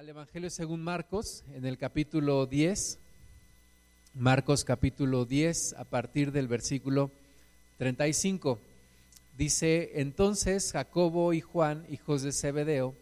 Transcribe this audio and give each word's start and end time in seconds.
al 0.00 0.08
Evangelio 0.08 0.48
según 0.48 0.82
Marcos, 0.82 1.44
en 1.54 1.66
el 1.66 1.76
capítulo 1.76 2.46
10, 2.46 2.98
Marcos 4.14 4.64
capítulo 4.64 5.26
10, 5.26 5.74
a 5.74 5.84
partir 5.84 6.32
del 6.32 6.48
versículo 6.48 7.10
35. 7.76 8.58
Dice, 9.36 9.90
entonces 9.96 10.72
Jacobo 10.72 11.34
y 11.34 11.42
Juan, 11.42 11.84
hijos 11.90 12.22
de 12.22 12.32
Zebedeo, 12.32 12.94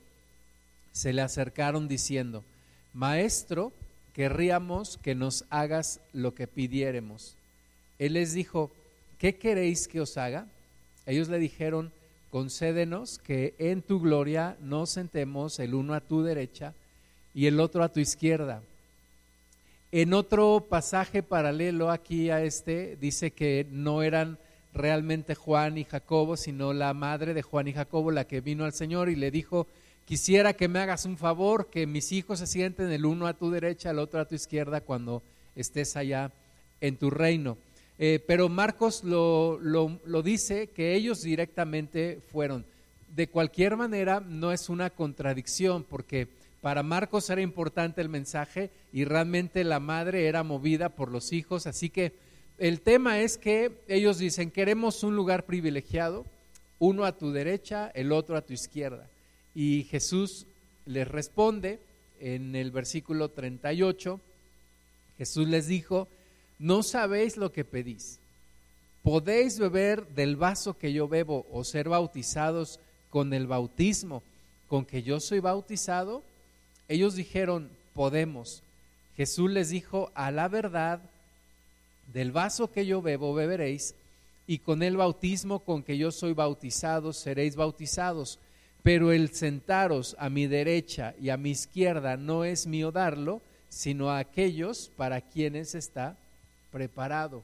se 0.91 1.13
le 1.13 1.23
acercaron 1.23 1.87
diciendo, 1.87 2.43
Maestro, 2.95 3.73
querríamos 4.13 4.99
que 4.99 5.15
nos 5.15 5.45
hagas 5.51 6.01
lo 6.13 6.35
que 6.35 6.49
pidiéremos. 6.49 7.37
Él 8.01 8.15
les 8.15 8.33
dijo, 8.33 8.73
¿qué 9.19 9.37
queréis 9.37 9.87
que 9.87 10.01
os 10.01 10.17
haga? 10.17 10.49
Ellos 11.07 11.29
le 11.29 11.39
dijeron, 11.39 11.93
concédenos 12.33 13.21
que 13.21 13.55
en 13.59 13.83
tu 13.83 14.01
gloria 14.01 14.57
nos 14.61 14.91
sentemos 14.91 15.61
el 15.61 15.77
uno 15.77 15.95
a 15.95 16.01
tu 16.01 16.25
derecha 16.25 16.75
y 17.39 17.47
el 17.47 17.61
otro 17.61 17.85
a 17.85 17.89
tu 17.89 18.01
izquierda. 18.01 18.63
En 19.93 20.13
otro 20.13 20.67
pasaje 20.69 21.23
paralelo 21.23 21.93
aquí 21.93 22.31
a 22.31 22.43
este 22.43 22.97
dice 23.01 23.31
que 23.31 23.65
no 23.71 24.03
eran 24.03 24.39
realmente 24.75 25.37
Juan 25.37 25.79
y 25.79 25.85
Jacobo, 25.85 26.37
sino 26.37 26.73
la 26.73 26.93
madre 26.95 27.35
de 27.35 27.43
Juan 27.43 27.69
y 27.69 27.75
Jacobo 27.75 28.11
la 28.11 28.27
que 28.27 28.41
vino 28.41 28.65
al 28.65 28.73
Señor 28.73 29.09
y 29.09 29.15
le 29.15 29.31
dijo, 29.31 29.69
quisiera 30.05 30.55
que 30.55 30.67
me 30.67 30.81
hagas 30.81 31.05
un 31.05 31.17
favor, 31.17 31.69
que 31.71 31.87
mis 31.87 32.11
hijos 32.11 32.41
se 32.41 32.49
sienten 32.49 32.91
el 32.91 33.07
uno 33.07 33.29
a 33.29 33.35
tu 33.35 33.53
derecha, 33.53 33.93
el 33.93 34.01
otro 34.01 34.19
a 34.19 34.25
tu 34.25 34.35
izquierda 34.35 34.81
cuando 34.81 35.23
estés 35.55 35.95
allá 35.95 36.33
en 36.81 36.97
tu 36.97 37.09
reino. 37.09 37.57
Eh, 38.01 38.21
pero 38.27 38.49
Marcos 38.49 39.05
lo, 39.05 39.61
lo, 39.61 40.23
dice 40.25 40.71
que 40.71 40.97
ellos 40.97 41.23
directamente 41.23 42.21
fueron. 42.33 42.65
De 43.15 43.29
cualquier 43.29 43.77
manera, 43.77 44.19
no 44.19 44.51
es 44.51 44.69
una 44.69 44.91
contradicción, 44.91 45.85
porque 45.85 46.27
para 46.61 46.83
Marcos 46.83 47.31
era 47.31 47.41
importante 47.41 48.01
el 48.01 48.09
mensaje 48.09 48.71
y 48.93 49.05
realmente 49.05 49.63
la 49.65 49.81
madre 49.81 50.27
era 50.27 50.43
movida 50.43 50.89
por 50.89 51.11
los 51.11 51.33
hijos. 51.33 51.67
Así 51.67 51.91
que 51.91 52.13
el 52.59 52.81
tema 52.81 53.21
es 53.21 53.39
que 53.39 53.81
ellos 53.87 54.19
dicen, 54.19 54.51
queremos 54.51 55.05
un 55.05 55.15
lugar 55.15 55.47
privilegiado, 55.47 56.27
uno 56.81 57.05
a 57.05 57.17
tu 57.17 57.31
derecha, 57.31 57.91
el 57.95 58.11
otro 58.13 58.37
a 58.37 58.43
tu 58.43 58.53
izquierda. 58.53 59.09
Y 59.55 59.85
Jesús 59.85 60.47
les 60.85 61.07
responde 61.07 61.79
en 62.21 62.57
el 62.57 62.73
versículo 62.73 63.31
38, 63.31 64.21
Jesús 65.19 65.49
les 65.49 65.69
dijo, 65.69 66.09
no 66.59 66.83
sabéis 66.83 67.37
lo 67.37 67.53
que 67.53 67.65
pedís. 67.65 68.19
¿Podéis 69.03 69.59
beber 69.59 70.09
del 70.09 70.37
vaso 70.37 70.77
que 70.77 70.93
yo 70.93 71.09
bebo 71.09 71.47
o 71.53 71.63
ser 71.63 71.89
bautizados 71.89 72.81
con 73.11 73.33
el 73.33 73.47
bautismo 73.47 74.23
con 74.67 74.85
que 74.85 75.03
yo 75.03 75.21
soy 75.21 75.41
bautizado? 75.41 76.23
Ellos 76.89 77.15
dijeron, 77.15 77.71
podemos. 77.95 78.63
Jesús 79.17 79.51
les 79.51 79.69
dijo, 79.71 80.11
a 80.15 80.31
la 80.31 80.49
verdad, 80.49 81.01
del 82.13 82.33
vaso 82.33 82.73
que 82.73 82.87
yo 82.87 83.03
bebo 83.03 83.35
beberéis, 83.35 83.95
y 84.47 84.59
con 84.59 84.83
el 84.83 84.97
bautismo 84.97 85.61
con 85.61 85.83
que 85.83 85.99
yo 85.99 86.11
soy 86.11 86.33
bautizado 86.33 87.13
seréis 87.13 87.55
bautizados. 87.55 88.39
Pero 88.83 89.13
el 89.13 89.35
sentaros 89.35 90.17
a 90.19 90.31
mi 90.31 90.47
derecha 90.47 91.15
y 91.21 91.29
a 91.29 91.37
mi 91.37 91.51
izquierda 91.51 92.17
no 92.17 92.45
es 92.45 92.67
mío 92.67 92.91
darlo, 92.91 93.43
sino 93.69 94.11
a 94.11 94.19
aquellos 94.19 94.91
para 94.97 95.21
quienes 95.21 95.75
está 95.75 96.17
preparado. 96.73 97.43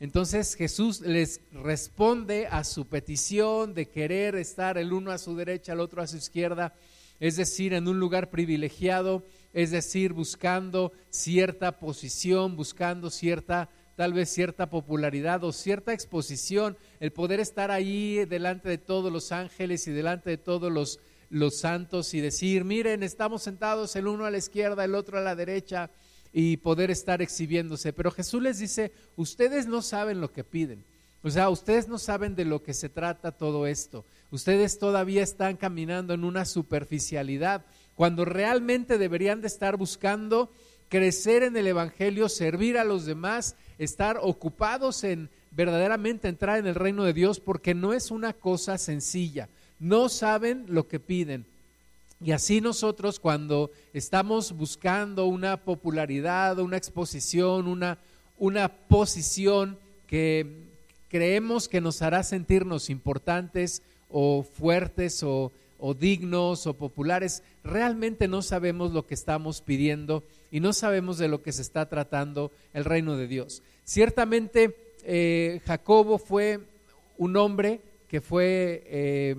Entonces 0.00 0.54
Jesús 0.56 1.02
les 1.02 1.40
responde 1.52 2.48
a 2.50 2.64
su 2.64 2.86
petición 2.86 3.74
de 3.74 3.86
querer 3.86 4.34
estar 4.34 4.78
el 4.78 4.92
uno 4.92 5.12
a 5.12 5.18
su 5.18 5.36
derecha, 5.36 5.74
el 5.74 5.80
otro 5.80 6.02
a 6.02 6.06
su 6.06 6.16
izquierda, 6.16 6.72
es 7.20 7.36
decir, 7.36 7.74
en 7.74 7.86
un 7.86 8.00
lugar 8.00 8.30
privilegiado, 8.30 9.24
es 9.52 9.70
decir, 9.70 10.14
buscando 10.14 10.92
cierta 11.10 11.78
posición, 11.78 12.56
buscando 12.56 13.10
cierta, 13.10 13.68
tal 13.94 14.14
vez 14.14 14.30
cierta 14.30 14.70
popularidad 14.70 15.44
o 15.44 15.52
cierta 15.52 15.92
exposición, 15.92 16.78
el 16.98 17.12
poder 17.12 17.38
estar 17.38 17.70
ahí 17.70 18.24
delante 18.24 18.70
de 18.70 18.78
todos 18.78 19.12
los 19.12 19.32
ángeles 19.32 19.86
y 19.86 19.92
delante 19.92 20.30
de 20.30 20.38
todos 20.38 20.72
los, 20.72 20.98
los 21.28 21.60
santos 21.60 22.14
y 22.14 22.20
decir, 22.20 22.64
miren, 22.64 23.02
estamos 23.02 23.42
sentados 23.42 23.94
el 23.96 24.08
uno 24.08 24.24
a 24.24 24.30
la 24.30 24.38
izquierda, 24.38 24.84
el 24.84 24.94
otro 24.94 25.18
a 25.18 25.22
la 25.22 25.36
derecha 25.36 25.90
y 26.32 26.56
poder 26.58 26.90
estar 26.90 27.20
exhibiéndose. 27.20 27.92
Pero 27.92 28.10
Jesús 28.10 28.42
les 28.42 28.58
dice, 28.58 28.92
ustedes 29.16 29.66
no 29.66 29.82
saben 29.82 30.20
lo 30.20 30.32
que 30.32 30.44
piden. 30.44 30.84
O 31.22 31.30
sea, 31.30 31.50
ustedes 31.50 31.86
no 31.86 31.98
saben 31.98 32.34
de 32.34 32.46
lo 32.46 32.62
que 32.62 32.72
se 32.72 32.88
trata 32.88 33.32
todo 33.32 33.66
esto. 33.66 34.06
Ustedes 34.30 34.78
todavía 34.78 35.22
están 35.22 35.56
caminando 35.56 36.14
en 36.14 36.24
una 36.24 36.44
superficialidad, 36.44 37.64
cuando 37.94 38.24
realmente 38.24 38.96
deberían 38.96 39.40
de 39.40 39.48
estar 39.48 39.76
buscando 39.76 40.50
crecer 40.88 41.42
en 41.42 41.56
el 41.56 41.66
Evangelio, 41.66 42.28
servir 42.28 42.78
a 42.78 42.84
los 42.84 43.06
demás, 43.06 43.56
estar 43.78 44.18
ocupados 44.20 45.04
en 45.04 45.30
verdaderamente 45.50 46.28
entrar 46.28 46.58
en 46.58 46.66
el 46.66 46.74
reino 46.74 47.04
de 47.04 47.12
Dios, 47.12 47.40
porque 47.40 47.74
no 47.74 47.92
es 47.92 48.10
una 48.10 48.32
cosa 48.32 48.78
sencilla. 48.78 49.48
No 49.78 50.08
saben 50.08 50.66
lo 50.68 50.86
que 50.88 51.00
piden. 51.00 51.46
Y 52.22 52.32
así 52.32 52.60
nosotros 52.60 53.18
cuando 53.18 53.70
estamos 53.94 54.52
buscando 54.52 55.26
una 55.26 55.56
popularidad, 55.56 56.58
una 56.58 56.76
exposición, 56.76 57.66
una, 57.66 57.98
una 58.38 58.68
posición 58.68 59.78
que 60.06 60.46
creemos 61.08 61.68
que 61.68 61.80
nos 61.80 62.02
hará 62.02 62.22
sentirnos 62.22 62.90
importantes 62.90 63.82
o 64.10 64.42
fuertes 64.42 65.22
o, 65.22 65.52
o 65.78 65.94
dignos 65.94 66.66
o 66.66 66.74
populares, 66.74 67.42
realmente 67.64 68.28
no 68.28 68.42
sabemos 68.42 68.92
lo 68.92 69.06
que 69.06 69.14
estamos 69.14 69.60
pidiendo 69.60 70.22
y 70.50 70.60
no 70.60 70.72
sabemos 70.72 71.18
de 71.18 71.28
lo 71.28 71.42
que 71.42 71.52
se 71.52 71.62
está 71.62 71.88
tratando 71.88 72.50
el 72.74 72.84
reino 72.84 73.16
de 73.16 73.26
Dios. 73.26 73.62
Ciertamente 73.84 74.76
eh, 75.04 75.60
Jacobo 75.66 76.18
fue 76.18 76.60
un 77.18 77.36
hombre 77.36 77.80
que 78.08 78.20
fue... 78.20 78.82
Eh, 78.86 79.36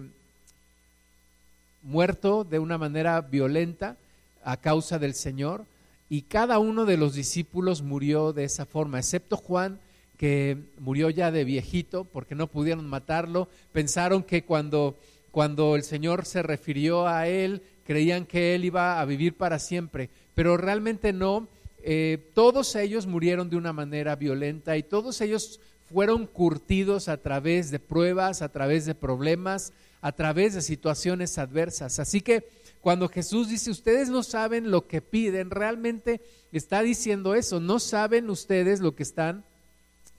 muerto 1.84 2.44
de 2.44 2.60
una 2.60 2.78
manera 2.78 3.22
violenta 3.22 3.98
a 4.44 4.58
causa 4.58 5.00
del 5.00 5.14
Señor 5.14 5.66
y 6.10 6.24
cada 6.24 6.60
uno 6.60 6.86
de 6.86 6.98
los 6.98 7.14
discípulos 7.14 7.81
murió 7.81 8.34
de 8.34 8.44
esa 8.44 8.66
forma, 8.66 9.00
excepto 9.00 9.38
Juan 9.38 9.80
que 10.22 10.56
murió 10.78 11.09
ya 11.09 11.32
de 11.32 11.44
viejito 11.44 12.06
porque 12.06 12.36
no 12.36 12.46
pudieron 12.46 12.86
matarlo, 12.86 13.50
pensaron 13.72 14.22
que 14.22 14.44
cuando, 14.44 14.96
cuando 15.32 15.76
el 15.76 15.82
Señor 15.82 16.28
se 16.28 16.44
refirió 16.44 17.08
a 17.08 17.28
él, 17.28 17.64
creían 17.84 18.28
que 18.28 18.54
él 18.54 18.64
iba 18.64 19.02
a 19.02 19.06
vivir 19.06 19.34
para 19.34 19.58
siempre, 19.58 20.12
pero 20.36 20.58
realmente 20.58 21.12
no, 21.12 21.48
eh, 21.81 22.30
todos 22.36 22.76
ellos 22.76 23.08
murieron 23.08 23.50
de 23.50 23.56
una 23.56 23.74
manera 23.74 24.16
violenta 24.16 24.78
y 24.78 24.84
todos 24.84 25.22
ellos 25.22 25.60
fueron 25.92 26.28
curtidos 26.28 27.08
a 27.08 27.18
través 27.18 27.72
de 27.72 27.80
pruebas, 27.80 28.44
a 28.44 28.50
través 28.50 28.86
de 28.86 28.94
problemas, 28.94 29.74
a 30.02 30.12
través 30.12 30.54
de 30.54 30.62
situaciones 30.62 31.40
adversas. 31.40 31.98
Así 31.98 32.22
que 32.22 32.48
cuando 32.80 33.10
Jesús 33.10 33.50
dice, 33.50 33.72
ustedes 33.72 34.10
no 34.10 34.22
saben 34.22 34.70
lo 34.70 34.86
que 34.86 35.02
piden, 35.02 35.50
realmente 35.50 36.22
está 36.52 36.84
diciendo 36.84 37.34
eso, 37.34 37.60
no 37.60 37.80
saben 37.80 38.30
ustedes 38.30 38.81
lo 38.81 38.94
que 38.94 39.02
están 39.02 39.46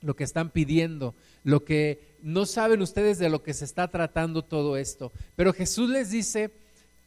lo 0.02 0.14
que 0.14 0.24
están 0.24 0.50
pidiendo, 0.50 1.14
lo 1.44 1.64
que 1.64 2.16
no 2.22 2.46
saben 2.46 2.82
ustedes 2.82 3.18
de 3.18 3.30
lo 3.30 3.42
que 3.42 3.54
se 3.54 3.64
está 3.64 3.88
tratando 3.88 4.42
todo 4.42 4.76
esto. 4.76 5.12
Pero 5.36 5.52
Jesús 5.52 5.88
les 5.88 6.10
dice, 6.10 6.50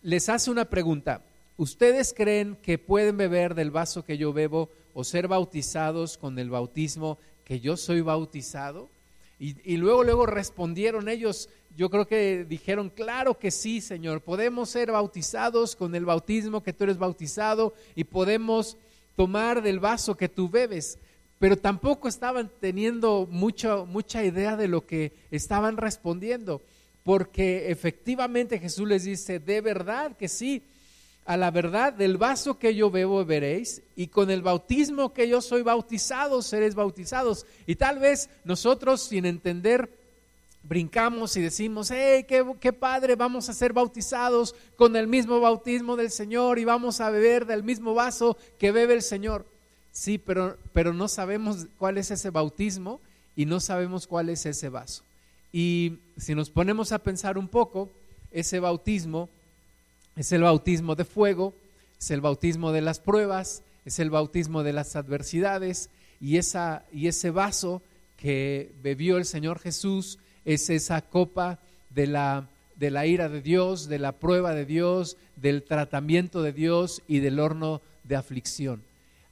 les 0.02 0.30
hace 0.30 0.52
una 0.52 0.66
pregunta, 0.66 1.22
¿ustedes 1.58 2.14
creen 2.16 2.58
que 2.62 2.78
pueden 2.78 3.18
beber 3.18 3.56
del 3.56 3.72
vaso 3.72 4.04
que 4.04 4.18
yo 4.18 4.34
bebo 4.34 4.70
o 4.94 5.04
ser 5.04 5.28
bautizados 5.28 6.18
con 6.18 6.40
el 6.40 6.50
bautismo 6.50 7.18
que 7.44 7.60
yo 7.60 7.78
soy 7.78 8.02
bautizado? 8.02 8.90
Y, 9.38 9.76
luego, 9.76 10.06
luego 10.06 10.26
respondieron 10.26 11.10
ellos, 11.10 11.50
yo 11.76 11.90
creo 11.90 12.08
que 12.08 12.46
dijeron, 12.48 12.90
claro 12.90 13.38
que 13.38 13.52
sí, 13.52 13.82
Señor, 13.82 14.22
podemos 14.22 14.70
ser 14.70 14.94
bautizados 14.94 15.76
con 15.76 15.94
el 15.94 16.06
bautismo 16.06 16.64
que 16.64 16.72
tú 16.72 16.86
eres 16.86 16.98
bautizado 16.98 17.74
y 17.96 18.06
podemos 18.06 18.78
tomar 19.18 19.62
del 19.62 19.82
vaso 19.82 20.16
que 20.16 20.30
tú 20.30 20.50
bebes, 20.50 21.00
pero 21.40 21.58
tampoco 21.58 22.08
estaban 22.08 22.50
teniendo 22.60 23.28
mucho, 23.30 23.86
mucha 23.86 24.24
idea 24.24 24.56
de 24.56 24.68
lo 24.68 24.86
que 24.86 25.14
estaban 25.32 25.78
respondiendo, 25.78 26.62
porque 27.04 27.70
efectivamente 27.70 28.60
Jesús 28.60 28.88
les 28.88 29.04
dice, 29.04 29.40
de 29.40 29.62
verdad 29.62 30.16
que 30.18 30.28
sí, 30.28 30.64
a 31.26 31.38
la 31.38 31.50
verdad 31.52 31.92
del 31.92 32.18
vaso 32.18 32.60
que 32.60 32.76
yo 32.76 32.92
bebo 32.92 33.18
beberéis 33.26 33.82
y 33.96 34.08
con 34.08 34.30
el 34.30 34.44
bautismo 34.44 35.12
que 35.12 35.28
yo 35.28 35.42
soy 35.42 35.64
bautizado 35.64 36.42
seréis 36.44 36.76
bautizados. 36.76 37.48
Y 37.66 37.76
tal 37.76 37.98
vez 37.98 38.30
nosotros 38.44 39.02
sin 39.02 39.26
entender 39.26 39.90
brincamos 40.62 41.36
y 41.36 41.42
decimos, 41.42 41.92
hey, 41.92 42.26
qué, 42.28 42.46
qué, 42.60 42.74
padre, 42.74 43.16
vamos 43.16 43.50
a 43.50 43.54
ser 43.54 43.74
bautizados 43.74 44.56
con 44.76 44.96
el 44.96 45.08
mismo 45.08 45.40
bautismo 45.40 45.96
del 45.96 46.12
Señor 46.12 46.60
y 46.60 46.66
vamos 46.66 47.02
a 47.02 47.10
beber 47.10 47.46
del 47.46 47.64
mismo 47.64 47.94
vaso 47.94 48.38
que 48.58 48.72
bebe 48.72 48.94
el 48.94 49.02
Señor. 49.02 49.46
Sí, 49.96 50.18
pero, 50.18 50.58
pero 50.74 50.94
no 50.94 51.08
sabemos 51.08 51.68
cuál 51.78 51.98
es 51.98 52.12
ese 52.12 52.30
bautismo 52.30 53.00
y 53.34 53.46
no 53.46 53.62
sabemos 53.62 54.08
cuál 54.08 54.28
es 54.28 54.46
ese 54.46 54.68
vaso. 54.68 55.04
Y 55.54 56.00
si 56.18 56.36
nos 56.36 56.50
ponemos 56.50 56.92
a 56.92 57.00
pensar 57.00 57.38
un 57.38 57.48
poco, 57.48 57.90
ese 58.30 58.60
bautismo 58.60 59.30
es 60.18 60.34
el 60.34 60.42
bautismo 60.42 60.96
de 60.96 61.06
fuego, 61.06 61.54
es 61.98 62.12
el 62.12 62.20
bautismo 62.20 62.74
de 62.74 62.82
las 62.82 63.00
pruebas, 63.00 63.64
es 63.86 64.00
el 64.00 64.10
bautismo 64.10 64.64
de 64.64 64.74
las 64.74 64.98
adversidades 64.98 65.90
y, 66.20 66.36
esa, 66.36 66.84
y 66.92 67.08
ese 67.08 67.30
vaso 67.30 67.82
que 68.18 68.74
bebió 68.84 69.16
el 69.16 69.24
Señor 69.24 69.60
Jesús 69.60 70.20
es 70.44 70.70
esa 70.70 71.04
copa 71.04 71.60
de 71.90 72.08
la, 72.08 72.50
de 72.76 72.92
la 72.92 73.06
ira 73.06 73.30
de 73.30 73.42
Dios, 73.42 73.88
de 73.88 74.00
la 74.00 74.12
prueba 74.12 74.54
de 74.54 74.66
Dios, 74.66 75.16
del 75.38 75.64
tratamiento 75.64 76.42
de 76.42 76.52
Dios 76.52 77.02
y 77.08 77.20
del 77.20 77.40
horno 77.40 77.82
de 78.04 78.18
aflicción. 78.18 78.84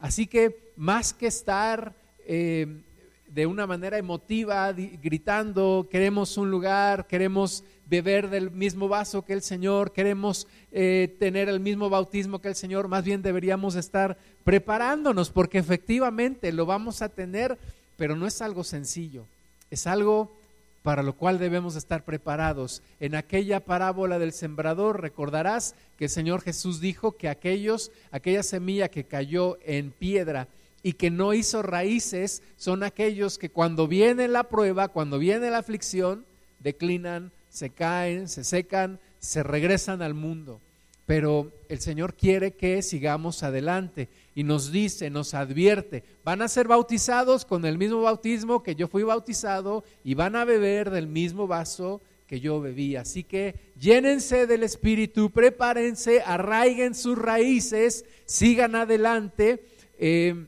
Así 0.04 0.28
que 0.28 0.74
más 0.76 1.14
que 1.14 1.28
estar 1.28 1.96
eh, 2.26 2.82
de 3.26 3.46
una 3.46 3.66
manera 3.66 3.98
emotiva, 3.98 4.70
gritando, 4.74 5.88
queremos 5.90 6.36
un 6.36 6.52
lugar, 6.52 7.08
queremos 7.08 7.64
beber 7.86 8.30
del 8.30 8.52
mismo 8.52 8.90
vaso 8.90 9.24
que 9.24 9.32
el 9.32 9.42
Señor, 9.42 9.94
queremos 9.94 10.46
eh, 10.74 11.16
tener 11.22 11.48
el 11.48 11.62
mismo 11.62 11.90
bautismo 11.90 12.42
que 12.42 12.50
el 12.50 12.56
Señor, 12.56 12.90
más 12.90 13.06
bien 13.06 13.22
deberíamos 13.22 13.76
estar 13.76 14.18
preparándonos 14.44 15.30
porque 15.30 15.60
efectivamente 15.60 16.52
lo 16.52 16.66
vamos 16.66 17.02
a 17.02 17.08
tener, 17.08 17.58
pero 17.96 18.18
no 18.18 18.28
es 18.28 18.42
algo 18.42 18.66
sencillo, 18.66 19.26
es 19.72 19.88
algo 19.88 20.36
para 20.84 21.02
lo 21.02 21.16
cual 21.16 21.40
debemos 21.40 21.76
estar 21.76 22.06
preparados. 22.06 22.84
En 23.00 23.16
aquella 23.16 23.66
parábola 23.66 24.20
del 24.20 24.34
sembrador 24.34 25.02
recordarás 25.02 25.74
que 25.98 26.06
el 26.06 26.10
Señor 26.12 26.42
Jesús 26.42 26.80
dijo 26.80 27.14
que 27.14 27.30
aquellos, 27.30 27.92
aquella 28.12 28.44
semilla 28.44 28.90
que 28.90 29.06
cayó 29.06 29.58
en 29.64 29.92
piedra, 29.92 30.48
y 30.84 30.94
que 30.94 31.10
no 31.10 31.34
hizo 31.34 31.62
raíces 31.62 32.44
son 32.58 32.84
aquellos 32.84 33.38
que 33.38 33.50
cuando 33.50 33.88
viene 33.88 34.28
la 34.28 34.44
prueba, 34.44 34.90
cuando 34.90 35.18
viene 35.18 35.50
la 35.50 35.60
aflicción, 35.60 36.26
declinan, 36.60 37.32
se 37.50 37.70
caen, 37.70 38.28
se 38.28 38.44
secan, 38.44 39.00
se 39.20 39.44
regresan 39.44 40.02
al 40.02 40.14
mundo. 40.14 40.60
Pero 41.06 41.52
el 41.68 41.80
Señor 41.80 42.16
quiere 42.16 42.54
que 42.54 42.82
sigamos 42.82 43.44
adelante 43.44 44.10
y 44.36 44.44
nos 44.44 44.72
dice, 44.72 45.10
nos 45.10 45.34
advierte, 45.34 46.04
van 46.24 46.42
a 46.42 46.48
ser 46.48 46.68
bautizados 46.68 47.46
con 47.46 47.66
el 47.66 47.78
mismo 47.78 48.02
bautismo 48.02 48.64
que 48.64 48.76
yo 48.76 48.88
fui 48.88 49.04
bautizado 49.04 49.84
y 50.04 50.14
van 50.14 50.36
a 50.36 50.46
beber 50.46 50.90
del 50.90 51.08
mismo 51.08 51.46
vaso 51.46 52.02
que 52.26 52.40
yo 52.40 52.62
bebí. 52.62 52.96
Así 52.96 53.24
que 53.24 53.74
llénense 53.78 54.48
del 54.48 54.64
Espíritu, 54.64 55.30
prepárense, 55.30 56.22
arraiguen 56.22 56.96
sus 56.96 57.18
raíces, 57.18 58.06
sigan 58.26 58.76
adelante. 58.76 59.66
Eh, 60.00 60.46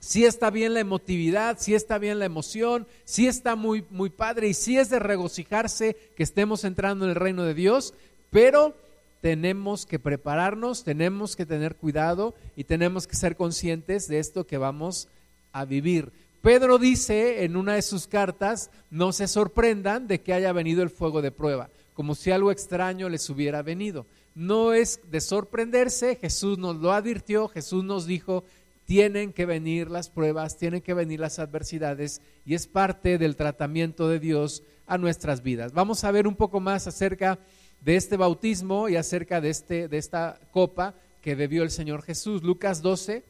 sí 0.00 0.24
está 0.24 0.50
bien 0.50 0.74
la 0.74 0.80
emotividad, 0.80 1.58
sí 1.60 1.74
está 1.74 1.98
bien 1.98 2.18
la 2.18 2.24
emoción, 2.24 2.88
sí 3.04 3.28
está 3.28 3.54
muy, 3.54 3.84
muy 3.90 4.10
padre 4.10 4.48
y 4.48 4.54
sí 4.54 4.78
es 4.78 4.90
de 4.90 4.98
regocijarse 4.98 5.96
que 6.16 6.22
estemos 6.24 6.64
entrando 6.64 7.04
en 7.04 7.10
el 7.10 7.16
reino 7.16 7.44
de 7.44 7.54
Dios, 7.54 7.94
pero 8.30 8.76
tenemos 9.20 9.86
que 9.86 9.98
prepararnos, 9.98 10.84
tenemos 10.84 11.36
que 11.36 11.46
tener 11.46 11.76
cuidado 11.76 12.34
y 12.56 12.64
tenemos 12.64 13.06
que 13.06 13.16
ser 13.16 13.36
conscientes 13.36 14.08
de 14.08 14.18
esto 14.18 14.46
que 14.46 14.58
vamos 14.58 15.08
a 15.52 15.64
vivir. 15.64 16.12
Pedro 16.42 16.78
dice 16.78 17.44
en 17.44 17.56
una 17.56 17.74
de 17.74 17.82
sus 17.82 18.06
cartas, 18.06 18.70
no 18.90 19.12
se 19.12 19.26
sorprendan 19.26 20.06
de 20.06 20.20
que 20.20 20.32
haya 20.32 20.52
venido 20.52 20.82
el 20.82 20.90
fuego 20.90 21.22
de 21.22 21.32
prueba, 21.32 21.70
como 21.94 22.14
si 22.14 22.30
algo 22.30 22.52
extraño 22.52 23.08
les 23.08 23.28
hubiera 23.30 23.62
venido. 23.62 24.06
No 24.34 24.72
es 24.72 25.00
de 25.10 25.20
sorprenderse, 25.20 26.16
Jesús 26.16 26.58
nos 26.58 26.76
lo 26.76 26.92
advirtió, 26.92 27.48
Jesús 27.48 27.82
nos 27.82 28.06
dijo 28.06 28.44
tienen 28.86 29.32
que 29.32 29.46
venir 29.46 29.90
las 29.90 30.08
pruebas, 30.08 30.56
tienen 30.56 30.80
que 30.80 30.94
venir 30.94 31.18
las 31.20 31.40
adversidades 31.40 32.22
y 32.44 32.54
es 32.54 32.68
parte 32.68 33.18
del 33.18 33.36
tratamiento 33.36 34.08
de 34.08 34.20
Dios 34.20 34.62
a 34.86 34.96
nuestras 34.96 35.42
vidas. 35.42 35.72
Vamos 35.72 36.04
a 36.04 36.12
ver 36.12 36.28
un 36.28 36.36
poco 36.36 36.60
más 36.60 36.86
acerca 36.86 37.34
de 37.34 37.40
este 37.94 38.16
bautismo 38.16 38.88
y 38.88 38.96
acerca 38.96 39.40
de, 39.40 39.50
este, 39.50 39.86
de 39.86 39.98
esta 39.98 40.40
copa 40.50 40.96
que 41.22 41.36
bebió 41.36 41.62
el 41.62 41.70
Señor 41.70 42.02
Jesús. 42.02 42.42
Lucas 42.42 42.82
12, 42.82 43.22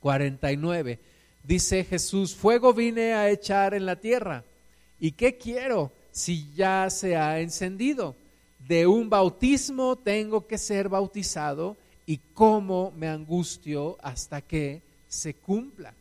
49. 0.00 0.98
Dice 1.42 1.84
Jesús, 1.84 2.34
fuego 2.34 2.72
vine 2.72 3.12
a 3.12 3.28
echar 3.28 3.74
en 3.74 3.84
la 3.84 3.96
tierra. 3.96 4.44
¿Y 4.98 5.12
qué 5.12 5.36
quiero 5.36 5.92
si 6.10 6.50
ya 6.54 6.88
se 6.88 7.16
ha 7.16 7.40
encendido? 7.40 8.16
De 8.66 8.86
un 8.86 9.10
bautismo 9.10 9.96
tengo 9.96 10.46
que 10.46 10.56
ser 10.56 10.88
bautizado 10.88 11.76
y 12.06 12.18
cómo 12.32 12.92
me 12.96 13.08
angustio 13.08 13.98
hasta 14.00 14.40
que 14.40 14.80
se 15.08 15.34
cumpla. 15.34 15.92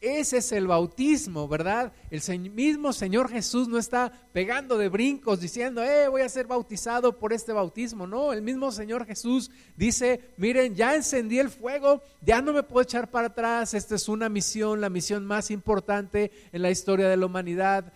Ese 0.00 0.38
es 0.38 0.50
el 0.52 0.66
bautismo, 0.66 1.46
¿verdad? 1.46 1.92
El 2.10 2.50
mismo 2.50 2.92
Señor 2.92 3.28
Jesús 3.28 3.68
no 3.68 3.76
está 3.76 4.10
pegando 4.32 4.78
de 4.78 4.88
brincos 4.88 5.40
diciendo, 5.40 5.82
eh, 5.84 6.08
voy 6.08 6.22
a 6.22 6.28
ser 6.28 6.46
bautizado 6.46 7.18
por 7.18 7.34
este 7.34 7.52
bautismo. 7.52 8.06
No, 8.06 8.32
el 8.32 8.40
mismo 8.40 8.72
Señor 8.72 9.04
Jesús 9.04 9.50
dice, 9.76 10.20
miren, 10.38 10.74
ya 10.74 10.94
encendí 10.94 11.38
el 11.38 11.50
fuego, 11.50 12.02
ya 12.22 12.40
no 12.40 12.54
me 12.54 12.62
puedo 12.62 12.82
echar 12.82 13.10
para 13.10 13.26
atrás. 13.28 13.74
Esta 13.74 13.94
es 13.94 14.08
una 14.08 14.30
misión, 14.30 14.80
la 14.80 14.88
misión 14.88 15.26
más 15.26 15.50
importante 15.50 16.30
en 16.52 16.62
la 16.62 16.70
historia 16.70 17.08
de 17.08 17.18
la 17.18 17.26
humanidad. 17.26 17.92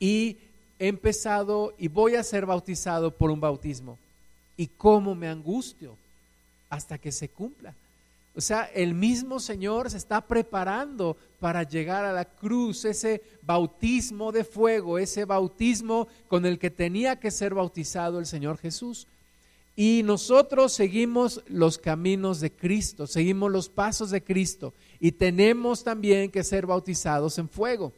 Y 0.00 0.38
he 0.78 0.88
empezado 0.88 1.74
y 1.76 1.88
voy 1.88 2.14
a 2.14 2.22
ser 2.22 2.46
bautizado 2.46 3.10
por 3.10 3.30
un 3.30 3.40
bautismo. 3.40 3.98
¿Y 4.56 4.68
cómo 4.68 5.14
me 5.14 5.28
angustio? 5.28 5.96
hasta 6.70 6.98
que 6.98 7.12
se 7.12 7.28
cumpla. 7.28 7.74
O 8.38 8.40
sea, 8.40 8.70
el 8.72 8.94
mismo 8.94 9.40
Señor 9.40 9.90
se 9.90 9.96
está 9.96 10.20
preparando 10.20 11.16
para 11.40 11.64
llegar 11.64 12.04
a 12.04 12.12
la 12.12 12.24
cruz, 12.24 12.84
ese 12.84 13.20
bautismo 13.42 14.30
de 14.30 14.44
fuego, 14.44 14.96
ese 14.96 15.24
bautismo 15.24 16.06
con 16.28 16.46
el 16.46 16.60
que 16.60 16.70
tenía 16.70 17.18
que 17.18 17.32
ser 17.32 17.52
bautizado 17.52 18.20
el 18.20 18.26
Señor 18.26 18.56
Jesús. 18.56 19.08
Y 19.74 20.02
nosotros 20.04 20.72
seguimos 20.72 21.42
los 21.48 21.78
caminos 21.78 22.38
de 22.38 22.52
Cristo, 22.52 23.08
seguimos 23.08 23.50
los 23.50 23.68
pasos 23.68 24.10
de 24.10 24.22
Cristo 24.22 24.72
y 25.00 25.10
tenemos 25.10 25.82
también 25.82 26.30
que 26.30 26.44
ser 26.44 26.64
bautizados 26.64 27.38
en 27.38 27.48
fuego. 27.48 27.92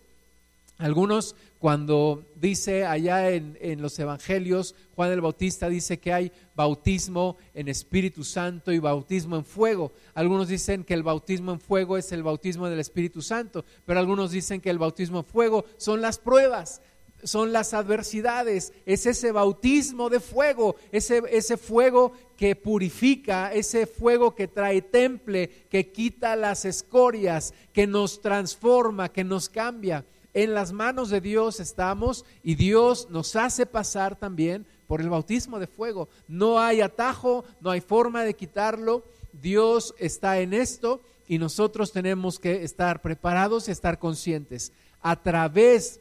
Algunos 0.80 1.36
cuando 1.58 2.24
dice 2.36 2.86
allá 2.86 3.30
en, 3.32 3.82
los 3.82 3.98
evangelios, 3.98 4.74
Juan 4.96 5.12
el 5.12 5.20
Bautista 5.20 5.68
dice 5.68 6.00
que 6.00 6.10
hay 6.10 6.32
bautismo 6.54 7.36
en 7.52 7.68
Espíritu 7.68 8.24
Santo 8.24 8.72
y 8.72 8.78
bautismo 8.78 9.36
en 9.36 9.44
fuego. 9.44 9.92
Algunos 10.14 10.48
dicen 10.48 10.82
que 10.84 10.94
el 10.94 11.02
bautismo 11.02 11.52
en 11.52 11.60
fuego 11.60 11.98
es 11.98 12.12
el 12.12 12.22
bautismo 12.22 12.66
del 12.66 12.80
Espíritu 12.80 13.20
Santo, 13.20 13.66
pero 13.84 14.00
algunos 14.00 14.30
dicen 14.30 14.62
que 14.62 14.70
el 14.70 14.78
bautismo 14.78 15.18
en 15.18 15.26
fuego 15.26 15.66
son 15.76 16.00
las 16.00 16.16
pruebas, 16.16 16.80
son 17.24 17.52
las 17.52 17.74
adversidades, 17.74 18.72
es 18.86 19.04
ese 19.04 19.32
bautismo 19.32 20.08
de 20.08 20.20
fuego, 20.20 20.76
ese, 20.92 21.22
ese 21.30 21.58
fuego 21.58 22.12
que 22.38 22.56
purifica, 22.56 23.52
ese 23.52 23.86
fuego 23.86 24.34
que 24.34 24.48
trae 24.48 24.80
temple, 24.80 25.66
que 25.68 25.92
quita 25.92 26.36
las 26.36 26.64
escorias, 26.64 27.52
que 27.74 27.86
nos 27.86 28.22
transforma, 28.22 29.12
que 29.12 29.24
nos 29.24 29.50
cambia 29.50 30.06
en 30.34 30.54
las 30.54 30.72
manos 30.72 31.10
de 31.10 31.20
Dios 31.20 31.60
estamos 31.60 32.24
y 32.42 32.54
Dios 32.54 33.08
nos 33.10 33.36
hace 33.36 33.66
pasar 33.66 34.16
también 34.16 34.66
por 34.86 35.00
el 35.00 35.08
bautismo 35.08 35.58
de 35.58 35.66
fuego. 35.66 36.08
No 36.28 36.60
hay 36.60 36.80
atajo, 36.80 37.44
no 37.60 37.70
hay 37.70 37.80
forma 37.80 38.24
de 38.24 38.34
quitarlo. 38.34 39.04
Dios 39.32 39.94
está 39.98 40.40
en 40.40 40.52
esto 40.52 41.00
y 41.28 41.38
nosotros 41.38 41.92
tenemos 41.92 42.38
que 42.38 42.64
estar 42.64 43.00
preparados 43.00 43.68
y 43.68 43.70
estar 43.70 43.98
conscientes. 43.98 44.72
A 45.00 45.22
través 45.22 46.00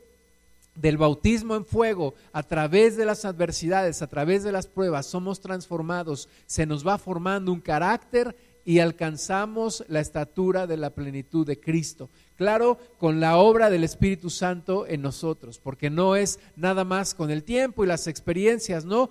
del 0.75 0.97
bautismo 0.97 1.55
en 1.55 1.65
fuego, 1.65 2.13
a 2.31 2.41
través 2.41 2.97
de 2.97 3.05
las 3.05 3.25
adversidades, 3.25 4.01
a 4.01 4.07
través 4.07 4.43
de 4.43 4.51
las 4.51 4.67
pruebas, 4.67 5.05
somos 5.05 5.39
transformados, 5.41 6.29
se 6.45 6.65
nos 6.65 6.87
va 6.87 6.97
formando 6.97 7.51
un 7.51 7.59
carácter 7.59 8.35
y 8.69 8.81
alcanzamos 8.81 9.83
la 9.87 9.99
estatura 9.99 10.67
de 10.67 10.77
la 10.77 10.91
plenitud 10.91 11.43
de 11.43 11.59
Cristo. 11.59 12.11
Claro, 12.35 12.77
con 12.99 13.19
la 13.19 13.37
obra 13.37 13.71
del 13.71 13.83
Espíritu 13.83 14.29
Santo 14.29 14.85
en 14.85 15.01
nosotros, 15.01 15.57
porque 15.57 15.89
no 15.89 16.15
es 16.15 16.39
nada 16.55 16.83
más 16.83 17.15
con 17.15 17.31
el 17.31 17.43
tiempo 17.43 17.83
y 17.83 17.87
las 17.87 18.05
experiencias, 18.05 18.85
¿no? 18.85 19.09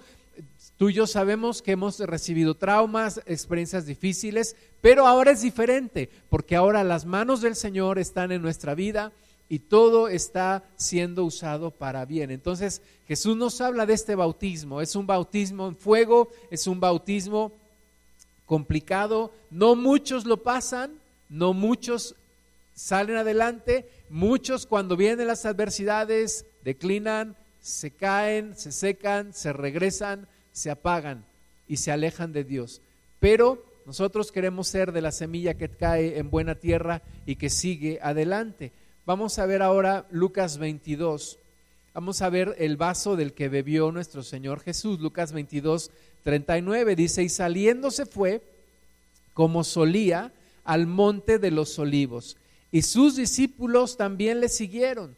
Tú 0.77 0.91
y 0.91 0.93
yo 0.93 1.09
sabemos 1.09 1.61
que 1.61 1.73
hemos 1.73 1.99
recibido 1.99 2.55
traumas, 2.55 3.21
experiencias 3.27 3.85
difíciles, 3.85 4.55
pero 4.81 5.09
ahora 5.09 5.33
es 5.33 5.43
diferente, 5.43 6.09
porque 6.29 6.55
ahora 6.55 6.85
las 6.85 7.05
manos 7.05 7.41
del 7.41 7.57
Señor 7.57 7.99
están 7.99 8.31
en 8.31 8.43
nuestra 8.43 8.77
vida 8.77 9.11
y 9.49 9.59
todo 9.59 10.07
está 10.07 10.63
siendo 10.77 11.25
usado 11.25 11.73
para 11.73 12.05
bien. 12.05 12.31
Entonces 12.31 12.81
Jesús 13.09 13.37
nos 13.37 13.61
habla 13.61 13.87
de 13.87 13.95
este 13.95 14.15
bautismo, 14.15 14.81
es 14.81 14.95
un 14.95 15.09
bautismo 15.09 15.67
en 15.67 15.77
fuego, 15.77 16.29
es 16.49 16.69
un 16.69 16.79
bautismo 16.79 17.58
complicado, 18.49 19.31
no 19.51 19.77
muchos 19.77 20.25
lo 20.25 20.43
pasan, 20.43 20.99
no 21.29 21.53
muchos 21.53 22.17
salen 22.75 23.17
adelante, 23.17 23.87
muchos 24.09 24.67
cuando 24.67 24.97
vienen 24.97 25.27
las 25.27 25.45
adversidades 25.45 26.47
declinan, 26.65 27.37
se 27.61 27.91
caen, 27.91 28.57
se 28.57 28.73
secan, 28.73 29.35
se 29.35 29.53
regresan, 29.53 30.27
se 30.53 30.71
apagan 30.71 31.27
y 31.69 31.77
se 31.77 31.93
alejan 31.93 32.33
de 32.33 32.43
Dios. 32.45 32.81
Pero 33.21 33.63
nosotros 33.85 34.33
queremos 34.33 34.67
ser 34.67 34.93
de 34.93 35.03
la 35.03 35.13
semilla 35.13 35.55
que 35.55 35.69
cae 35.69 36.19
en 36.19 36.31
buena 36.31 36.55
tierra 36.55 37.03
y 37.27 37.37
que 37.37 37.51
sigue 37.51 38.01
adelante. 38.03 38.73
Vamos 39.05 39.39
a 39.39 39.45
ver 39.45 39.61
ahora 39.61 40.07
Lucas 40.11 40.57
22, 40.57 41.39
Vamos 41.99 42.23
a 42.23 42.31
ver 42.31 42.55
el 42.59 42.77
vaso 42.77 43.17
del 43.17 43.33
que 43.33 43.49
bebió 43.49 43.91
nuestro 43.91 44.23
Señor 44.23 44.61
Jesús. 44.61 45.01
Lucas 45.01 45.33
22, 45.33 45.91
39 46.29 46.95
dice, 46.95 47.23
y 47.23 47.31
saliendo 47.31 47.91
se 47.91 48.05
fue, 48.05 48.43
como 49.33 49.65
solía, 49.65 50.31
al 50.63 50.87
monte 50.87 51.39
de 51.39 51.51
los 51.51 51.79
olivos. 51.79 52.37
Y 52.71 52.83
sus 52.83 53.17
discípulos 53.17 53.97
también 53.97 54.39
le 54.41 54.51
siguieron. 54.51 55.17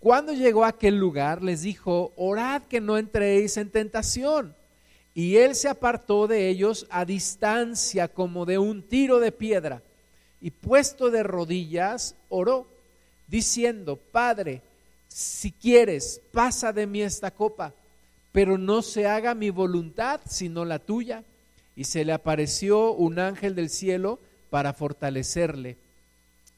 Cuando 0.00 0.32
llegó 0.32 0.64
a 0.64 0.70
aquel 0.70 0.98
lugar, 0.98 1.40
les 1.40 1.62
dijo, 1.62 2.12
orad 2.16 2.62
que 2.62 2.80
no 2.80 2.98
entréis 2.98 3.56
en 3.58 3.70
tentación. 3.70 4.56
Y 5.14 5.36
él 5.36 5.54
se 5.54 5.68
apartó 5.68 6.26
de 6.26 6.48
ellos 6.48 6.88
a 6.90 7.04
distancia 7.04 8.08
como 8.08 8.44
de 8.44 8.58
un 8.58 8.82
tiro 8.82 9.20
de 9.20 9.30
piedra. 9.30 9.84
Y 10.40 10.50
puesto 10.50 11.12
de 11.12 11.22
rodillas, 11.22 12.16
oró, 12.28 12.66
diciendo, 13.28 14.00
Padre, 14.10 14.62
si 15.06 15.52
quieres, 15.52 16.20
pasa 16.32 16.72
de 16.72 16.88
mí 16.88 17.02
esta 17.02 17.30
copa, 17.30 17.72
pero 18.34 18.58
no 18.58 18.82
se 18.82 19.06
haga 19.06 19.36
mi 19.36 19.50
voluntad, 19.50 20.20
sino 20.28 20.64
la 20.64 20.80
tuya. 20.80 21.22
Y 21.76 21.84
se 21.84 22.04
le 22.04 22.12
apareció 22.12 22.92
un 22.92 23.20
ángel 23.20 23.54
del 23.54 23.70
cielo 23.70 24.18
para 24.50 24.72
fortalecerle. 24.72 25.76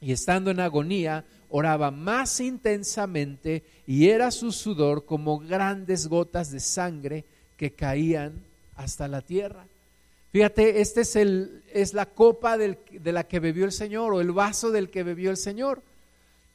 Y 0.00 0.12
estando 0.12 0.50
en 0.50 0.60
agonía, 0.60 1.26
oraba 1.50 1.90
más 1.90 2.40
intensamente 2.40 3.62
y 3.86 4.08
era 4.08 4.30
su 4.30 4.52
sudor 4.52 5.04
como 5.04 5.38
grandes 5.38 6.06
gotas 6.06 6.50
de 6.50 6.60
sangre 6.60 7.26
que 7.58 7.72
caían 7.72 8.40
hasta 8.76 9.06
la 9.06 9.20
tierra. 9.20 9.66
Fíjate, 10.32 10.80
esta 10.80 11.02
es, 11.02 11.14
es 11.14 11.92
la 11.92 12.06
copa 12.06 12.56
de 12.56 12.78
la 13.12 13.24
que 13.24 13.38
bebió 13.38 13.66
el 13.66 13.72
Señor 13.72 14.14
o 14.14 14.22
el 14.22 14.32
vaso 14.32 14.70
del 14.70 14.88
que 14.88 15.02
bebió 15.02 15.30
el 15.30 15.36
Señor. 15.36 15.82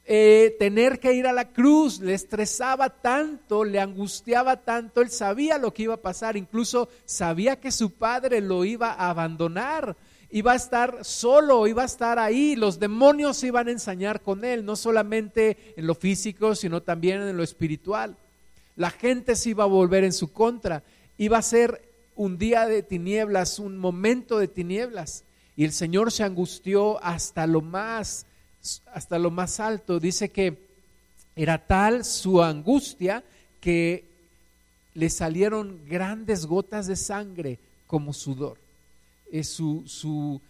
Eh, 0.04 0.56
tener 0.58 0.98
que 0.98 1.12
ir 1.12 1.28
a 1.28 1.32
la 1.32 1.52
cruz 1.52 2.00
le 2.00 2.14
estresaba 2.14 2.90
tanto, 2.90 3.62
le 3.62 3.78
angustiaba 3.78 4.56
tanto, 4.56 5.00
él 5.00 5.10
sabía 5.10 5.58
lo 5.58 5.72
que 5.72 5.84
iba 5.84 5.94
a 5.94 6.02
pasar, 6.02 6.36
incluso 6.36 6.88
sabía 7.04 7.60
que 7.60 7.70
su 7.70 7.92
padre 7.92 8.40
lo 8.40 8.64
iba 8.64 8.90
a 8.90 9.10
abandonar, 9.10 9.96
iba 10.28 10.52
a 10.52 10.56
estar 10.56 11.04
solo, 11.04 11.68
iba 11.68 11.82
a 11.82 11.86
estar 11.86 12.18
ahí, 12.18 12.56
los 12.56 12.80
demonios 12.80 13.44
iban 13.44 13.68
a 13.68 13.72
ensañar 13.72 14.22
con 14.22 14.44
él, 14.44 14.64
no 14.64 14.74
solamente 14.74 15.74
en 15.76 15.86
lo 15.86 15.94
físico, 15.94 16.56
sino 16.56 16.82
también 16.82 17.22
en 17.22 17.36
lo 17.36 17.44
espiritual. 17.44 18.16
La 18.74 18.90
gente 18.90 19.36
se 19.36 19.50
iba 19.50 19.62
a 19.62 19.68
volver 19.68 20.02
en 20.02 20.12
su 20.12 20.32
contra, 20.32 20.82
iba 21.16 21.38
a 21.38 21.42
ser 21.42 21.80
un 22.16 22.38
día 22.38 22.66
de 22.66 22.82
tinieblas, 22.82 23.60
un 23.60 23.78
momento 23.78 24.40
de 24.40 24.48
tinieblas, 24.48 25.24
y 25.54 25.64
el 25.64 25.72
Señor 25.72 26.10
se 26.10 26.24
angustió 26.24 27.00
hasta 27.04 27.46
lo 27.46 27.60
más 27.60 28.26
hasta 28.92 29.18
lo 29.18 29.30
más 29.30 29.60
alto. 29.60 30.00
Dice 30.00 30.30
que 30.30 30.58
era 31.34 31.58
tal 31.58 32.04
su 32.04 32.42
angustia 32.42 33.24
que 33.60 34.04
le 34.94 35.08
salieron 35.08 35.80
grandes 35.86 36.46
gotas 36.46 36.86
de 36.86 36.96
sangre 36.96 37.58
como 37.86 38.12
sudor. 38.12 38.58
Eh, 39.30 39.44
su, 39.44 39.84
su, 39.86 40.40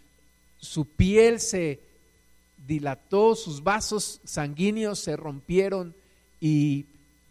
su 0.59 0.85
piel 0.85 1.41
se 1.41 1.81
dilató, 2.67 3.35
sus 3.35 3.63
vasos 3.63 4.21
sanguíneos 4.25 4.99
se 4.99 5.17
rompieron 5.17 5.95
y 6.41 6.87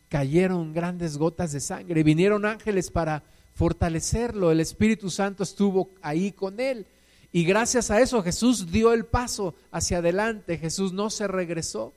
cayeron 0.10 0.74
grandes 0.74 1.18
gotas 1.18 1.52
de 1.52 1.60
sangre. 1.60 2.04
Vinieron 2.04 2.46
ángeles 2.46 2.92
para 2.92 3.24
fortalecerlo. 3.56 4.52
El 4.52 4.60
Espíritu 4.60 5.10
Santo 5.10 5.44
estuvo 5.44 5.90
ahí 6.02 6.32
con 6.32 6.60
él. 6.60 6.86
Y 7.32 7.46
gracias 7.46 7.92
a 7.92 8.02
eso 8.02 8.22
Jesús 8.24 8.72
dio 8.72 8.94
el 8.94 9.06
paso 9.06 9.56
hacia 9.72 10.00
adelante, 10.00 10.58
Jesús 10.58 10.92
no 10.92 11.10
se 11.10 11.28
regresó. 11.28 11.94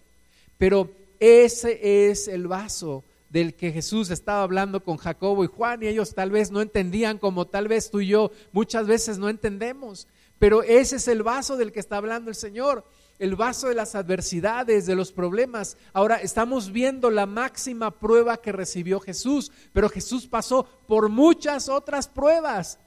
Pero 0.58 0.90
ese 1.18 2.10
es 2.10 2.28
el 2.28 2.46
vaso 2.46 3.04
del 3.30 3.54
que 3.54 3.72
Jesús 3.72 4.10
estaba 4.10 4.42
hablando 4.42 4.84
con 4.84 4.96
Jacobo 4.96 5.42
y 5.42 5.48
Juan 5.48 5.82
y 5.82 5.88
ellos 5.88 6.14
tal 6.14 6.30
vez 6.30 6.52
no 6.52 6.60
entendían 6.60 7.18
como 7.18 7.46
tal 7.46 7.66
vez 7.66 7.90
tú 7.90 8.00
y 8.00 8.06
yo 8.06 8.30
muchas 8.52 8.86
veces 8.86 9.18
no 9.18 9.28
entendemos. 9.28 10.06
Pero 10.38 10.62
ese 10.62 10.96
es 10.96 11.08
el 11.08 11.24
vaso 11.24 11.56
del 11.56 11.72
que 11.72 11.80
está 11.80 11.96
hablando 11.96 12.30
el 12.30 12.36
Señor, 12.36 12.84
el 13.18 13.34
vaso 13.34 13.68
de 13.68 13.74
las 13.74 13.96
adversidades, 13.96 14.86
de 14.86 14.94
los 14.94 15.10
problemas. 15.10 15.76
Ahora 15.92 16.16
estamos 16.16 16.70
viendo 16.70 17.10
la 17.10 17.26
máxima 17.26 17.98
prueba 17.98 18.36
que 18.36 18.52
recibió 18.52 19.00
Jesús, 19.00 19.50
pero 19.72 19.88
Jesús 19.88 20.28
pasó 20.28 20.64
por 20.86 21.08
muchas 21.08 21.68
otras 21.68 22.06
pruebas. 22.06 22.78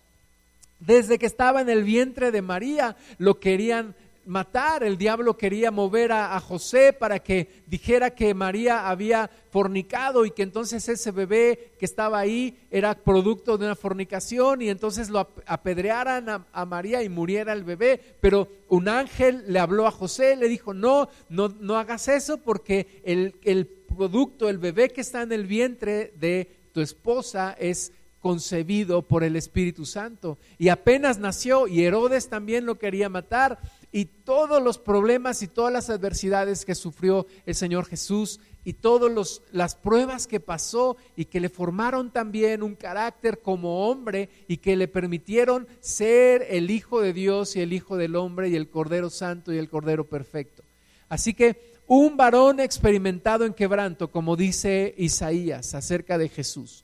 Desde 0.79 1.17
que 1.17 1.25
estaba 1.25 1.61
en 1.61 1.69
el 1.69 1.83
vientre 1.83 2.31
de 2.31 2.41
María 2.41 2.95
lo 3.17 3.39
querían 3.39 3.95
matar, 4.27 4.83
el 4.83 4.97
diablo 4.97 5.37
quería 5.37 5.71
mover 5.71 6.11
a, 6.11 6.37
José 6.41 6.93
para 6.93 7.19
que 7.19 7.63
dijera 7.65 8.11
que 8.11 8.33
María 8.33 8.89
había 8.89 9.29
fornicado 9.49 10.25
y 10.25 10.31
que 10.31 10.43
entonces 10.43 10.87
ese 10.87 11.11
bebé 11.11 11.71
que 11.79 11.85
estaba 11.85 12.19
ahí 12.19 12.57
era 12.69 12.93
producto 12.93 13.57
de 13.57 13.65
una 13.65 13.75
fornicación 13.75 14.61
y 14.61 14.69
entonces 14.69 15.09
lo 15.09 15.19
apedrearan 15.45 16.45
a, 16.51 16.65
María 16.65 17.01
y 17.03 17.09
muriera 17.09 17.53
el 17.53 17.63
bebé. 17.63 18.17
Pero 18.19 18.49
un 18.67 18.89
ángel 18.89 19.45
le 19.47 19.59
habló 19.59 19.87
a 19.87 19.91
José, 19.91 20.35
le 20.35 20.49
dijo, 20.49 20.73
no, 20.73 21.07
no, 21.29 21.47
no 21.47 21.77
hagas 21.77 22.09
eso 22.09 22.37
porque 22.37 23.01
el, 23.05 23.35
el 23.43 23.65
producto, 23.65 24.49
el 24.49 24.57
bebé 24.57 24.89
que 24.89 25.01
está 25.01 25.21
en 25.21 25.31
el 25.31 25.47
vientre 25.47 26.13
de 26.17 26.51
tu 26.73 26.81
esposa 26.81 27.55
es 27.57 27.93
concebido 28.19 29.03
por 29.03 29.23
el 29.23 29.35
Espíritu 29.35 29.85
Santo. 29.85 30.37
Y 30.57 30.69
apenas 30.69 31.19
nació 31.19 31.67
y 31.67 31.83
Herodes 31.83 32.29
también 32.29 32.65
lo 32.65 32.77
quería 32.77 33.09
matar. 33.09 33.59
Y 33.91 34.05
todos 34.05 34.61
los 34.61 34.77
problemas 34.77 35.41
y 35.41 35.47
todas 35.47 35.71
las 35.71 35.89
adversidades 35.89 36.65
que 36.65 36.75
sufrió 36.75 37.25
el 37.45 37.55
Señor 37.55 37.85
Jesús 37.85 38.39
y 38.65 38.73
todas 38.73 39.41
las 39.53 39.75
pruebas 39.75 40.27
que 40.27 40.41
pasó 40.41 40.97
y 41.15 41.25
que 41.25 41.39
le 41.39 41.47
formaron 41.47 42.11
también 42.11 42.63
un 42.63 42.75
carácter 42.75 43.39
como 43.41 43.87
hombre 43.87 44.29
y 44.49 44.57
que 44.57 44.75
le 44.75 44.89
permitieron 44.89 45.67
ser 45.79 46.45
el 46.49 46.69
Hijo 46.69 46.99
de 46.99 47.13
Dios 47.13 47.55
y 47.55 47.61
el 47.61 47.71
Hijo 47.71 47.95
del 47.95 48.17
hombre 48.17 48.49
y 48.49 48.55
el 48.55 48.69
Cordero 48.69 49.09
Santo 49.09 49.53
y 49.53 49.57
el 49.57 49.69
Cordero 49.69 50.03
Perfecto. 50.03 50.63
Así 51.07 51.33
que 51.33 51.77
un 51.87 52.17
varón 52.17 52.59
experimentado 52.59 53.45
en 53.45 53.53
quebranto, 53.53 54.11
como 54.11 54.35
dice 54.35 54.93
Isaías 54.97 55.73
acerca 55.73 56.17
de 56.17 56.27
Jesús 56.27 56.83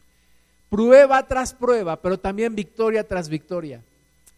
prueba 0.74 1.28
tras 1.28 1.54
prueba, 1.54 2.02
pero 2.02 2.20
también 2.20 2.56
victoria 2.56 3.08
tras 3.08 3.30
victoria. 3.30 3.84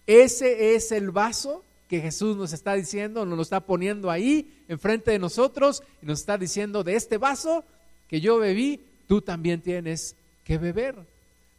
Ese 0.06 0.76
es 0.76 0.92
el 0.92 1.10
vaso 1.10 1.64
que 1.88 2.02
Jesús 2.02 2.36
nos 2.36 2.52
está 2.52 2.74
diciendo, 2.74 3.26
nos 3.26 3.38
lo 3.38 3.42
está 3.42 3.62
poniendo 3.62 4.12
ahí 4.12 4.54
enfrente 4.68 5.12
de 5.12 5.20
nosotros 5.20 5.82
y 6.02 6.06
nos 6.06 6.20
está 6.20 6.38
diciendo, 6.38 6.84
de 6.84 6.98
este 6.98 7.18
vaso 7.18 7.64
que 8.10 8.20
yo 8.20 8.38
bebí, 8.38 8.82
tú 9.08 9.22
también 9.22 9.62
tienes 9.62 10.18
que 10.44 10.58
beber. 10.58 10.98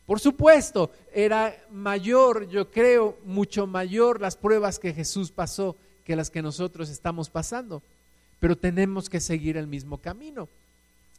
Por 0.05 0.21
supuesto, 0.21 0.91
era 1.15 1.57
mayor, 1.71 2.47
yo 2.51 2.71
creo, 2.71 3.17
mucho 3.25 3.67
mayor 3.67 4.21
las 4.21 4.37
pruebas 4.37 4.79
que 4.79 4.93
Jesús 4.93 5.31
pasó 5.31 5.75
que 6.05 6.17
las 6.17 6.29
que 6.29 6.43
nosotros 6.43 6.91
estamos 6.91 7.31
pasando, 7.31 7.83
pero 8.41 8.59
tenemos 8.59 9.09
que 9.09 9.21
seguir 9.21 9.57
el 9.57 9.69
mismo 9.69 9.97
camino 10.03 10.51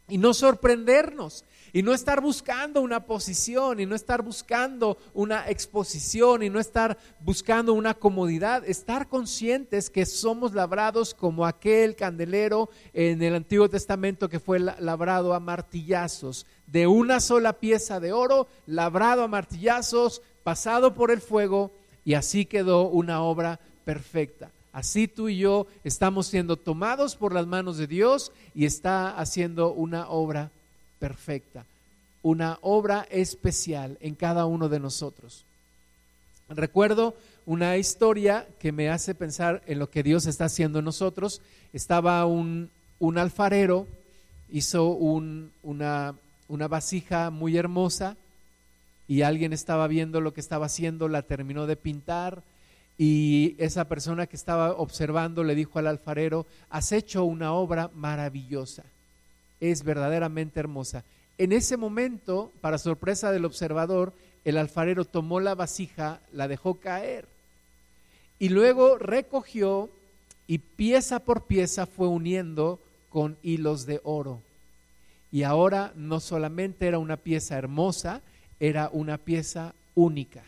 y 0.08 0.18
no 0.18 0.34
sorprendernos 0.34 1.44
y 1.74 1.84
no 1.84 1.94
estar 1.94 2.22
buscando 2.22 2.82
una 2.82 3.06
posición 3.06 3.80
y 3.80 3.86
no 3.86 3.96
estar 3.96 4.22
buscando 4.22 4.98
una 5.14 5.50
exposición 5.50 6.44
y 6.44 6.50
no 6.50 6.60
estar 6.60 6.98
buscando 7.20 7.74
una 7.74 7.94
comodidad, 7.94 8.68
estar 8.68 9.10
conscientes 9.10 9.90
que 9.90 10.06
somos 10.06 10.54
labrados 10.54 11.14
como 11.14 11.46
aquel 11.46 11.96
candelero 11.96 12.70
en 12.94 13.22
el 13.22 13.36
Antiguo 13.36 13.70
Testamento 13.70 14.30
que 14.30 14.40
fue 14.40 14.60
labrado 14.60 15.34
a 15.34 15.40
martillazos, 15.40 16.46
de 16.66 16.88
una 16.88 17.20
sola 17.20 17.54
pieza 17.54 18.00
de 18.00 18.14
oro, 18.14 18.48
labrado 18.66 19.24
a 19.24 19.28
martillazos, 19.28 20.22
pasado 20.44 20.94
por 20.94 21.12
el 21.12 21.22
fuego 21.22 21.72
y 22.06 22.14
así 22.14 22.46
quedó 22.46 22.88
una 22.88 23.22
obra 23.22 23.60
perfecta. 23.84 24.52
Así 24.78 25.08
tú 25.08 25.28
y 25.28 25.40
yo 25.40 25.66
estamos 25.84 26.28
siendo 26.28 26.56
tomados 26.56 27.16
por 27.16 27.34
las 27.34 27.48
manos 27.48 27.78
de 27.78 27.88
Dios 27.88 28.32
y 28.54 28.68
está 28.68 29.18
haciendo 29.18 29.74
una 29.74 30.08
obra 30.08 30.52
perfecta, 31.00 31.66
una 32.22 32.60
obra 32.62 33.08
especial 33.10 33.98
en 34.02 34.14
cada 34.14 34.46
uno 34.46 34.70
de 34.70 34.80
nosotros. 34.80 35.46
Recuerdo 36.48 37.16
una 37.48 37.76
historia 37.78 38.48
que 38.60 38.72
me 38.72 38.92
hace 38.92 39.16
pensar 39.16 39.64
en 39.66 39.80
lo 39.80 39.90
que 39.90 40.04
Dios 40.04 40.28
está 40.28 40.46
haciendo 40.46 40.78
en 40.78 40.86
nosotros. 40.86 41.42
Estaba 41.74 42.24
un, 42.28 42.70
alfarero, 43.16 43.88
hizo 44.52 44.90
una, 44.90 46.14
una 46.48 46.68
vasija 46.68 47.32
muy 47.32 47.58
hermosa 47.58 48.16
y 49.08 49.24
alguien 49.24 49.54
estaba 49.54 49.88
viendo 49.88 50.22
lo 50.22 50.36
que 50.36 50.42
estaba 50.42 50.68
haciendo, 50.68 51.08
la 51.08 51.24
terminó 51.24 51.66
de 51.66 51.78
pintar 51.78 52.44
y 52.98 53.56
esa 53.60 53.88
persona 53.88 54.26
que 54.26 54.36
estaba 54.36 54.74
observando 54.74 55.44
le 55.44 55.56
dijo 55.56 55.78
al 55.78 55.88
alfarero, 55.88 56.48
has 56.70 56.92
hecho 56.92 57.24
una 57.26 57.54
obra 57.54 57.92
maravillosa, 57.94 58.84
es 59.60 59.84
verdaderamente 59.84 60.60
hermosa. 60.60 61.04
En 61.38 61.52
ese 61.52 61.78
momento, 61.78 62.52
para 62.62 62.80
sorpresa 62.80 63.32
del 63.32 63.46
observador, 63.46 64.14
el 64.44 64.58
alfarero 64.58 65.06
tomó 65.06 65.40
la 65.40 65.54
vasija, 65.54 66.22
la 66.34 66.48
dejó 66.48 66.76
caer 66.76 67.28
y 68.40 68.50
luego 68.50 68.98
recogió 68.98 69.90
y 70.48 70.60
pieza 70.60 71.20
por 71.20 71.44
pieza 71.44 71.86
fue 71.86 72.08
uniendo 72.08 72.80
con 73.10 73.38
hilos 73.44 73.86
de 73.86 74.02
oro. 74.04 74.42
Y 75.32 75.44
ahora 75.44 75.92
no 75.96 76.20
solamente 76.20 76.88
era 76.88 77.00
una 77.00 77.18
pieza 77.18 77.58
hermosa, 77.58 78.22
era 78.60 78.90
una 78.92 79.18
pieza 79.18 79.74
única. 79.94 80.44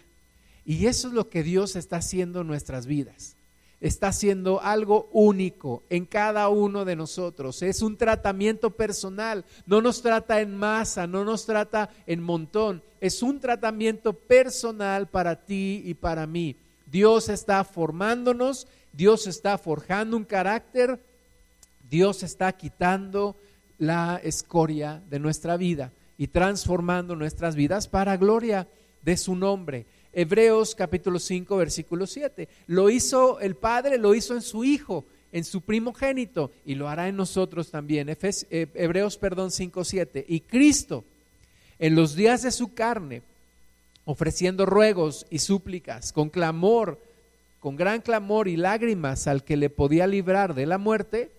Y 0.70 0.86
eso 0.86 1.08
es 1.08 1.16
lo 1.16 1.30
que 1.30 1.42
Dios 1.42 1.76
está 1.76 1.96
haciendo 1.96 2.42
en 2.42 2.48
nuestras 2.48 2.86
vidas. 2.86 3.36
Está 3.82 4.10
haciendo 4.10 4.62
algo 4.62 5.10
único 5.12 5.82
en 5.90 6.06
cada 6.06 6.48
uno 6.50 6.86
de 6.86 6.96
nosotros. 6.96 7.64
Es 7.64 7.82
un 7.82 7.98
tratamiento 7.98 8.70
personal. 8.70 9.46
No 9.66 9.82
nos 9.82 10.04
trata 10.04 10.42
en 10.42 10.56
masa, 10.56 11.08
no 11.08 11.26
nos 11.26 11.48
trata 11.48 11.90
en 12.06 12.22
montón. 12.22 12.84
Es 13.02 13.24
un 13.24 13.40
tratamiento 13.40 14.14
personal 14.14 15.08
para 15.08 15.44
ti 15.44 15.82
y 15.84 15.96
para 15.96 16.28
mí. 16.28 16.56
Dios 16.86 17.30
está 17.30 17.64
formándonos, 17.64 18.68
Dios 18.94 19.26
está 19.26 19.58
forjando 19.58 20.18
un 20.18 20.24
carácter, 20.24 21.00
Dios 21.90 22.22
está 22.22 22.52
quitando 22.52 23.36
la 23.80 24.22
escoria 24.24 25.02
de 25.10 25.18
nuestra 25.18 25.58
vida 25.58 25.94
y 26.16 26.28
transformando 26.28 27.16
nuestras 27.16 27.56
vidas 27.56 27.88
para 27.88 28.18
gloria 28.18 28.68
de 29.02 29.18
su 29.18 29.36
nombre. 29.36 29.88
Hebreos 30.14 30.76
capítulo 30.76 31.20
5, 31.20 31.58
versículo 31.58 32.08
7. 32.08 32.48
Lo 32.68 32.90
hizo 32.90 33.40
el 33.40 33.56
Padre, 33.56 33.98
lo 33.98 34.16
hizo 34.16 34.34
en 34.34 34.42
su 34.42 34.64
Hijo, 34.64 35.06
en 35.32 35.44
su 35.44 35.62
primogénito, 35.62 36.52
y 36.66 36.76
lo 36.76 36.90
hará 36.90 37.08
en 37.08 37.16
nosotros 37.16 37.70
también. 37.70 38.10
Eh, 38.10 38.68
Hebreos, 38.74 39.18
perdón, 39.18 39.52
5, 39.52 39.84
7. 39.84 40.26
Y 40.28 40.42
Cristo, 40.42 41.04
en 41.78 41.96
los 41.96 42.16
días 42.16 42.42
de 42.42 42.52
su 42.52 42.74
carne, 42.74 43.22
ofreciendo 44.06 44.66
ruegos 44.66 45.28
y 45.30 45.40
súplicas, 45.40 46.12
con 46.12 46.30
clamor, 46.30 47.00
con 47.60 47.76
gran 47.76 48.02
clamor 48.02 48.48
y 48.48 48.58
lágrimas 48.58 49.28
al 49.28 49.44
que 49.44 49.58
le 49.58 49.70
podía 49.70 50.08
librar 50.08 50.56
de 50.56 50.66
la 50.66 50.78
muerte, 50.78 51.32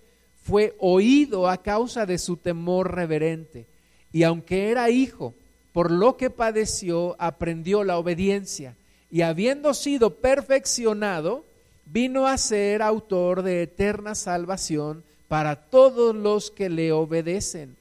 fue 0.42 0.76
oído 0.78 1.48
a 1.48 1.62
causa 1.62 2.06
de 2.06 2.18
su 2.18 2.36
temor 2.36 2.94
reverente. 2.94 3.66
Y 4.12 4.22
aunque 4.22 4.70
era 4.70 4.90
hijo, 4.90 5.34
por 5.80 5.90
lo 5.90 6.18
que 6.18 6.28
padeció, 6.28 7.16
aprendió 7.18 7.84
la 7.84 7.96
obediencia. 7.96 8.76
Y 9.10 9.22
habiendo 9.22 9.72
sido 9.72 10.16
perfeccionado, 10.16 11.42
vino 11.86 12.26
a 12.26 12.36
ser 12.36 12.82
autor 12.82 13.40
de 13.40 13.62
eterna 13.62 14.14
salvación 14.14 15.02
para 15.26 15.56
todos 15.56 16.14
los 16.14 16.50
que 16.50 16.68
le 16.68 16.92
obedecen. 16.92 17.76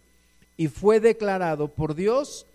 Y 0.55 0.69
fue 0.69 1.01
declarado 1.01 1.67
por 1.67 1.93
Dios 1.93 2.45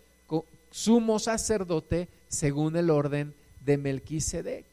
sumo 0.70 1.18
sacerdote 1.18 2.08
según 2.28 2.74
el 2.76 2.88
orden 2.88 3.34
de 3.66 3.76
Melquisedec. 3.76 4.64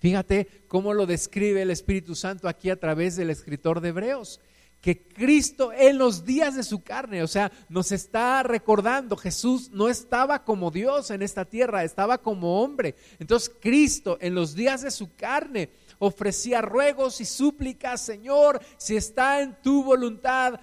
Fíjate 0.00 0.48
cómo 0.66 0.94
lo 0.94 1.06
describe 1.06 1.62
el 1.62 1.70
Espíritu 1.70 2.16
Santo 2.16 2.48
aquí 2.48 2.70
a 2.70 2.80
través 2.80 3.14
del 3.14 3.30
escritor 3.30 3.80
de 3.80 3.90
Hebreos 3.90 4.40
que 4.84 5.00
Cristo 5.00 5.72
en 5.72 5.96
los 5.96 6.26
días 6.26 6.54
de 6.54 6.62
su 6.62 6.82
carne, 6.82 7.22
o 7.22 7.26
sea, 7.26 7.50
nos 7.70 7.90
está 7.90 8.42
recordando, 8.42 9.16
Jesús 9.16 9.70
no 9.70 9.88
estaba 9.88 10.44
como 10.44 10.70
Dios 10.70 11.10
en 11.10 11.22
esta 11.22 11.46
tierra, 11.46 11.84
estaba 11.84 12.18
como 12.18 12.60
hombre. 12.62 12.94
Entonces 13.18 13.50
Cristo 13.62 14.18
en 14.20 14.34
los 14.34 14.54
días 14.54 14.82
de 14.82 14.90
su 14.90 15.14
carne 15.14 15.70
ofrecía 15.98 16.60
ruegos 16.60 17.22
y 17.22 17.24
súplicas, 17.24 18.02
Señor, 18.02 18.60
si 18.76 18.94
está 18.94 19.40
en 19.40 19.56
tu 19.62 19.82
voluntad, 19.82 20.60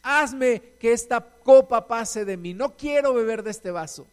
hazme 0.00 0.62
que 0.78 0.92
esta 0.92 1.20
copa 1.20 1.88
pase 1.88 2.24
de 2.24 2.36
mí, 2.36 2.54
no 2.54 2.76
quiero 2.76 3.14
beber 3.14 3.42
de 3.42 3.50
este 3.50 3.72
vaso. 3.72 4.06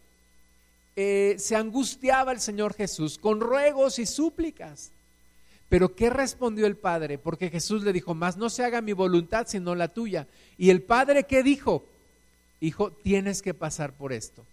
Eh, 0.96 1.36
se 1.38 1.56
angustiaba 1.56 2.32
el 2.32 2.40
Señor 2.40 2.74
Jesús 2.74 3.20
con 3.20 3.40
ruegos 3.40 4.00
y 4.00 4.08
súplicas. 4.08 4.94
Pero 5.70 5.96
¿qué 5.96 6.10
respondió 6.10 6.66
el 6.66 6.78
Padre? 6.78 7.18
Porque 7.18 7.50
Jesús 7.50 7.84
le 7.84 7.92
dijo, 7.92 8.14
más 8.14 8.38
no 8.38 8.50
se 8.50 8.64
haga 8.64 8.82
mi 8.82 8.94
voluntad 8.94 9.48
sino 9.48 9.76
la 9.76 9.90
tuya. 9.90 10.28
Y 10.58 10.70
el 10.70 10.82
Padre 10.82 11.26
¿qué 11.26 11.44
dijo? 11.44 11.84
Hijo, 12.62 12.92
tienes 12.92 13.42
que 13.42 13.54
pasar 13.54 13.94
por 13.94 14.14
esto. 14.14 14.46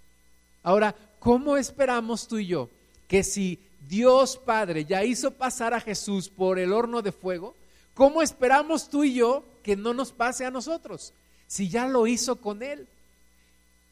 Ahora, 0.62 0.94
¿cómo 1.20 1.56
esperamos 1.56 2.26
tú 2.26 2.38
y 2.38 2.46
yo 2.46 2.68
que 3.06 3.22
si 3.22 3.60
Dios 3.88 4.36
Padre 4.36 4.84
ya 4.84 5.04
hizo 5.04 5.30
pasar 5.30 5.72
a 5.72 5.80
Jesús 5.80 6.28
por 6.28 6.58
el 6.58 6.72
horno 6.72 7.00
de 7.00 7.12
fuego, 7.12 7.54
¿cómo 7.94 8.20
esperamos 8.20 8.88
tú 8.88 9.04
y 9.04 9.14
yo 9.14 9.44
que 9.62 9.76
no 9.76 9.94
nos 9.94 10.10
pase 10.10 10.44
a 10.44 10.50
nosotros? 10.50 11.12
Si 11.46 11.68
ya 11.68 11.86
lo 11.86 12.06
hizo 12.06 12.36
con 12.36 12.62
Él. 12.62 12.88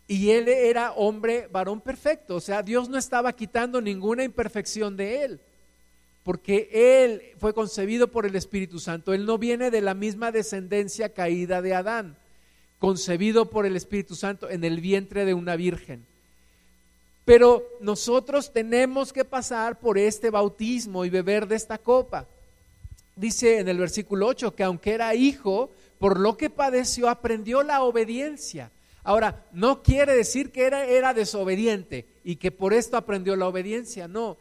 Y 0.09 0.31
Él 0.31 0.49
era 0.49 0.93
hombre, 0.93 1.49
varón 1.53 1.81
perfecto. 1.81 2.37
O 2.37 2.41
sea, 2.41 2.63
Dios 2.63 2.89
no 2.89 2.99
estaba 2.99 3.33
quitando 3.33 3.81
ninguna 3.81 4.25
imperfección 4.25 4.97
de 4.97 5.25
Él 5.25 5.41
porque 6.25 6.69
Él 6.73 7.23
fue 7.39 7.53
concebido 7.53 8.09
por 8.09 8.27
el 8.27 8.37
Espíritu 8.37 8.79
Santo. 8.79 9.13
Él 9.13 9.27
no 9.27 9.39
viene 9.39 9.71
de 9.71 9.81
la 9.81 9.95
misma 9.95 10.31
descendencia 10.31 11.13
caída 11.13 11.63
de 11.63 11.75
Adán, 11.75 12.17
concebido 12.79 13.51
por 13.51 13.67
el 13.67 13.77
Espíritu 13.77 14.15
Santo 14.15 14.49
en 14.49 14.65
el 14.65 14.81
vientre 14.81 15.25
de 15.25 15.35
una 15.35 15.57
virgen. 15.57 16.07
Pero 17.25 17.65
nosotros 17.81 18.53
tenemos 18.53 19.13
que 19.13 19.25
pasar 19.25 19.79
por 19.79 19.99
este 19.99 20.31
bautismo 20.31 21.05
y 21.05 21.11
beber 21.11 21.47
de 21.47 21.57
esta 21.57 21.79
copa. 21.79 22.27
Dice 23.15 23.59
en 23.59 23.69
el 23.69 23.79
versículo 23.79 24.27
8 24.27 24.55
que 24.55 24.65
aunque 24.65 24.93
era 24.93 25.15
hijo, 25.15 25.71
por 25.99 26.19
lo 26.19 26.37
que 26.37 26.51
padeció, 26.51 27.09
aprendió 27.09 27.63
la 27.63 27.83
obediencia. 27.83 28.71
Ahora, 29.05 29.45
no 29.53 29.83
quiere 29.83 30.15
decir 30.15 30.53
que 30.53 30.65
era, 30.65 30.87
era 30.87 31.13
desobediente 31.15 32.07
y 32.25 32.37
que 32.37 32.53
por 32.53 32.73
esto 32.73 32.97
aprendió 32.97 33.35
la 33.35 33.49
obediencia, 33.49 34.07
no 34.07 34.37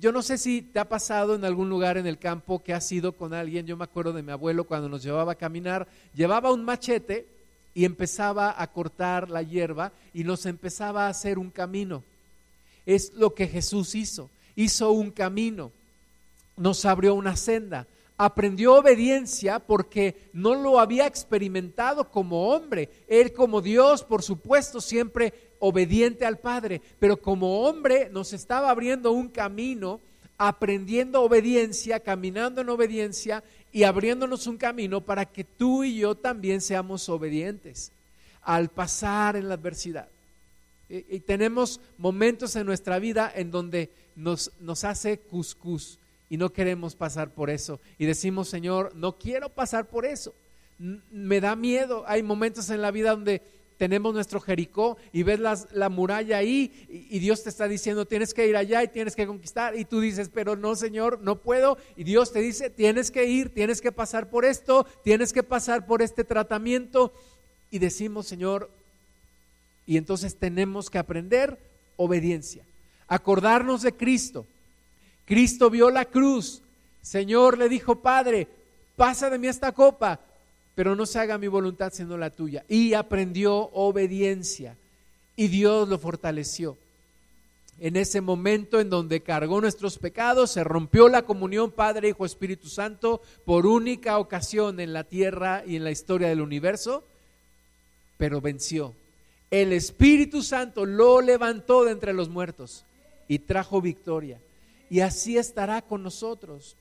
yo 0.00 0.12
no 0.12 0.22
sé 0.22 0.38
si 0.38 0.62
te 0.62 0.78
ha 0.78 0.88
pasado 0.88 1.34
en 1.34 1.44
algún 1.44 1.68
lugar 1.68 1.96
en 1.96 2.06
el 2.06 2.18
campo 2.18 2.62
que 2.62 2.72
has 2.72 2.90
ido 2.92 3.12
con 3.12 3.34
alguien, 3.34 3.66
yo 3.66 3.76
me 3.76 3.84
acuerdo 3.84 4.12
de 4.12 4.22
mi 4.22 4.30
abuelo 4.30 4.64
cuando 4.64 4.88
nos 4.88 5.02
llevaba 5.02 5.32
a 5.32 5.38
caminar, 5.38 5.88
llevaba 6.14 6.52
un 6.52 6.64
machete 6.64 7.26
y 7.74 7.84
empezaba 7.84 8.54
a 8.56 8.66
cortar 8.68 9.28
la 9.28 9.42
hierba 9.42 9.92
y 10.14 10.24
nos 10.24 10.46
empezaba 10.46 11.06
a 11.06 11.10
hacer 11.10 11.38
un 11.38 11.50
camino. 11.50 12.04
Es 12.86 13.12
lo 13.14 13.34
que 13.34 13.48
Jesús 13.48 13.94
hizo, 13.94 14.30
hizo 14.54 14.92
un 14.92 15.10
camino, 15.10 15.72
nos 16.56 16.84
abrió 16.84 17.14
una 17.14 17.36
senda, 17.36 17.86
aprendió 18.16 18.74
obediencia 18.74 19.58
porque 19.58 20.30
no 20.32 20.54
lo 20.54 20.78
había 20.78 21.06
experimentado 21.06 22.10
como 22.10 22.50
hombre. 22.50 22.88
Él 23.08 23.32
como 23.32 23.60
Dios, 23.60 24.04
por 24.04 24.22
supuesto, 24.22 24.80
siempre 24.80 25.47
obediente 25.58 26.24
al 26.24 26.38
Padre, 26.38 26.80
pero 26.98 27.16
como 27.16 27.62
hombre 27.62 28.08
nos 28.10 28.32
estaba 28.32 28.70
abriendo 28.70 29.12
un 29.12 29.28
camino, 29.28 30.00
aprendiendo 30.36 31.22
obediencia, 31.22 32.00
caminando 32.00 32.60
en 32.60 32.68
obediencia 32.68 33.42
y 33.72 33.82
abriéndonos 33.82 34.46
un 34.46 34.56
camino 34.56 35.00
para 35.00 35.26
que 35.26 35.44
tú 35.44 35.84
y 35.84 35.98
yo 35.98 36.14
también 36.14 36.60
seamos 36.60 37.08
obedientes 37.08 37.92
al 38.42 38.68
pasar 38.68 39.36
en 39.36 39.48
la 39.48 39.54
adversidad. 39.54 40.08
Y, 40.88 41.20
tenemos 41.20 41.80
momentos 41.98 42.56
en 42.56 42.64
nuestra 42.64 42.98
vida 42.98 43.30
en 43.34 43.50
donde 43.50 43.90
nos, 44.16 44.52
nos 44.60 44.84
hace 44.84 45.18
cuscús 45.18 45.98
y 46.30 46.38
no 46.38 46.50
queremos 46.50 46.94
pasar 46.94 47.30
por 47.30 47.50
eso. 47.50 47.80
Y 47.98 48.06
decimos, 48.06 48.48
Señor, 48.48 48.94
no 48.94 49.18
quiero 49.18 49.50
pasar 49.50 49.88
por 49.88 50.06
eso. 50.06 50.34
Me 50.78 51.40
da 51.40 51.56
miedo. 51.56 52.04
Hay 52.06 52.22
momentos 52.22 52.70
en 52.70 52.80
la 52.80 52.90
vida 52.90 53.10
donde 53.10 53.42
tenemos 53.78 54.12
nuestro 54.12 54.40
Jericó 54.40 54.98
y 55.12 55.22
ves 55.22 55.40
la 55.72 55.88
muralla 55.88 56.38
ahí 56.38 56.86
y, 56.88 57.18
Dios 57.20 57.44
te 57.44 57.48
está 57.48 57.68
diciendo 57.68 58.06
tienes 58.06 58.34
que 58.34 58.46
ir 58.46 58.56
allá 58.56 58.82
y 58.82 58.88
tienes 58.88 59.14
que 59.14 59.26
conquistar. 59.26 59.78
Y 59.78 59.84
tú 59.84 60.00
dices, 60.00 60.30
pero 60.34 60.56
no 60.56 60.74
Señor, 60.74 61.20
no 61.22 61.36
puedo. 61.36 61.78
Y 61.96 62.02
Dios 62.04 62.32
te 62.32 62.40
dice, 62.40 62.70
tienes 62.70 63.10
que 63.12 63.26
ir, 63.26 63.54
tienes 63.54 63.80
que 63.80 63.92
pasar 63.92 64.28
por 64.28 64.44
esto, 64.44 64.84
tienes 65.04 65.32
que 65.32 65.44
pasar 65.44 65.86
por 65.86 66.02
este 66.02 66.24
tratamiento. 66.24 67.12
Y 67.70 67.78
decimos, 67.78 68.26
Señor, 68.26 68.68
y 69.86 69.96
entonces 69.96 70.36
tenemos 70.36 70.90
que 70.90 70.98
aprender 70.98 71.58
obediencia, 71.96 72.64
acordarnos 73.06 73.82
de 73.82 73.92
Cristo. 73.92 74.44
Cristo 75.24 75.70
vio 75.70 75.90
la 75.90 76.04
cruz, 76.04 76.62
Señor 77.00 77.56
le 77.56 77.68
dijo, 77.68 77.96
Padre, 77.96 78.48
pasa 78.96 79.30
de 79.30 79.38
mí 79.38 79.46
esta 79.46 79.70
copa, 79.70 80.20
pero 80.78 80.94
no 80.94 81.06
se 81.06 81.18
haga 81.18 81.38
mi 81.38 81.48
voluntad 81.48 81.92
sino 81.92 82.16
la 82.16 82.30
tuya. 82.30 82.64
Y 82.68 82.94
aprendió 82.94 83.52
obediencia 83.72 84.76
y 85.34 85.48
Dios 85.48 85.88
lo 85.88 85.98
fortaleció. 85.98 86.76
En 87.80 87.96
ese 87.96 88.20
momento 88.20 88.78
en 88.78 88.88
donde 88.88 89.20
cargó 89.20 89.60
nuestros 89.60 89.98
pecados, 89.98 90.52
se 90.52 90.62
rompió 90.62 91.08
la 91.08 91.22
comunión 91.22 91.72
Padre, 91.72 92.10
Hijo, 92.10 92.24
Espíritu 92.24 92.68
Santo 92.68 93.22
por 93.44 93.66
única 93.66 94.18
ocasión 94.18 94.78
en 94.78 94.92
la 94.92 95.02
tierra 95.02 95.64
y 95.66 95.74
en 95.74 95.82
la 95.82 95.90
historia 95.90 96.28
del 96.28 96.42
universo, 96.42 97.02
pero 98.16 98.40
venció. 98.40 98.94
El 99.50 99.72
Espíritu 99.72 100.44
Santo 100.44 100.86
lo 100.86 101.20
levantó 101.20 101.86
de 101.86 101.90
entre 101.90 102.12
los 102.12 102.28
muertos 102.28 102.84
y 103.26 103.40
trajo 103.40 103.80
victoria. 103.80 104.38
Y 104.90 105.00
así 105.00 105.38
estará 105.38 105.82
con 105.82 106.04
nosotros 106.04 106.76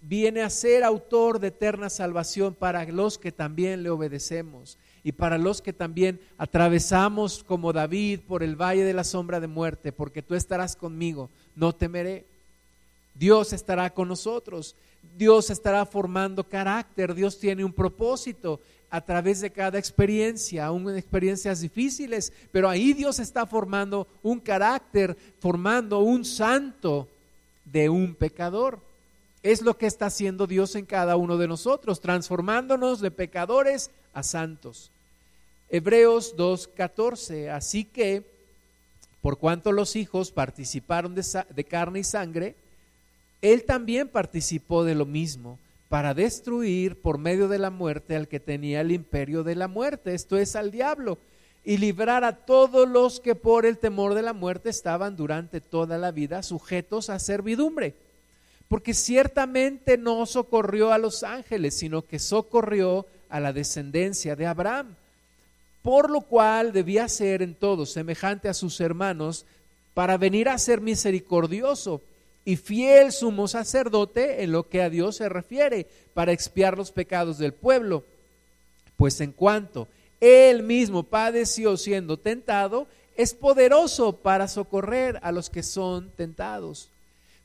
viene 0.00 0.42
a 0.42 0.50
ser 0.50 0.84
autor 0.84 1.40
de 1.40 1.48
eterna 1.48 1.90
salvación 1.90 2.54
para 2.54 2.84
los 2.86 3.18
que 3.18 3.32
también 3.32 3.82
le 3.82 3.90
obedecemos 3.90 4.78
y 5.02 5.12
para 5.12 5.38
los 5.38 5.62
que 5.62 5.72
también 5.72 6.20
atravesamos 6.38 7.44
como 7.44 7.72
David 7.72 8.20
por 8.26 8.42
el 8.42 8.56
valle 8.56 8.84
de 8.84 8.94
la 8.94 9.04
sombra 9.04 9.40
de 9.40 9.46
muerte, 9.46 9.92
porque 9.92 10.22
tú 10.22 10.34
estarás 10.34 10.76
conmigo, 10.76 11.30
no 11.54 11.74
temeré. 11.74 12.24
Dios 13.14 13.52
estará 13.52 13.90
con 13.90 14.08
nosotros. 14.08 14.74
Dios 15.16 15.50
estará 15.50 15.86
formando 15.86 16.44
carácter, 16.44 17.14
Dios 17.14 17.38
tiene 17.38 17.64
un 17.64 17.72
propósito 17.72 18.60
a 18.90 19.00
través 19.00 19.40
de 19.40 19.50
cada 19.50 19.78
experiencia, 19.78 20.66
aún 20.66 20.88
en 20.90 20.96
experiencias 20.96 21.60
difíciles, 21.60 22.32
pero 22.50 22.68
ahí 22.68 22.92
Dios 22.92 23.18
está 23.18 23.46
formando 23.46 24.06
un 24.22 24.40
carácter, 24.40 25.16
formando 25.38 26.00
un 26.00 26.24
santo 26.24 27.08
de 27.64 27.88
un 27.88 28.14
pecador. 28.14 28.80
Es 29.42 29.62
lo 29.62 29.76
que 29.78 29.86
está 29.86 30.06
haciendo 30.06 30.46
Dios 30.46 30.74
en 30.74 30.84
cada 30.84 31.16
uno 31.16 31.38
de 31.38 31.48
nosotros, 31.48 32.00
transformándonos 32.00 33.00
de 33.00 33.10
pecadores 33.10 33.90
a 34.12 34.22
santos. 34.22 34.90
Hebreos 35.70 36.36
2.14, 36.36 37.48
así 37.50 37.84
que, 37.84 38.24
por 39.22 39.38
cuanto 39.38 39.72
los 39.72 39.96
hijos 39.96 40.30
participaron 40.30 41.14
de, 41.14 41.24
de 41.54 41.64
carne 41.64 42.00
y 42.00 42.04
sangre, 42.04 42.56
él 43.40 43.64
también 43.64 44.08
participó 44.08 44.84
de 44.84 44.94
lo 44.94 45.06
mismo 45.06 45.58
para 45.88 46.12
destruir 46.12 47.00
por 47.00 47.18
medio 47.18 47.48
de 47.48 47.58
la 47.58 47.70
muerte 47.70 48.16
al 48.16 48.28
que 48.28 48.40
tenía 48.40 48.80
el 48.80 48.92
imperio 48.92 49.42
de 49.42 49.54
la 49.54 49.68
muerte, 49.68 50.14
esto 50.14 50.36
es 50.36 50.54
al 50.54 50.70
diablo, 50.70 51.18
y 51.64 51.78
librar 51.78 52.24
a 52.24 52.36
todos 52.36 52.88
los 52.88 53.20
que 53.20 53.34
por 53.34 53.66
el 53.66 53.78
temor 53.78 54.14
de 54.14 54.22
la 54.22 54.32
muerte 54.32 54.70
estaban 54.70 55.16
durante 55.16 55.60
toda 55.60 55.98
la 55.98 56.10
vida 56.10 56.42
sujetos 56.42 57.10
a 57.10 57.18
servidumbre. 57.18 57.94
Porque 58.70 58.94
ciertamente 58.94 59.98
no 59.98 60.24
socorrió 60.26 60.92
a 60.92 60.98
los 60.98 61.24
ángeles, 61.24 61.76
sino 61.76 62.06
que 62.06 62.20
socorrió 62.20 63.04
a 63.28 63.40
la 63.40 63.52
descendencia 63.52 64.36
de 64.36 64.46
Abraham, 64.46 64.94
por 65.82 66.08
lo 66.08 66.20
cual 66.20 66.72
debía 66.72 67.08
ser 67.08 67.42
en 67.42 67.56
todo 67.56 67.84
semejante 67.84 68.48
a 68.48 68.54
sus 68.54 68.80
hermanos 68.80 69.44
para 69.92 70.16
venir 70.18 70.48
a 70.48 70.56
ser 70.56 70.80
misericordioso 70.80 72.00
y 72.44 72.54
fiel 72.54 73.10
sumo 73.10 73.48
sacerdote 73.48 74.44
en 74.44 74.52
lo 74.52 74.68
que 74.68 74.82
a 74.82 74.88
Dios 74.88 75.16
se 75.16 75.28
refiere 75.28 75.88
para 76.14 76.30
expiar 76.30 76.78
los 76.78 76.92
pecados 76.92 77.38
del 77.38 77.52
pueblo. 77.52 78.04
Pues 78.96 79.20
en 79.20 79.32
cuanto 79.32 79.88
él 80.20 80.62
mismo 80.62 81.02
padeció 81.02 81.76
siendo 81.76 82.18
tentado, 82.18 82.86
es 83.16 83.34
poderoso 83.34 84.12
para 84.12 84.46
socorrer 84.46 85.18
a 85.22 85.32
los 85.32 85.50
que 85.50 85.64
son 85.64 86.10
tentados. 86.10 86.88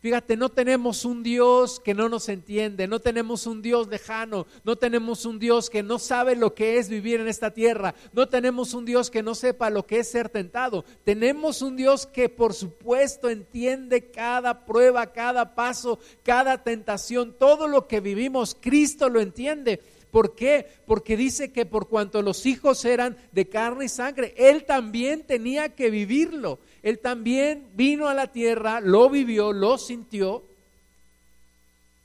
Fíjate, 0.06 0.38
no 0.38 0.50
tenemos 0.50 1.04
un 1.04 1.24
Dios 1.24 1.80
que 1.80 1.96
no 1.96 2.10
nos 2.10 2.30
entiende, 2.30 2.88
no 2.88 3.00
tenemos 3.00 3.48
un 3.48 3.64
Dios 3.64 3.88
lejano, 3.88 4.46
no 4.64 4.76
tenemos 4.76 5.26
un 5.26 5.40
Dios 5.40 5.68
que 5.68 5.82
no 5.82 5.98
sabe 5.98 6.36
lo 6.36 6.54
que 6.54 6.78
es 6.78 6.90
vivir 6.90 7.22
en 7.22 7.28
esta 7.28 7.56
tierra, 7.56 7.96
no 8.14 8.30
tenemos 8.30 8.76
un 8.76 8.86
Dios 8.86 9.10
que 9.10 9.24
no 9.24 9.34
sepa 9.34 9.72
lo 9.72 9.88
que 9.88 9.98
es 9.98 10.12
ser 10.12 10.30
tentado. 10.30 10.86
Tenemos 11.04 11.64
un 11.64 11.76
Dios 11.76 12.06
que 12.06 12.30
por 12.30 12.54
supuesto 12.54 13.32
entiende 13.32 14.12
cada 14.12 14.64
prueba, 14.68 15.12
cada 15.12 15.56
paso, 15.56 15.98
cada 16.22 16.62
tentación, 16.62 17.34
todo 17.34 17.68
lo 17.68 17.88
que 17.88 18.00
vivimos, 18.00 18.56
Cristo 18.62 19.10
lo 19.10 19.20
entiende. 19.20 19.82
¿Por 20.16 20.34
qué? 20.34 20.66
Porque 20.86 21.18
dice 21.18 21.52
que 21.52 21.66
por 21.66 21.90
cuanto 21.90 22.22
los 22.22 22.46
hijos 22.46 22.86
eran 22.86 23.18
de 23.34 23.50
carne 23.50 23.84
y 23.84 23.90
sangre, 23.90 24.34
Él 24.38 24.64
también 24.64 25.24
tenía 25.24 25.76
que 25.76 25.90
vivirlo. 25.90 26.58
Él 26.84 27.00
también 27.00 27.68
vino 27.74 28.08
a 28.08 28.14
la 28.14 28.32
tierra, 28.32 28.80
lo 28.80 29.10
vivió, 29.10 29.52
lo 29.52 29.78
sintió. 29.78 30.46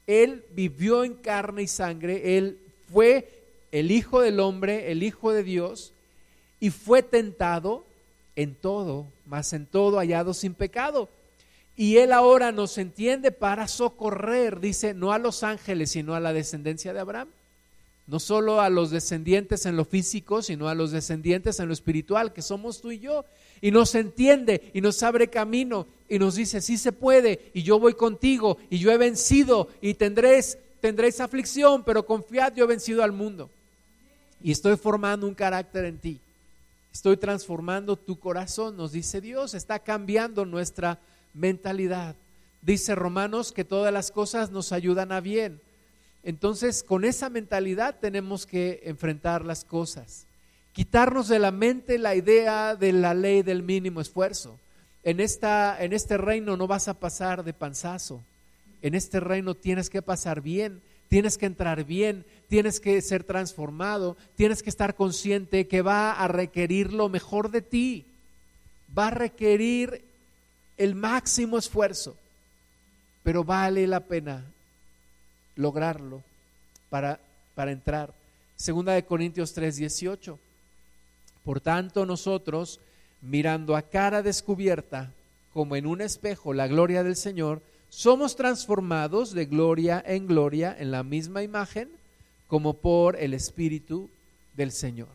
Él 0.09 0.45
vivió 0.51 1.05
en 1.05 1.15
carne 1.15 1.63
y 1.63 1.69
sangre, 1.69 2.37
Él 2.37 2.59
fue 2.93 3.45
el 3.71 3.93
Hijo 3.93 4.21
del 4.23 4.41
Hombre, 4.41 4.91
el 4.91 5.05
Hijo 5.05 5.31
de 5.31 5.45
Dios, 5.45 5.93
y 6.59 6.71
fue 6.71 7.05
tentado 7.05 7.85
en 8.35 8.57
todo, 8.57 9.07
mas 9.25 9.53
en 9.53 9.67
todo 9.67 9.99
hallado 9.99 10.35
sin 10.35 10.55
pecado. 10.55 11.09
Y 11.77 11.99
Él 11.99 12.13
ahora 12.13 12.51
nos 12.51 12.77
entiende 12.77 13.31
para 13.31 13.69
socorrer, 13.69 14.59
dice, 14.59 14.95
no 14.95 15.13
a 15.13 15.21
los 15.21 15.45
ángeles, 15.45 15.93
sino 15.93 16.17
a 16.17 16.19
la 16.19 16.33
descendencia 16.33 16.93
de 16.93 16.99
Abraham 16.99 17.29
no 18.11 18.19
solo 18.19 18.61
a 18.61 18.69
los 18.71 18.91
descendientes 18.91 19.67
en 19.67 19.77
lo 19.77 19.85
físico, 19.85 20.43
sino 20.43 20.69
a 20.69 20.75
los 20.75 20.91
descendientes 20.91 21.61
en 21.61 21.69
lo 21.69 21.73
espiritual, 21.73 22.33
que 22.33 22.43
somos 22.43 22.81
tú 22.81 22.91
y 22.91 22.99
yo. 22.99 23.25
Y 23.61 23.71
nos 23.71 23.95
entiende 23.95 24.73
y 24.75 24.81
nos 24.81 25.01
abre 25.05 25.29
camino 25.29 25.87
y 26.09 26.19
nos 26.19 26.35
dice, 26.35 26.61
sí 26.61 26.77
se 26.77 26.91
puede, 26.91 27.53
y 27.55 27.63
yo 27.63 27.79
voy 27.79 27.95
contigo, 27.95 28.59
y 28.69 28.79
yo 28.79 28.91
he 28.91 28.99
vencido, 28.99 29.69
y 29.81 29.95
tendréis, 29.95 30.59
tendréis 30.81 31.21
aflicción, 31.21 31.85
pero 31.85 32.05
confiad, 32.05 32.53
yo 32.57 32.65
he 32.65 32.67
vencido 32.67 33.05
al 33.05 33.13
mundo. 33.13 33.49
Y 34.43 34.51
estoy 34.51 34.77
formando 34.77 35.29
un 35.29 35.35
carácter 35.35 35.85
en 35.85 35.99
ti. 35.99 36.19
Estoy 36.93 37.17
transformando 37.17 37.95
tu 37.95 38.19
corazón, 38.19 38.77
nos 38.77 38.91
dice 38.91 39.21
Dios, 39.21 39.55
está 39.55 39.79
cambiando 39.79 40.45
nuestra 40.45 40.99
mentalidad. 41.33 42.17
Dice 42.61 42.97
Romanos 42.97 43.53
que 43.53 43.65
todas 43.65 43.93
las 43.93 44.11
cosas 44.11 44.51
nos 44.51 44.73
ayudan 44.73 45.13
a 45.13 45.21
bien 45.21 45.61
entonces, 46.23 46.83
con 46.83 47.05
esa 47.05 47.31
mentalidad 47.31 47.97
tenemos 47.99 48.47
que 48.47 48.83
enfrentar 48.85 49.45
las 49.45 49.65
cosas. 49.65 50.27
Quitarnos 50.73 51.29
de 51.29 51.39
la 51.39 51.51
mente 51.51 51.99
la 51.99 52.15
idea 52.15 52.77
de 52.77 52.93
la 52.93 53.15
ley 53.15 53.43
del 53.43 53.63
mínimo 53.63 54.01
esfuerzo. 54.01 54.59
En, 55.03 55.19
esta, 55.21 55.83
en 55.83 55.93
este 55.93 56.19
reino 56.19 56.57
no 56.57 56.67
vas 56.67 56.89
a 56.89 56.95
pasar 56.95 57.43
de 57.43 57.55
panzazo. 57.55 58.23
En 58.83 58.95
este 58.95 59.19
reino 59.19 59.55
tienes 59.55 59.89
que 59.89 60.03
pasar 60.03 60.43
bien, 60.43 60.83
tienes 61.09 61.39
que 61.39 61.47
entrar 61.47 61.85
bien, 61.85 62.25
tienes 62.49 62.81
que 62.81 63.01
ser 63.01 63.25
transformado, 63.25 64.17
tienes 64.37 64.63
que 64.63 64.71
estar 64.71 64.95
consciente 64.95 65.69
que 65.69 65.83
va 65.83 66.13
a 66.13 66.29
requerir 66.29 66.93
lo 66.93 67.09
mejor 67.09 67.51
de 67.51 67.63
ti. 67.63 68.05
Va 68.97 69.09
a 69.09 69.11
requerir 69.13 70.05
el 70.77 70.95
máximo 70.95 71.59
esfuerzo, 71.59 72.17
pero 73.23 73.43
vale 73.43 73.87
la 73.87 74.01
pena 74.01 74.45
lograrlo 75.57 76.23
para, 76.89 77.21
para 77.55 77.73
entrar. 77.73 78.13
Segunda 78.57 78.93
de 78.93 79.05
Corintios 79.05 79.53
3, 79.53 79.77
18. 79.77 80.39
Por 81.45 81.61
tanto, 81.61 82.05
nosotros, 82.05 82.81
mirando 83.23 83.77
a 83.77 83.83
cara 83.83 84.23
descubierta, 84.23 85.13
como 85.53 85.77
en 85.77 85.87
un 85.87 86.01
espejo, 86.01 86.53
la 86.53 86.69
gloria 86.69 87.03
del 87.03 87.17
Señor, 87.17 87.63
somos 87.89 88.37
transformados 88.37 89.33
de 89.33 89.47
gloria 89.47 90.03
en 90.07 90.27
gloria 90.27 90.77
en 90.79 90.91
la 90.91 91.03
misma 91.03 91.43
imagen, 91.43 91.89
como 92.47 92.75
por 92.75 93.17
el 93.17 93.35
Espíritu 93.35 94.09
del 94.57 94.73
Señor. 94.73 95.09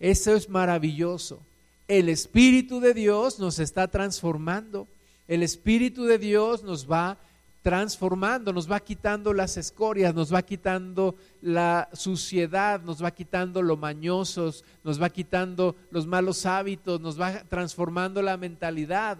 Eso 0.00 0.34
es 0.34 0.48
maravilloso. 0.48 1.40
El 1.88 2.08
Espíritu 2.08 2.80
de 2.80 2.92
Dios 2.92 3.38
nos 3.38 3.58
está 3.58 3.88
transformando. 3.88 4.86
El 5.26 5.42
Espíritu 5.42 6.04
de 6.04 6.18
Dios 6.18 6.62
nos 6.62 6.90
va 6.90 7.18
transformando, 7.62 8.52
nos 8.52 8.70
va 8.70 8.80
quitando 8.80 9.32
las 9.34 9.56
escorias, 9.56 10.14
nos 10.14 10.32
va 10.32 10.42
quitando 10.42 11.16
la 11.42 11.88
suciedad, 11.92 12.80
nos 12.80 13.02
va 13.02 13.10
quitando 13.10 13.62
lo 13.62 13.76
mañosos, 13.76 14.64
nos 14.84 15.00
va 15.00 15.10
quitando 15.10 15.76
los 15.90 16.06
malos 16.06 16.46
hábitos, 16.46 17.00
nos 17.00 17.20
va 17.20 17.42
transformando 17.44 18.22
la 18.22 18.36
mentalidad. 18.36 19.18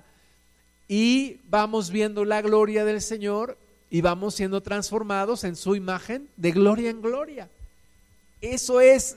Y 0.87 1.40
vamos 1.51 1.90
viendo 1.90 2.24
la 2.24 2.40
gloria 2.40 2.85
del 2.85 3.03
Señor 3.03 3.59
y 3.90 4.01
vamos 4.01 4.35
siendo 4.35 4.62
transformados 4.62 5.44
en 5.44 5.57
su 5.57 5.74
imagen 5.74 6.29
de 6.37 6.53
gloria 6.53 6.90
en 6.90 7.03
gloria. 7.03 7.48
Eso 8.40 8.81
es, 8.81 9.16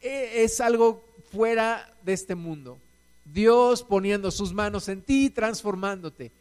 e, 0.00 0.42
es 0.42 0.60
algo 0.60 1.04
fuera 1.30 1.94
de 2.02 2.14
este 2.14 2.34
mundo. 2.34 2.78
Dios 3.24 3.82
poniendo 3.82 4.30
sus 4.30 4.52
manos 4.52 4.88
en 4.88 5.02
ti, 5.02 5.30
transformándote 5.30 6.32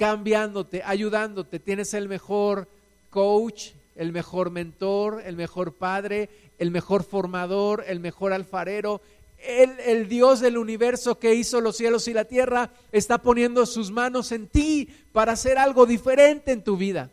cambiándote, 0.00 0.82
ayudándote. 0.82 1.58
Tienes 1.58 1.92
el 1.92 2.08
mejor 2.08 2.66
coach, 3.10 3.72
el 3.96 4.12
mejor 4.12 4.50
mentor, 4.50 5.22
el 5.26 5.36
mejor 5.36 5.74
padre, 5.74 6.30
el 6.58 6.70
mejor 6.70 7.04
formador, 7.04 7.84
el 7.86 8.00
mejor 8.00 8.32
alfarero. 8.32 9.02
El, 9.36 10.08
Dios 10.08 10.40
del 10.40 10.56
universo 10.56 11.18
que 11.18 11.34
hizo 11.34 11.60
los 11.60 11.76
cielos 11.76 12.08
y 12.08 12.14
la 12.14 12.24
tierra 12.24 12.70
está 12.92 13.18
poniendo 13.18 13.66
sus 13.66 13.90
manos 13.90 14.32
en 14.32 14.46
ti 14.48 14.88
para 15.12 15.32
hacer 15.32 15.58
algo 15.58 15.84
diferente 15.84 16.52
en 16.52 16.64
tu 16.64 16.78
vida. 16.78 17.10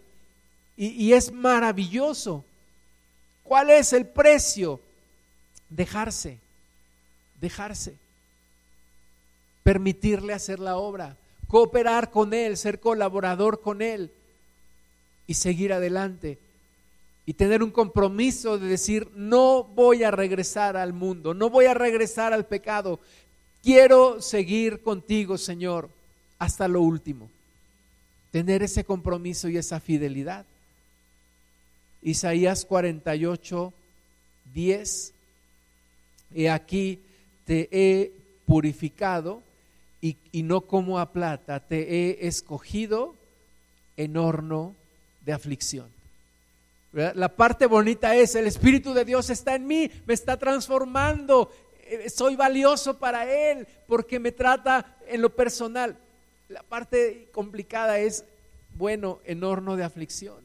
Y 0.77 1.11
es 1.11 1.33
maravilloso. 1.33 2.45
¿Cuál 3.43 3.69
es 3.69 3.91
el 3.91 4.05
precio? 4.05 4.79
Dejarse, 5.67 6.39
dejarse, 7.41 7.95
permitirle 9.63 10.33
hacer 10.33 10.59
la 10.59 10.77
obra 10.77 11.17
cooperar 11.47 12.11
con 12.11 12.33
Él, 12.33 12.57
ser 12.57 12.79
colaborador 12.79 13.61
con 13.61 13.81
Él 13.81 14.11
y 15.25 15.33
seguir 15.33 15.73
adelante. 15.73 16.37
Y 17.25 17.33
tener 17.33 17.61
un 17.61 17.71
compromiso 17.71 18.57
de 18.57 18.67
decir, 18.67 19.09
no 19.15 19.63
voy 19.63 20.03
a 20.03 20.11
regresar 20.11 20.77
al 20.77 20.93
mundo, 20.93 21.33
no 21.33 21.49
voy 21.49 21.65
a 21.65 21.73
regresar 21.73 22.31
al 22.31 22.45
pecado, 22.45 23.01
quiero 23.61 24.21
seguir 24.21 24.81
contigo, 24.81 25.37
Señor, 25.37 25.89
hasta 26.39 26.67
lo 26.69 26.81
último. 26.81 27.29
Tener 28.31 28.63
ese 28.63 28.85
compromiso 28.85 29.49
y 29.49 29.57
esa 29.57 29.79
fidelidad. 29.79 30.45
Isaías 32.01 32.63
48, 32.63 33.73
10. 34.53 35.13
He 36.33 36.49
aquí 36.49 36.99
te 37.45 37.67
he 37.71 38.11
purificado 38.45 39.41
y, 40.01 40.43
no 40.43 40.61
como 40.61 40.99
a 40.99 41.11
plata, 41.11 41.59
te 41.59 42.09
he 42.09 42.27
escogido 42.27 43.15
en 43.95 44.17
horno 44.17 44.75
de 45.21 45.33
aflicción. 45.33 45.89
La 46.91 47.35
parte 47.35 47.65
bonita 47.65 48.15
es, 48.15 48.35
el 48.35 48.47
Espíritu 48.47 48.93
de 48.93 49.05
Dios 49.05 49.29
está 49.29 49.55
en 49.55 49.67
mí, 49.67 49.91
me 50.05 50.13
está 50.13 50.37
transformando, 50.37 51.51
eh, 51.83 52.09
soy 52.09 52.35
valioso 52.35 52.97
para 52.97 53.31
Él 53.31 53.67
porque 53.87 54.19
me 54.19 54.31
trata 54.31 54.97
en 55.07 55.21
lo 55.21 55.35
personal. 55.35 55.97
La 56.49 56.63
parte 56.63 57.27
complicada 57.31 57.99
es, 57.99 58.23
bueno, 58.75 59.19
en 59.25 59.43
horno 59.43 59.75
de 59.75 59.83
aflicción. 59.83 60.37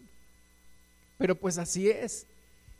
Pero 1.18 1.36
pues 1.36 1.58
así 1.58 1.88
es. 1.88 2.26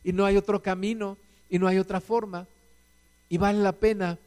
Y 0.02 0.12
no 0.12 0.24
hay 0.24 0.37
otro 0.37 0.62
camino 0.62 1.16
y 1.48 1.58
no 1.58 1.68
hay 1.68 1.78
otra 1.78 2.00
forma. 2.00 2.46
Y 3.28 3.38
vale 3.38 3.61
la 3.61 3.72
pena 3.72 4.18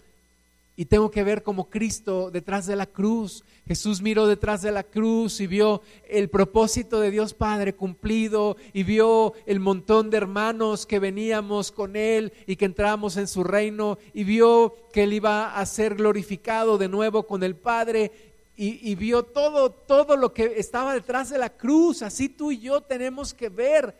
y 0.77 0.85
tengo 0.85 1.09
que 1.09 1.23
ver 1.23 1.41
como 1.41 1.69
Cristo 1.69 2.29
detrás 2.31 2.65
de 2.65 2.75
la 2.75 2.85
cruz. 2.85 3.43
Jesús 3.65 4.01
miró 4.01 4.27
detrás 4.27 4.61
de 4.61 4.71
la 4.71 4.83
cruz 4.83 5.39
y 5.39 5.47
vio 5.47 5.81
el 6.09 6.29
propósito 6.29 6.99
de 6.99 7.11
Dios 7.11 7.33
Padre 7.33 7.75
cumplido 7.75 8.57
y 8.73 8.83
vio 8.83 9.33
el 9.45 9.59
montón 9.59 10.09
de 10.09 10.17
hermanos 10.17 10.85
que 10.85 10.99
veníamos 10.99 11.71
con 11.71 11.95
Él 11.95 12.33
y 12.45 12.57
que 12.57 12.65
entramos 12.65 13.15
en 13.15 13.27
su 13.27 13.43
reino 13.43 13.97
y 14.13 14.25
vio 14.25 14.75
que 14.91 15.03
Él 15.03 15.13
iba 15.13 15.55
a 15.55 15.65
ser 15.65 15.95
glorificado 15.95 16.77
de 16.77 16.89
nuevo 16.89 17.23
con 17.23 17.43
el 17.43 17.55
Padre 17.55 18.11
y, 18.57 18.91
y 18.91 18.95
vio 18.95 19.23
todo, 19.23 19.69
todo 19.69 20.17
lo 20.17 20.33
que 20.33 20.55
estaba 20.57 20.93
detrás 20.93 21.29
de 21.29 21.37
la 21.37 21.49
cruz. 21.49 22.01
Así 22.01 22.27
tú 22.27 22.51
y 22.51 22.59
yo 22.59 22.81
tenemos 22.81 23.33
que 23.33 23.47
ver 23.47 23.95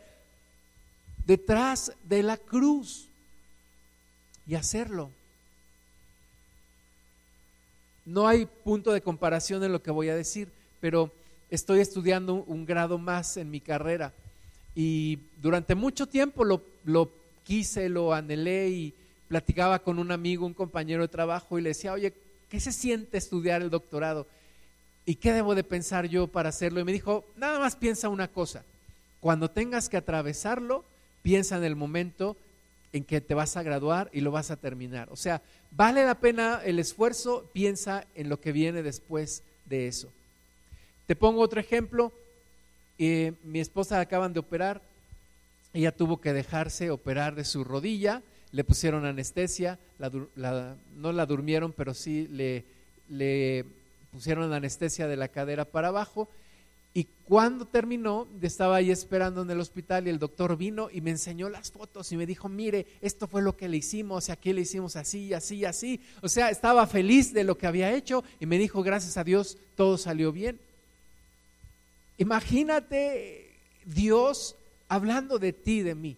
detrás 1.24 1.92
de 2.04 2.22
la 2.22 2.36
cruz 2.36 3.08
y 4.46 4.54
hacerlo. 4.54 5.10
No 8.06 8.26
hay 8.26 8.46
punto 8.46 8.92
de 8.92 9.02
comparación 9.02 9.62
en 9.62 9.72
lo 9.72 9.82
que 9.82 9.90
voy 9.90 10.08
a 10.08 10.16
decir, 10.16 10.48
pero 10.80 11.12
estoy 11.50 11.80
estudiando 11.80 12.34
un 12.34 12.64
grado 12.64 12.96
más 12.96 13.36
en 13.36 13.50
mi 13.50 13.60
carrera 13.60 14.14
y 14.76 15.18
durante 15.40 15.74
mucho 15.74 16.06
tiempo 16.06 16.44
lo, 16.44 17.10
quise, 17.44 17.88
lo 17.88 18.12
anhelé 18.12 18.68
y 18.68 18.94
platicaba 19.26 19.78
con 19.78 19.98
un 19.98 20.12
amigo, 20.12 20.44
un 20.44 20.52
compañero 20.52 21.00
de 21.00 21.08
trabajo 21.08 21.58
y 21.58 21.62
le 21.62 21.70
decía, 21.70 21.94
oye, 21.94 22.12
¿qué 22.50 22.60
se 22.60 22.72
siente 22.72 23.16
estudiar 23.16 23.62
el 23.62 23.70
doctorado? 23.70 24.26
¿Y 25.06 25.14
qué 25.14 25.32
debo 25.32 25.54
de 25.54 25.64
pensar 25.64 26.06
yo 26.06 26.26
para 26.26 26.50
hacerlo? 26.50 26.78
Y 26.78 26.84
me 26.84 26.92
dijo, 26.92 27.24
nada 27.36 27.58
más 27.58 27.74
piensa 27.74 28.10
una 28.10 28.28
cosa, 28.28 28.64
cuando 29.20 29.50
tengas 29.50 29.88
que 29.88 29.96
atravesarlo, 29.96 30.84
piensa 31.22 31.56
en 31.56 31.64
el 31.64 31.74
momento 31.74 32.36
en 32.92 33.04
que 33.04 33.20
te 33.20 33.34
vas 33.34 33.56
a 33.56 33.62
graduar 33.62 34.10
y 34.12 34.20
lo 34.20 34.30
vas 34.30 34.50
a 34.50 34.56
terminar. 34.56 35.08
O 35.10 35.16
sea, 35.16 35.42
vale 35.70 36.04
la 36.04 36.18
pena 36.18 36.60
el 36.64 36.78
esfuerzo, 36.78 37.50
piensa 37.52 38.06
en 38.14 38.28
lo 38.28 38.40
que 38.40 38.52
viene 38.52 38.82
después 38.82 39.42
de 39.64 39.88
eso. 39.88 40.12
Te 41.06 41.16
pongo 41.16 41.40
otro 41.40 41.60
ejemplo. 41.60 42.12
Eh, 42.98 43.34
mi 43.44 43.60
esposa 43.60 44.00
acaban 44.00 44.32
de 44.32 44.40
operar, 44.40 44.80
ella 45.74 45.92
tuvo 45.92 46.20
que 46.20 46.32
dejarse 46.32 46.90
operar 46.90 47.34
de 47.34 47.44
su 47.44 47.62
rodilla, 47.62 48.22
le 48.52 48.64
pusieron 48.64 49.04
anestesia, 49.04 49.78
no 49.98 51.12
la 51.12 51.26
durmieron, 51.26 51.72
pero 51.72 51.92
sí 51.92 52.26
le 52.28 53.66
pusieron 54.10 54.50
anestesia 54.52 55.08
de 55.08 55.16
la 55.16 55.28
cadera 55.28 55.66
para 55.66 55.88
abajo 55.88 56.28
y 56.96 57.08
cuando 57.24 57.66
terminó, 57.66 58.26
estaba 58.40 58.76
ahí 58.76 58.90
esperando 58.90 59.42
en 59.42 59.50
el 59.50 59.60
hospital 59.60 60.06
y 60.06 60.10
el 60.10 60.18
doctor 60.18 60.56
vino 60.56 60.88
y 60.90 61.02
me 61.02 61.10
enseñó 61.10 61.50
las 61.50 61.70
fotos 61.70 62.10
y 62.10 62.16
me 62.16 62.24
dijo, 62.24 62.48
mire, 62.48 62.86
esto 63.02 63.28
fue 63.28 63.42
lo 63.42 63.54
que 63.54 63.68
le 63.68 63.76
hicimos 63.76 64.30
aquí 64.30 64.54
le 64.54 64.62
hicimos 64.62 64.96
así, 64.96 65.34
así, 65.34 65.66
así. 65.66 66.00
O 66.22 66.28
sea, 66.30 66.48
estaba 66.48 66.86
feliz 66.86 67.34
de 67.34 67.44
lo 67.44 67.58
que 67.58 67.66
había 67.66 67.92
hecho 67.92 68.24
y 68.40 68.46
me 68.46 68.56
dijo, 68.56 68.82
gracias 68.82 69.18
a 69.18 69.24
Dios, 69.24 69.58
todo 69.74 69.98
salió 69.98 70.32
bien. 70.32 70.58
Imagínate 72.16 73.50
Dios 73.84 74.56
hablando 74.88 75.38
de 75.38 75.52
ti, 75.52 75.82
de 75.82 75.94
mí, 75.94 76.16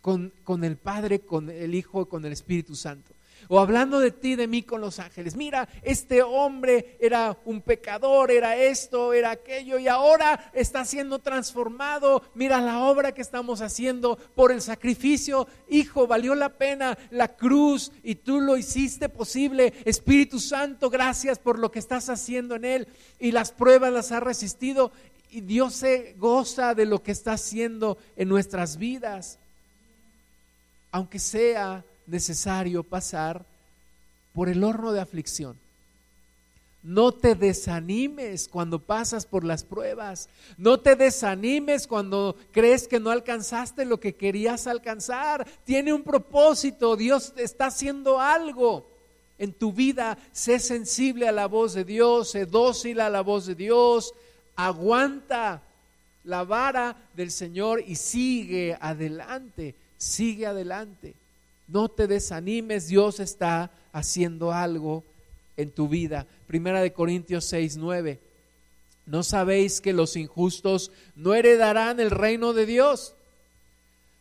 con, 0.00 0.32
con 0.44 0.64
el 0.64 0.78
Padre, 0.78 1.20
con 1.20 1.50
el 1.50 1.74
Hijo, 1.74 2.08
con 2.08 2.24
el 2.24 2.32
Espíritu 2.32 2.74
Santo 2.74 3.15
o 3.48 3.60
hablando 3.60 4.00
de 4.00 4.10
ti, 4.10 4.36
de 4.36 4.46
mí 4.46 4.62
con 4.62 4.80
los 4.80 4.98
ángeles. 4.98 5.36
Mira, 5.36 5.68
este 5.82 6.22
hombre 6.22 6.96
era 7.00 7.38
un 7.44 7.62
pecador, 7.62 8.30
era 8.30 8.56
esto, 8.56 9.12
era 9.12 9.30
aquello, 9.30 9.78
y 9.78 9.88
ahora 9.88 10.50
está 10.52 10.84
siendo 10.84 11.18
transformado. 11.18 12.22
Mira 12.34 12.60
la 12.60 12.80
obra 12.80 13.12
que 13.12 13.22
estamos 13.22 13.60
haciendo 13.60 14.16
por 14.34 14.52
el 14.52 14.62
sacrificio. 14.62 15.46
Hijo, 15.68 16.06
valió 16.06 16.34
la 16.34 16.50
pena 16.50 16.98
la 17.10 17.36
cruz 17.36 17.92
y 18.02 18.16
tú 18.16 18.40
lo 18.40 18.56
hiciste 18.56 19.08
posible. 19.08 19.72
Espíritu 19.84 20.40
Santo, 20.40 20.90
gracias 20.90 21.38
por 21.38 21.58
lo 21.58 21.70
que 21.70 21.78
estás 21.78 22.08
haciendo 22.08 22.54
en 22.56 22.64
él. 22.64 22.88
Y 23.18 23.32
las 23.32 23.52
pruebas 23.52 23.92
las 23.92 24.12
ha 24.12 24.20
resistido. 24.20 24.92
Y 25.30 25.40
Dios 25.40 25.74
se 25.74 26.14
goza 26.18 26.74
de 26.74 26.86
lo 26.86 27.02
que 27.02 27.12
está 27.12 27.32
haciendo 27.32 27.98
en 28.16 28.28
nuestras 28.28 28.76
vidas. 28.76 29.38
Aunque 30.92 31.18
sea 31.18 31.84
necesario 32.06 32.82
pasar 32.82 33.44
por 34.32 34.48
el 34.48 34.62
horno 34.64 34.92
de 34.92 35.00
aflicción. 35.00 35.56
No 36.86 37.10
te 37.10 37.34
desanimes 37.34 38.46
cuando 38.46 38.78
pasas 38.78 39.26
por 39.26 39.42
las 39.42 39.64
pruebas. 39.64 40.28
No 40.56 40.78
te 40.78 40.94
desanimes 40.94 41.88
cuando 41.88 42.36
crees 42.52 42.86
que 42.86 43.00
no 43.00 43.10
alcanzaste 43.10 43.84
lo 43.84 43.98
que 43.98 44.14
querías 44.14 44.68
alcanzar. 44.68 45.44
Tiene 45.64 45.92
un 45.92 46.04
propósito. 46.04 46.94
Dios 46.94 47.32
está 47.38 47.66
haciendo 47.66 48.20
algo 48.20 48.86
en 49.36 49.52
tu 49.52 49.72
vida. 49.72 50.16
Sé 50.30 50.60
sensible 50.60 51.26
a 51.26 51.32
la 51.32 51.46
voz 51.46 51.74
de 51.74 51.82
Dios. 51.82 52.30
Sé 52.30 52.46
dócil 52.46 53.00
a 53.00 53.10
la 53.10 53.22
voz 53.22 53.46
de 53.46 53.56
Dios. 53.56 54.14
Aguanta 54.54 55.62
la 56.22 56.44
vara 56.44 56.96
del 57.14 57.32
Señor 57.32 57.82
y 57.84 57.96
sigue 57.96 58.78
adelante. 58.80 59.74
Sigue 59.96 60.46
adelante. 60.46 61.16
No 61.68 61.88
te 61.88 62.06
desanimes, 62.06 62.88
Dios 62.88 63.20
está 63.20 63.70
haciendo 63.92 64.52
algo 64.52 65.04
en 65.56 65.70
tu 65.70 65.88
vida. 65.88 66.26
Primera 66.46 66.80
de 66.80 66.92
Corintios 66.92 67.44
6, 67.46 67.76
9. 67.76 68.20
¿No 69.06 69.22
sabéis 69.22 69.80
que 69.80 69.92
los 69.92 70.16
injustos 70.16 70.90
no 71.14 71.34
heredarán 71.34 72.00
el 72.00 72.10
reino 72.10 72.52
de 72.52 72.66
Dios? 72.66 73.14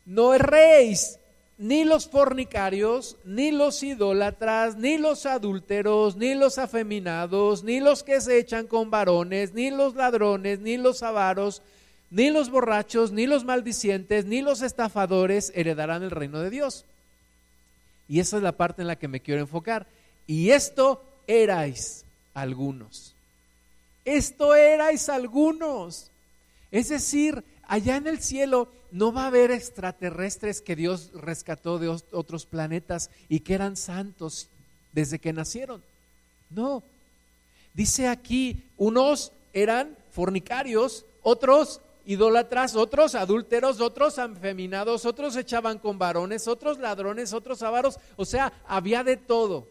No 0.05 0.33
erréis, 0.33 1.19
ni 1.57 1.83
los 1.83 2.07
fornicarios, 2.07 3.17
ni 3.23 3.51
los 3.51 3.81
idólatras, 3.81 4.75
ni 4.75 4.97
los 4.97 5.25
adúlteros, 5.25 6.15
ni 6.17 6.35
los 6.35 6.57
afeminados, 6.57 7.63
ni 7.63 7.79
los 7.79 8.03
que 8.03 8.21
se 8.21 8.37
echan 8.37 8.67
con 8.67 8.91
varones, 8.91 9.53
ni 9.53 9.71
los 9.71 9.95
ladrones, 9.95 10.59
ni 10.59 10.77
los 10.77 11.01
avaros, 11.01 11.61
ni 12.11 12.29
los 12.29 12.49
borrachos, 12.49 13.11
ni 13.11 13.25
los 13.25 13.45
maldicientes, 13.45 14.25
ni 14.25 14.41
los 14.41 14.61
estafadores 14.61 15.51
heredarán 15.55 16.03
el 16.03 16.11
reino 16.11 16.39
de 16.41 16.49
Dios. 16.49 16.85
Y 18.07 18.19
esa 18.19 18.37
es 18.37 18.43
la 18.43 18.57
parte 18.57 18.81
en 18.81 18.87
la 18.87 18.97
que 18.97 19.07
me 19.07 19.21
quiero 19.21 19.41
enfocar. 19.41 19.87
Y 20.27 20.51
esto 20.51 21.03
erais 21.27 22.05
algunos. 22.33 23.15
Esto 24.03 24.53
erais 24.55 25.09
algunos. 25.09 26.11
Es 26.71 26.89
decir, 26.89 27.43
allá 27.63 27.97
en 27.97 28.07
el 28.07 28.21
cielo 28.21 28.69
no 28.91 29.11
va 29.11 29.23
a 29.23 29.27
haber 29.27 29.51
extraterrestres 29.51 30.61
que 30.61 30.75
Dios 30.75 31.11
rescató 31.13 31.79
de 31.79 31.89
otros 31.89 32.45
planetas 32.45 33.09
y 33.29 33.41
que 33.41 33.55
eran 33.55 33.75
santos 33.75 34.49
desde 34.93 35.19
que 35.19 35.33
nacieron. 35.33 35.83
No. 36.49 36.83
Dice 37.73 38.07
aquí, 38.07 38.63
unos 38.77 39.31
eran 39.53 39.97
fornicarios, 40.11 41.05
otros 41.21 41.81
idólatras, 42.05 42.75
otros 42.75 43.15
adúlteros, 43.15 43.81
otros 43.81 44.19
afeminados, 44.19 45.05
otros 45.05 45.35
echaban 45.35 45.79
con 45.79 45.97
varones, 45.97 46.47
otros 46.47 46.79
ladrones, 46.79 47.33
otros 47.33 47.61
avaros, 47.61 47.97
o 48.15 48.25
sea, 48.25 48.53
había 48.67 49.03
de 49.03 49.17
todo. 49.17 49.67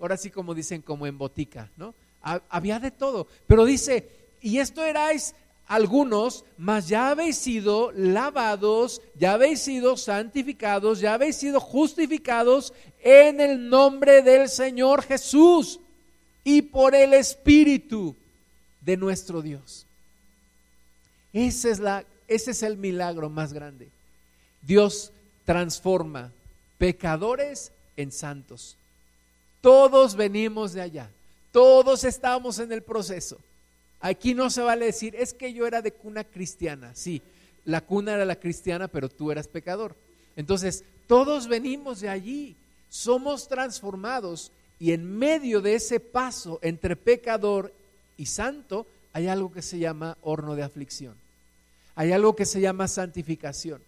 Ahora 0.00 0.16
sí 0.16 0.30
como 0.30 0.54
dicen 0.54 0.82
como 0.82 1.06
en 1.06 1.18
botica, 1.18 1.70
¿no? 1.76 1.94
Había 2.22 2.78
de 2.78 2.90
todo, 2.90 3.26
pero 3.46 3.64
dice, 3.64 4.08
y 4.42 4.58
esto 4.58 4.84
erais 4.84 5.34
algunos, 5.66 6.44
mas 6.58 6.88
ya 6.88 7.10
habéis 7.10 7.36
sido 7.36 7.92
lavados, 7.92 9.00
ya 9.14 9.34
habéis 9.34 9.60
sido 9.60 9.96
santificados, 9.96 10.98
ya 10.98 11.14
habéis 11.14 11.36
sido 11.36 11.60
justificados 11.60 12.74
en 13.02 13.40
el 13.40 13.68
nombre 13.68 14.22
del 14.22 14.48
Señor 14.48 15.02
Jesús 15.02 15.78
y 16.42 16.62
por 16.62 16.94
el 16.94 17.14
Espíritu 17.14 18.16
de 18.80 18.96
nuestro 18.96 19.42
Dios. 19.42 19.86
Ese 21.32 21.70
es, 21.70 21.78
la, 21.78 22.04
ese 22.28 22.50
es 22.50 22.62
el 22.62 22.76
milagro 22.76 23.30
más 23.30 23.52
grande. 23.52 23.88
Dios 24.62 25.12
transforma 25.44 26.32
pecadores 26.78 27.72
en 27.96 28.12
santos. 28.12 28.76
Todos 29.60 30.16
venimos 30.16 30.72
de 30.72 30.80
allá. 30.80 31.10
Todos 31.52 32.04
estamos 32.04 32.58
en 32.58 32.72
el 32.72 32.82
proceso. 32.82 33.38
Aquí 34.00 34.34
no 34.34 34.48
se 34.48 34.62
vale 34.62 34.86
decir, 34.86 35.14
es 35.14 35.34
que 35.34 35.52
yo 35.52 35.66
era 35.66 35.82
de 35.82 35.92
cuna 35.92 36.24
cristiana. 36.24 36.92
Sí, 36.94 37.20
la 37.64 37.82
cuna 37.82 38.14
era 38.14 38.24
la 38.24 38.36
cristiana, 38.36 38.88
pero 38.88 39.08
tú 39.08 39.30
eras 39.30 39.46
pecador. 39.46 39.94
Entonces, 40.36 40.84
todos 41.06 41.48
venimos 41.48 42.00
de 42.00 42.08
allí. 42.08 42.56
Somos 42.88 43.46
transformados 43.46 44.50
y 44.78 44.92
en 44.92 45.18
medio 45.18 45.60
de 45.60 45.74
ese 45.74 46.00
paso 46.00 46.58
entre 46.62 46.96
pecador 46.96 47.72
y 48.16 48.26
santo, 48.26 48.86
hay 49.12 49.28
algo 49.28 49.52
que 49.52 49.62
se 49.62 49.78
llama 49.78 50.16
horno 50.22 50.54
de 50.54 50.62
aflicción. 50.62 51.14
Hay 51.94 52.12
algo 52.12 52.36
que 52.36 52.46
se 52.46 52.60
llama 52.60 52.88
santificación. 52.88 53.82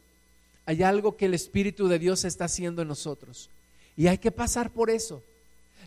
Hay 0.67 0.83
algo 0.83 1.17
que 1.17 1.27
el 1.27 1.35
Espíritu 1.35 1.89
de 1.89 1.99
Dios 1.99 2.25
está 2.25 2.45
haciendo 2.45 2.83
en 2.83 2.89
nosotros. 2.89 3.49
Y 3.97 4.07
hay 4.07 4.19
que 4.19 4.31
pasar 4.31 4.71
por 4.71 4.91
eso. 4.91 5.23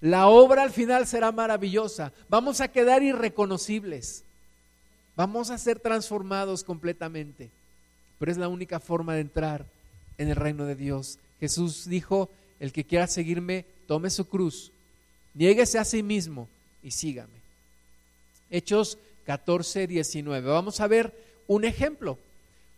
La 0.02 0.28
obra 0.28 0.64
al 0.64 0.72
final 0.72 1.08
será 1.08 1.32
maravillosa. 1.32 2.12
Vamos 2.30 2.62
a 2.62 2.68
quedar 2.68 3.04
irreconocibles. 3.04 4.24
Vamos 5.16 5.50
a 5.50 5.58
ser 5.58 5.80
transformados 5.80 6.64
completamente. 6.64 7.50
Pero 8.20 8.32
es 8.32 8.38
la 8.38 8.48
única 8.48 8.80
forma 8.80 9.16
de 9.16 9.22
entrar 9.22 9.66
en 10.18 10.30
el 10.30 10.36
reino 10.36 10.66
de 10.66 10.76
Dios. 10.76 11.20
Jesús 11.40 11.88
dijo, 11.88 12.30
el 12.60 12.72
que 12.72 12.84
quiera 12.84 13.08
seguirme, 13.08 13.66
tome 13.88 14.10
su 14.10 14.26
cruz, 14.26 14.72
niéguese 15.34 15.78
a 15.78 15.86
sí 15.86 16.04
mismo 16.04 16.48
y 16.82 16.92
sígame. 16.92 17.34
Hechos 18.50 18.98
14, 19.26 19.88
19. 19.88 20.48
Vamos 20.48 20.80
a 20.80 20.88
ver 20.88 21.14
un 21.48 21.66
ejemplo. 21.66 22.18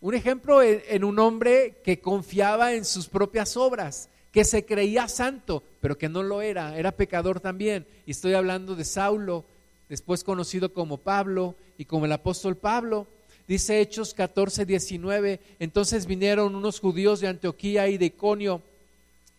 Un 0.00 0.14
ejemplo 0.14 0.62
en, 0.62 1.04
un 1.04 1.18
hombre 1.18 1.76
que 1.84 2.00
confiaba 2.00 2.72
en 2.74 2.84
sus 2.84 3.08
propias 3.08 3.56
obras, 3.56 4.08
que 4.32 4.44
se 4.44 4.64
creía 4.64 5.08
santo, 5.08 5.62
pero 5.80 5.98
que 5.98 6.08
no 6.08 6.22
lo 6.22 6.40
era, 6.40 6.76
era 6.78 6.92
pecador 6.92 7.40
también. 7.40 7.86
Y 8.06 8.12
estoy 8.12 8.34
hablando 8.34 8.76
de 8.76 8.84
Saulo, 8.84 9.44
después 9.88 10.22
conocido 10.22 10.72
como 10.72 10.98
Pablo 10.98 11.56
y 11.78 11.84
como 11.84 12.06
el 12.06 12.12
apóstol 12.12 12.56
Pablo. 12.56 13.06
Dice 13.48 13.80
Hechos 13.80 14.14
14, 14.14 14.66
19, 14.66 15.40
entonces 15.58 16.06
vinieron 16.06 16.54
unos 16.54 16.80
judíos 16.80 17.20
de 17.20 17.28
Antioquía 17.28 17.88
y 17.88 17.98
de 17.98 18.06
Iconio 18.06 18.62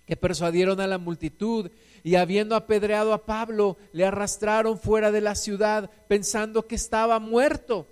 que 0.08 0.18
persuadieron 0.18 0.82
a 0.82 0.88
la 0.88 0.98
multitud 0.98 1.70
y 2.04 2.16
habiendo 2.16 2.56
apedreado 2.56 3.14
a 3.14 3.26
Pablo, 3.26 3.78
le 3.92 4.06
arrastraron 4.06 4.80
fuera 4.80 5.12
de 5.12 5.22
la 5.22 5.36
ciudad 5.36 5.90
pensando 6.08 6.68
que 6.68 6.76
estaba 6.76 7.20
muerto. 7.20 7.88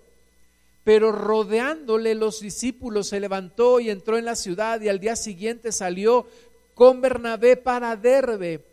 Pero 0.83 1.11
rodeándole 1.11 2.15
los 2.15 2.39
discípulos 2.39 3.07
se 3.07 3.19
levantó 3.19 3.79
y 3.79 3.89
entró 3.89 4.17
en 4.17 4.25
la 4.25 4.35
ciudad 4.35 4.79
y 4.81 4.87
al 4.87 4.99
día 4.99 5.15
siguiente 5.15 5.71
salió 5.71 6.27
con 6.75 7.01
Bernabé 7.01 7.57
para 7.57 7.95
Derbe. 7.95 8.63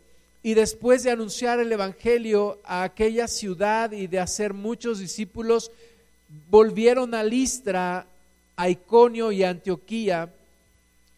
Y 0.41 0.53
después 0.53 1.03
de 1.03 1.11
anunciar 1.11 1.59
el 1.59 1.71
Evangelio 1.71 2.59
a 2.63 2.83
aquella 2.83 3.27
ciudad 3.27 3.91
y 3.91 4.07
de 4.07 4.19
hacer 4.19 4.53
muchos 4.53 4.99
discípulos, 4.99 5.71
volvieron 6.49 7.15
a 7.15 7.23
Listra, 7.23 8.05
a 8.55 8.69
Iconio 8.69 9.31
y 9.31 9.43
a 9.43 9.49
Antioquía, 9.49 10.31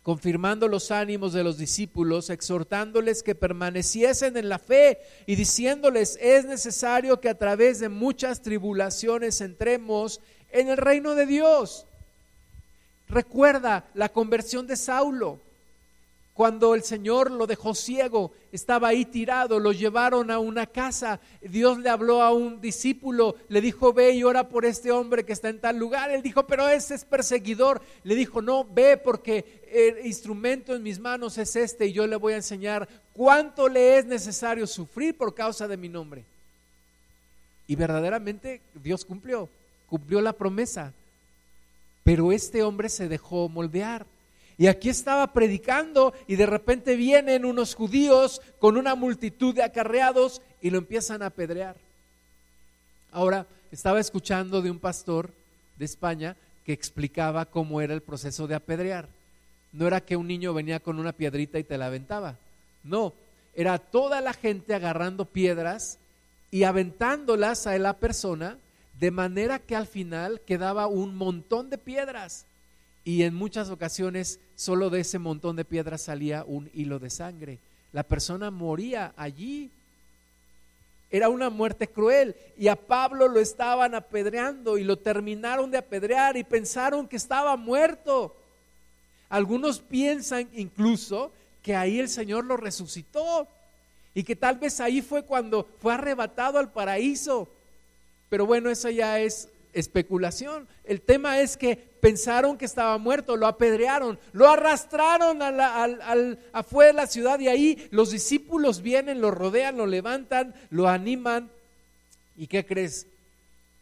confirmando 0.08 0.70
los 0.70 0.90
ánimos 0.92 1.34
de 1.34 1.44
los 1.44 1.58
discípulos, 1.58 2.30
exhortándoles 2.30 3.24
que 3.24 3.36
permaneciesen 3.36 4.38
en 4.38 4.48
la 4.48 4.58
fe 4.58 5.00
y 5.26 5.36
diciéndoles, 5.36 6.18
es 6.22 6.46
necesario 6.46 7.20
que 7.20 7.28
a 7.28 7.38
través 7.38 7.82
de 7.82 7.90
muchas 7.90 8.42
tribulaciones 8.42 9.42
entremos 9.42 10.22
en 10.50 10.70
el 10.70 10.78
reino 10.78 11.14
de 11.14 11.26
Dios. 11.26 11.88
Recuerda 13.10 13.90
la 13.96 14.08
conversión 14.08 14.66
de 14.66 14.78
Saulo. 14.78 15.42
Cuando 16.38 16.76
el 16.76 16.84
Señor 16.84 17.32
lo 17.32 17.48
dejó 17.48 17.74
ciego, 17.74 18.32
estaba 18.52 18.90
ahí 18.90 19.06
tirado, 19.06 19.60
lo 19.60 19.72
llevaron 19.72 20.30
a 20.30 20.38
una 20.38 20.68
casa. 20.68 21.20
Dios 21.42 21.80
le 21.80 21.90
habló 21.90 22.22
a 22.22 22.32
un 22.32 22.62
discípulo, 22.62 23.38
le 23.50 23.60
dijo, 23.60 23.92
ve 23.92 24.12
y 24.12 24.24
ora 24.24 24.48
por 24.48 24.64
este 24.64 24.92
hombre 24.92 25.26
que 25.26 25.34
está 25.34 25.50
en 25.50 25.60
tal 25.60 25.80
lugar. 25.80 26.12
Él 26.12 26.22
dijo, 26.22 26.46
pero 26.46 26.70
ese 26.70 26.94
es 26.94 27.06
perseguidor. 27.06 27.82
Le 28.04 28.14
dijo, 28.14 28.44
no, 28.44 28.64
ve 28.64 28.98
porque 28.98 29.64
el 29.74 30.06
instrumento 30.06 30.76
en 30.76 30.84
mis 30.84 31.00
manos 31.00 31.40
es 31.40 31.56
este 31.56 31.88
y 31.88 31.94
yo 31.94 32.06
le 32.06 32.18
voy 32.18 32.34
a 32.34 32.36
enseñar 32.36 32.88
cuánto 33.14 33.68
le 33.68 33.98
es 33.98 34.06
necesario 34.06 34.68
sufrir 34.68 35.18
por 35.18 35.34
causa 35.34 35.68
de 35.68 35.78
mi 35.78 35.90
nombre. 35.90 36.24
Y 37.66 37.76
verdaderamente 37.76 38.62
Dios 38.76 39.06
cumplió, 39.06 39.50
cumplió 39.90 40.22
la 40.22 40.34
promesa. 40.34 40.94
Pero 42.04 42.32
este 42.32 42.62
hombre 42.62 42.90
se 42.90 43.08
dejó 43.08 43.50
moldear 43.50 44.06
y 44.58 44.68
aquí 44.68 44.90
estaba 44.90 45.34
predicando 45.34 46.14
y 46.26 46.36
de 46.36 46.48
repente 46.48 46.96
vienen 46.96 47.46
unos 47.46 47.76
judíos 47.76 48.42
con 48.60 48.76
una 48.76 48.96
multitud 48.96 49.54
de 49.54 49.64
acarreados 49.64 50.42
y 50.62 50.72
lo 50.72 50.80
empiezan 50.80 51.22
a 51.22 51.28
apedrear. 51.28 51.76
Ahora, 53.12 53.46
estaba 53.72 54.00
escuchando 54.00 54.62
de 54.62 54.72
un 54.72 54.80
pastor 54.80 55.32
de 55.78 55.86
España 55.86 56.36
que 56.66 56.74
explicaba 56.74 57.46
cómo 57.46 57.82
era 57.82 57.94
el 57.94 58.02
proceso 58.02 58.48
de 58.48 58.56
apedrear. 58.56 59.08
No 59.72 59.86
era 59.86 60.02
que 60.02 60.16
un 60.16 60.28
niño 60.28 60.54
venía 60.54 60.80
con 60.80 60.98
una 61.00 61.14
piedrita 61.14 61.60
y 61.60 61.64
te 61.64 61.78
la 61.78 61.88
aventaba. 61.88 62.38
No, 62.84 63.14
era 63.54 63.78
toda 63.78 64.22
la 64.22 64.34
gente 64.34 64.74
agarrando 64.74 65.26
piedras 65.26 66.00
y 66.50 66.64
aventándolas 66.64 67.68
a 67.68 67.78
la 67.78 67.94
persona 67.94 68.58
de 69.00 69.12
manera 69.12 69.60
que 69.60 69.76
al 69.76 69.86
final 69.86 70.42
quedaba 70.42 70.88
un 70.88 71.16
montón 71.16 71.70
de 71.70 71.78
piedras 71.78 72.48
y 73.08 73.24
en 73.24 73.34
muchas 73.34 73.70
ocasiones 73.70 74.42
solo 74.56 74.90
de 74.90 75.00
ese 75.00 75.18
montón 75.18 75.56
de 75.56 75.64
piedras 75.64 76.02
salía 76.02 76.44
un 76.44 76.70
hilo 76.74 77.00
de 77.00 77.10
sangre. 77.10 77.58
La 77.94 78.04
persona 78.04 78.52
moría 78.52 79.14
allí. 79.16 79.72
Era 81.10 81.30
una 81.30 81.50
muerte 81.50 81.88
cruel 81.88 82.36
y 82.58 82.68
a 82.68 82.76
Pablo 82.76 83.30
lo 83.30 83.40
estaban 83.40 83.96
apedreando 83.96 84.78
y 84.78 84.84
lo 84.84 84.98
terminaron 84.98 85.72
de 85.72 85.78
apedrear 85.78 86.36
y 86.36 86.44
pensaron 86.44 87.08
que 87.08 87.16
estaba 87.16 87.56
muerto. 87.56 88.36
Algunos 89.30 89.80
piensan 89.80 90.50
incluso 90.52 91.32
que 91.64 91.78
ahí 91.78 92.00
el 92.00 92.10
Señor 92.10 92.44
lo 92.44 92.58
resucitó 92.58 93.48
y 94.14 94.26
que 94.26 94.36
tal 94.36 94.58
vez 94.58 94.82
ahí 94.82 95.02
fue 95.02 95.24
cuando 95.24 95.66
fue 95.80 95.94
arrebatado 95.94 96.60
al 96.60 96.74
paraíso. 96.74 97.48
Pero 98.28 98.46
bueno, 98.46 98.70
eso 98.70 98.90
ya 98.90 99.22
es 99.22 99.48
especulación. 99.80 100.68
El 100.84 101.02
tema 101.02 101.40
es 101.40 101.58
que 101.58 101.76
pensaron 101.76 102.58
que 102.58 102.66
estaba 102.66 102.98
muerto, 102.98 103.36
lo 103.36 103.48
apedrearon, 103.48 104.20
lo 104.32 104.50
arrastraron 104.50 105.42
al, 105.42 106.40
afuera 106.54 106.88
de 106.88 106.94
la 106.94 107.08
ciudad 107.08 107.40
y 107.40 107.48
ahí 107.48 107.88
los 107.92 108.12
discípulos 108.12 108.82
vienen, 108.82 109.22
lo 109.22 109.32
rodean, 109.32 109.78
lo 109.78 109.86
levantan, 109.86 110.56
lo 110.70 110.88
animan. 110.88 111.52
¿Y 112.36 112.48
qué 112.48 112.66
crees? 112.66 113.08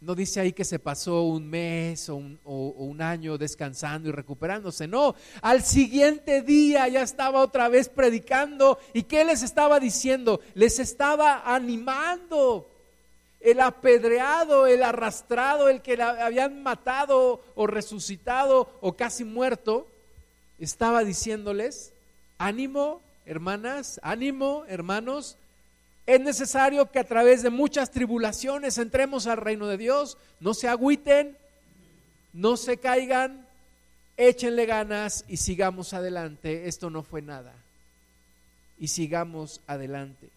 No 0.01 0.13
dice 0.13 0.39
ahí 0.39 0.53
que 0.53 0.65
se 0.65 0.77
pasó 0.77 1.23
un 1.23 1.49
mes 1.49 2.09
o 2.09 2.17
un, 2.17 2.39
o 2.43 2.67
un, 2.77 3.01
año 3.01 3.37
descansando 3.37 4.09
y 4.09 4.11
recuperándose. 4.11 4.87
No, 4.87 5.15
al 5.41 5.63
siguiente 5.63 6.41
día 6.41 6.87
ya 6.87 7.01
estaba 7.01 7.41
otra 7.41 7.69
vez 7.69 7.89
predicando. 7.89 8.77
¿Y 8.93 9.03
qué 9.03 9.25
les 9.25 9.41
estaba 9.41 9.79
diciendo? 9.79 10.41
Les 10.53 10.79
estaba 10.79 11.41
animando 11.45 12.74
el 13.45 13.61
apedreado, 13.61 14.65
el 14.65 14.81
arrastrado, 14.81 15.69
el 15.69 15.83
que 15.83 15.95
la 15.95 16.25
habían 16.25 16.63
matado 16.63 17.43
o 17.53 17.67
resucitado 17.67 18.71
o 18.81 18.97
casi 18.97 19.23
muerto, 19.23 19.87
estaba 20.57 21.03
diciéndoles, 21.03 21.93
ánimo, 22.39 23.03
hermanas, 23.23 23.99
ánimo, 24.01 24.65
hermanos, 24.67 25.37
es 26.07 26.19
necesario 26.19 26.89
que 26.89 26.97
a 26.97 27.03
través 27.03 27.43
de 27.43 27.51
muchas 27.51 27.91
tribulaciones 27.91 28.79
entremos 28.79 29.27
al 29.27 29.37
reino 29.37 29.67
de 29.67 29.77
Dios, 29.77 30.17
no 30.39 30.55
se 30.55 30.67
agüiten, 30.67 31.37
no 32.33 32.57
se 32.57 32.77
caigan, 32.77 33.47
échenle 34.17 34.65
ganas 34.65 35.23
y 35.27 35.37
sigamos 35.37 35.93
adelante, 35.93 36.67
esto 36.67 36.89
no 36.89 37.03
fue 37.03 37.21
nada, 37.21 37.53
y 38.79 38.87
sigamos 38.87 39.61
adelante. 39.67 40.29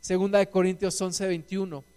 Segunda 0.00 0.40
de 0.40 0.48
Corintios 0.48 1.00
11, 1.00 1.28
21. 1.28 1.89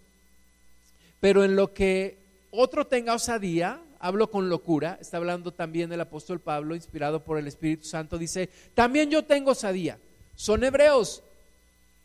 Pero 1.24 1.42
en 1.42 1.56
lo 1.56 1.72
que 1.72 2.18
otro 2.50 2.86
tenga 2.86 3.14
osadía, 3.14 3.80
hablo 3.98 4.30
con 4.30 4.50
locura, 4.50 4.98
está 5.00 5.16
hablando 5.16 5.54
también 5.54 5.90
el 5.90 6.02
apóstol 6.02 6.38
Pablo, 6.38 6.74
inspirado 6.74 7.24
por 7.24 7.38
el 7.38 7.46
Espíritu 7.46 7.86
Santo, 7.86 8.18
dice, 8.18 8.50
también 8.74 9.10
yo 9.10 9.24
tengo 9.24 9.52
osadía. 9.52 9.98
Son 10.34 10.62
hebreos, 10.62 11.22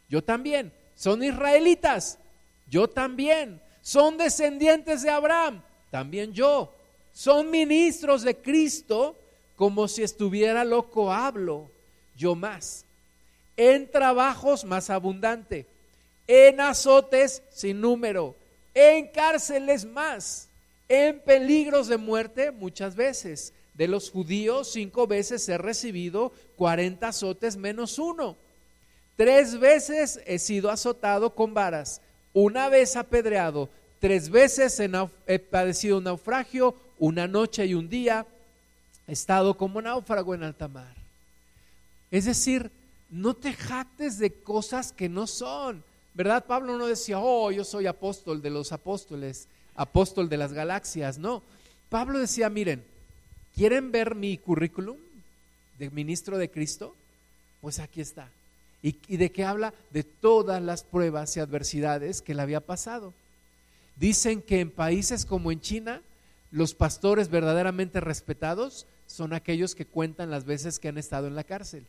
yo 0.08 0.24
también. 0.24 0.72
Son 0.96 1.22
israelitas, 1.22 2.18
yo 2.70 2.88
también. 2.88 3.62
Son 3.82 4.18
descendientes 4.18 5.02
de 5.02 5.10
Abraham, 5.10 5.64
también 5.92 6.32
yo. 6.32 6.74
Son 7.12 7.52
ministros 7.52 8.22
de 8.22 8.38
Cristo, 8.38 9.18
como 9.58 9.90
si 9.90 10.02
estuviera 10.02 10.64
loco 10.64 11.12
hablo, 11.12 11.70
yo 12.16 12.36
más. 12.36 12.86
En 13.58 13.92
trabajos 13.92 14.64
más 14.64 14.90
abundante, 14.90 15.66
en 16.26 16.62
azotes 16.62 17.44
sin 17.52 17.82
número 17.82 18.40
en 18.80 19.08
cárceles 19.08 19.84
más, 19.84 20.48
en 20.88 21.20
peligros 21.20 21.90
de 21.90 21.98
muerte 21.98 22.52
muchas 22.52 22.96
veces. 22.96 23.54
De 23.74 23.88
los 23.88 24.10
judíos 24.10 24.72
cinco 24.72 25.06
veces 25.06 25.48
he 25.50 25.58
recibido 25.58 26.32
cuarenta 26.56 27.10
azotes 27.10 27.58
menos 27.58 28.00
uno. 28.00 28.38
Tres 29.18 29.60
veces 29.60 30.22
he 30.26 30.40
sido 30.40 30.72
azotado 30.72 31.36
con 31.36 31.54
varas, 31.54 32.02
una 32.32 32.70
vez 32.70 32.96
apedreado, 32.96 33.70
tres 34.00 34.30
veces 34.30 34.80
he, 34.80 35.40
padecido 35.40 36.00
naufragio, 36.00 36.74
una 36.98 37.28
noche 37.28 37.66
y 37.66 37.74
un 37.74 37.90
día 37.90 38.26
he 39.08 39.12
estado 39.12 39.58
como 39.58 39.82
náufrago 39.82 40.36
en 40.36 40.44
alta 40.44 40.70
mar. 40.70 40.96
Es 42.12 42.26
decir, 42.26 42.72
no 43.10 43.34
te 43.34 43.52
jactes 43.52 44.20
de 44.20 44.32
cosas 44.42 44.94
que 44.94 45.10
no 45.10 45.28
son. 45.28 45.84
¿Verdad? 46.14 46.46
Pablo 46.46 46.78
no 46.78 46.88
decía, 46.88 47.20
oh, 47.20 47.52
yo 47.52 47.64
soy 47.64 47.88
apóstol 47.88 48.42
de 48.42 48.50
los 48.50 48.72
apóstoles. 48.72 49.48
apóstol 49.76 50.28
de 50.28 50.38
las 50.38 50.52
galaxias, 50.52 51.18
no. 51.18 51.42
Pablo 51.90 52.20
decía, 52.20 52.50
miren, 52.50 52.84
¿quieren 53.56 53.92
ver 53.92 54.16
mi 54.16 54.38
currículum 54.38 54.98
de 55.78 55.90
ministro 55.90 56.38
de 56.38 56.52
Cristo? 56.52 56.96
Pues 57.62 57.80
aquí 57.80 58.02
está. 58.02 58.30
¿Y, 58.82 59.18
de 59.18 59.32
qué 59.32 59.44
habla? 59.44 59.74
De 59.92 60.04
todas 60.04 60.62
las 60.62 60.84
pruebas 60.84 61.36
y 61.36 61.40
adversidades 61.40 62.22
que 62.22 62.34
le 62.34 62.42
había 62.42 62.62
pasado. 62.62 63.14
Dicen 63.98 64.42
que 64.42 64.62
en 64.62 64.72
países 64.72 65.26
como 65.26 65.52
en 65.52 65.60
China, 65.60 66.02
los 66.52 66.74
pastores 66.74 67.30
verdaderamente 67.30 68.00
respetados 68.00 68.86
son 69.06 69.34
aquellos 69.34 69.76
que 69.76 69.86
cuentan 69.86 70.32
las 70.32 70.46
veces 70.46 70.80
que 70.80 70.88
han 70.88 70.98
estado 70.98 71.28
en 71.28 71.36
la 71.36 71.44
cárcel. 71.44 71.86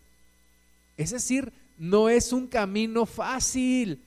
Es 0.97 1.11
decir, 1.11 1.53
no 1.79 2.09
es 2.09 2.33
un 2.33 2.49
camino 2.49 3.07
fácil, 3.07 4.01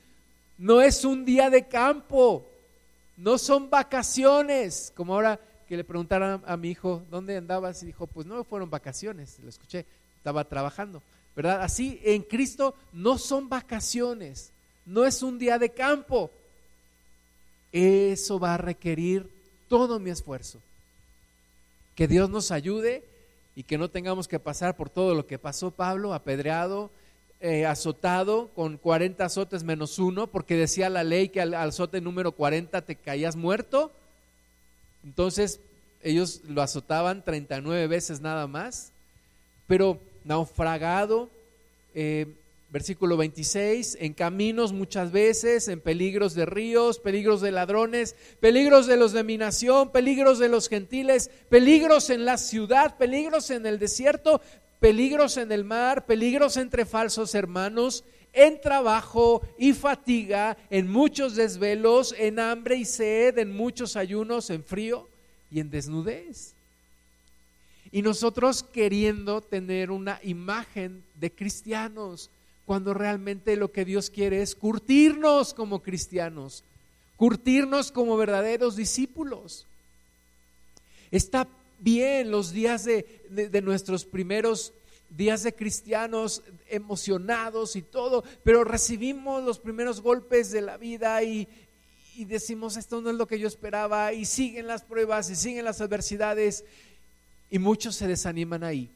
no 0.58 0.82
es 0.82 1.06
un 1.06 1.26
día 1.26 1.50
de 1.50 1.68
campo, 1.68 2.46
no 3.18 3.38
son 3.38 3.70
vacaciones, 3.70 4.92
como 4.96 5.14
ahora 5.14 5.40
que 5.68 5.78
le 5.78 5.84
preguntaron 5.84 6.44
a 6.46 6.58
mi 6.58 6.70
hijo, 6.72 7.04
¿dónde 7.10 7.38
andabas? 7.38 7.82
Y 7.84 7.88
dijo, 7.88 8.08
pues 8.08 8.28
no 8.28 8.44
fueron 8.44 8.70
vacaciones, 8.70 9.40
lo 9.40 9.50
escuché, 9.50 9.86
estaba 10.18 10.44
trabajando, 10.44 11.02
¿verdad? 11.36 11.62
Así 11.62 12.00
en 12.04 12.22
Cristo 12.24 12.76
no 12.92 13.18
son 13.18 13.50
vacaciones, 13.50 14.52
no 14.86 15.06
es 15.06 15.24
un 15.24 15.40
día 15.40 15.58
de 15.58 15.70
campo. 15.70 16.32
Eso 17.72 18.40
va 18.40 18.54
a 18.54 18.58
requerir 18.58 19.30
todo 19.68 20.00
mi 20.00 20.12
esfuerzo. 20.12 20.60
Que 21.96 22.08
Dios 22.08 22.30
nos 22.30 22.52
ayude 22.52 23.04
y 23.56 23.64
que 23.64 23.78
no 23.78 23.90
tengamos 23.90 24.28
que 24.28 24.40
pasar 24.40 24.76
por 24.76 24.90
todo 24.90 25.16
lo 25.16 25.26
que 25.26 25.40
pasó 25.40 25.72
Pablo, 25.72 26.14
apedreado, 26.14 26.92
eh, 27.46 27.66
azotado 27.66 28.48
con 28.56 28.78
40 28.78 29.26
azotes 29.26 29.66
menos 29.66 30.00
uno, 30.00 30.28
porque 30.28 30.56
decía 30.56 30.90
la 30.90 31.04
ley 31.04 31.28
que 31.28 31.42
al, 31.42 31.54
azote 31.54 32.00
número 32.00 32.32
40 32.32 32.84
te 32.84 32.96
caías 32.96 33.36
muerto. 33.36 33.92
Entonces 35.04 35.60
ellos 36.02 36.40
lo 36.48 36.62
azotaban 36.62 37.22
39 37.22 37.88
veces 37.88 38.22
nada 38.22 38.48
más, 38.48 38.94
pero 39.68 40.00
naufragado, 40.24 41.30
eh, 41.94 42.28
Versículo 42.74 43.18
26, 43.18 44.00
en 44.00 44.14
caminos 44.16 44.74
muchas 44.74 45.12
veces, 45.12 45.68
en 45.68 45.80
peligros 45.80 46.34
de 46.34 46.48
ríos, 46.48 46.98
peligros 46.98 47.40
de 47.40 47.52
ladrones, 47.52 48.16
peligros 48.40 48.88
de 48.88 48.98
los 48.98 49.14
de 49.14 49.24
mi 49.24 49.38
nación, 49.38 49.92
peligros 49.92 50.40
de 50.40 50.50
los 50.50 50.70
gentiles, 50.70 51.30
peligros 51.50 52.10
en 52.10 52.26
la 52.26 52.40
ciudad, 52.40 52.98
peligros 52.98 53.52
en 53.52 53.68
el 53.68 53.78
desierto, 53.78 54.42
peligros 54.84 55.38
en 55.38 55.50
el 55.54 55.64
mar, 55.64 56.06
peligros 56.06 56.58
entre 56.58 56.86
falsos 56.86 57.34
hermanos, 57.36 58.04
en 58.34 58.60
trabajo 58.60 59.42
y 59.58 59.72
fatiga, 59.72 60.58
en 60.70 60.92
muchos 60.92 61.38
desvelos, 61.38 62.14
en 62.18 62.38
hambre 62.38 62.76
y 62.76 62.84
sed, 62.84 63.38
en 63.38 63.56
muchos 63.56 63.96
ayunos, 63.96 64.50
en 64.50 64.62
frío 64.62 65.08
y 65.50 65.62
en 65.62 65.70
desnudez. 65.70 66.54
Y 67.94 68.02
nosotros 68.02 68.62
queriendo 68.62 69.40
tener 69.40 69.90
una 69.90 70.20
imagen 70.22 71.02
de 71.16 71.32
cristianos, 71.32 72.30
cuando 72.66 72.94
realmente 72.94 73.56
lo 73.56 73.72
que 73.72 73.86
Dios 73.86 74.10
quiere 74.10 74.42
es 74.42 74.54
curtirnos 74.54 75.54
como 75.54 75.82
cristianos, 75.82 76.66
curtirnos 77.16 77.90
como 77.90 78.18
verdaderos 78.18 78.76
discípulos. 78.76 79.66
Está 81.10 81.48
bien 81.84 82.32
los 82.32 82.52
días 82.52 82.86
de, 82.86 83.62
nuestros 83.62 84.06
primeros 84.06 84.74
días 85.10 85.44
de 85.44 85.54
cristianos 85.54 86.42
emocionados 86.70 87.76
y 87.76 87.82
todo, 87.82 88.24
pero 88.44 88.64
recibimos 88.64 89.44
los 89.44 89.60
primeros 89.60 90.02
golpes 90.02 90.52
de 90.52 90.62
la 90.62 90.78
vida 90.78 91.22
y, 91.22 91.48
y 92.16 92.26
decimos, 92.26 92.78
esto 92.78 93.02
no 93.02 93.12
es 93.12 93.16
lo 93.16 93.28
que 93.28 93.38
yo 93.38 93.48
esperaba, 93.48 94.14
y 94.14 94.26
siguen 94.26 94.68
las 94.68 94.84
pruebas 94.84 95.30
y 95.30 95.36
siguen 95.36 95.66
las 95.66 95.82
adversidades, 95.82 96.66
y 97.52 97.60
muchos 97.60 97.96
se 97.96 98.08
desaniman 98.08 98.64
ahí. 98.64 98.90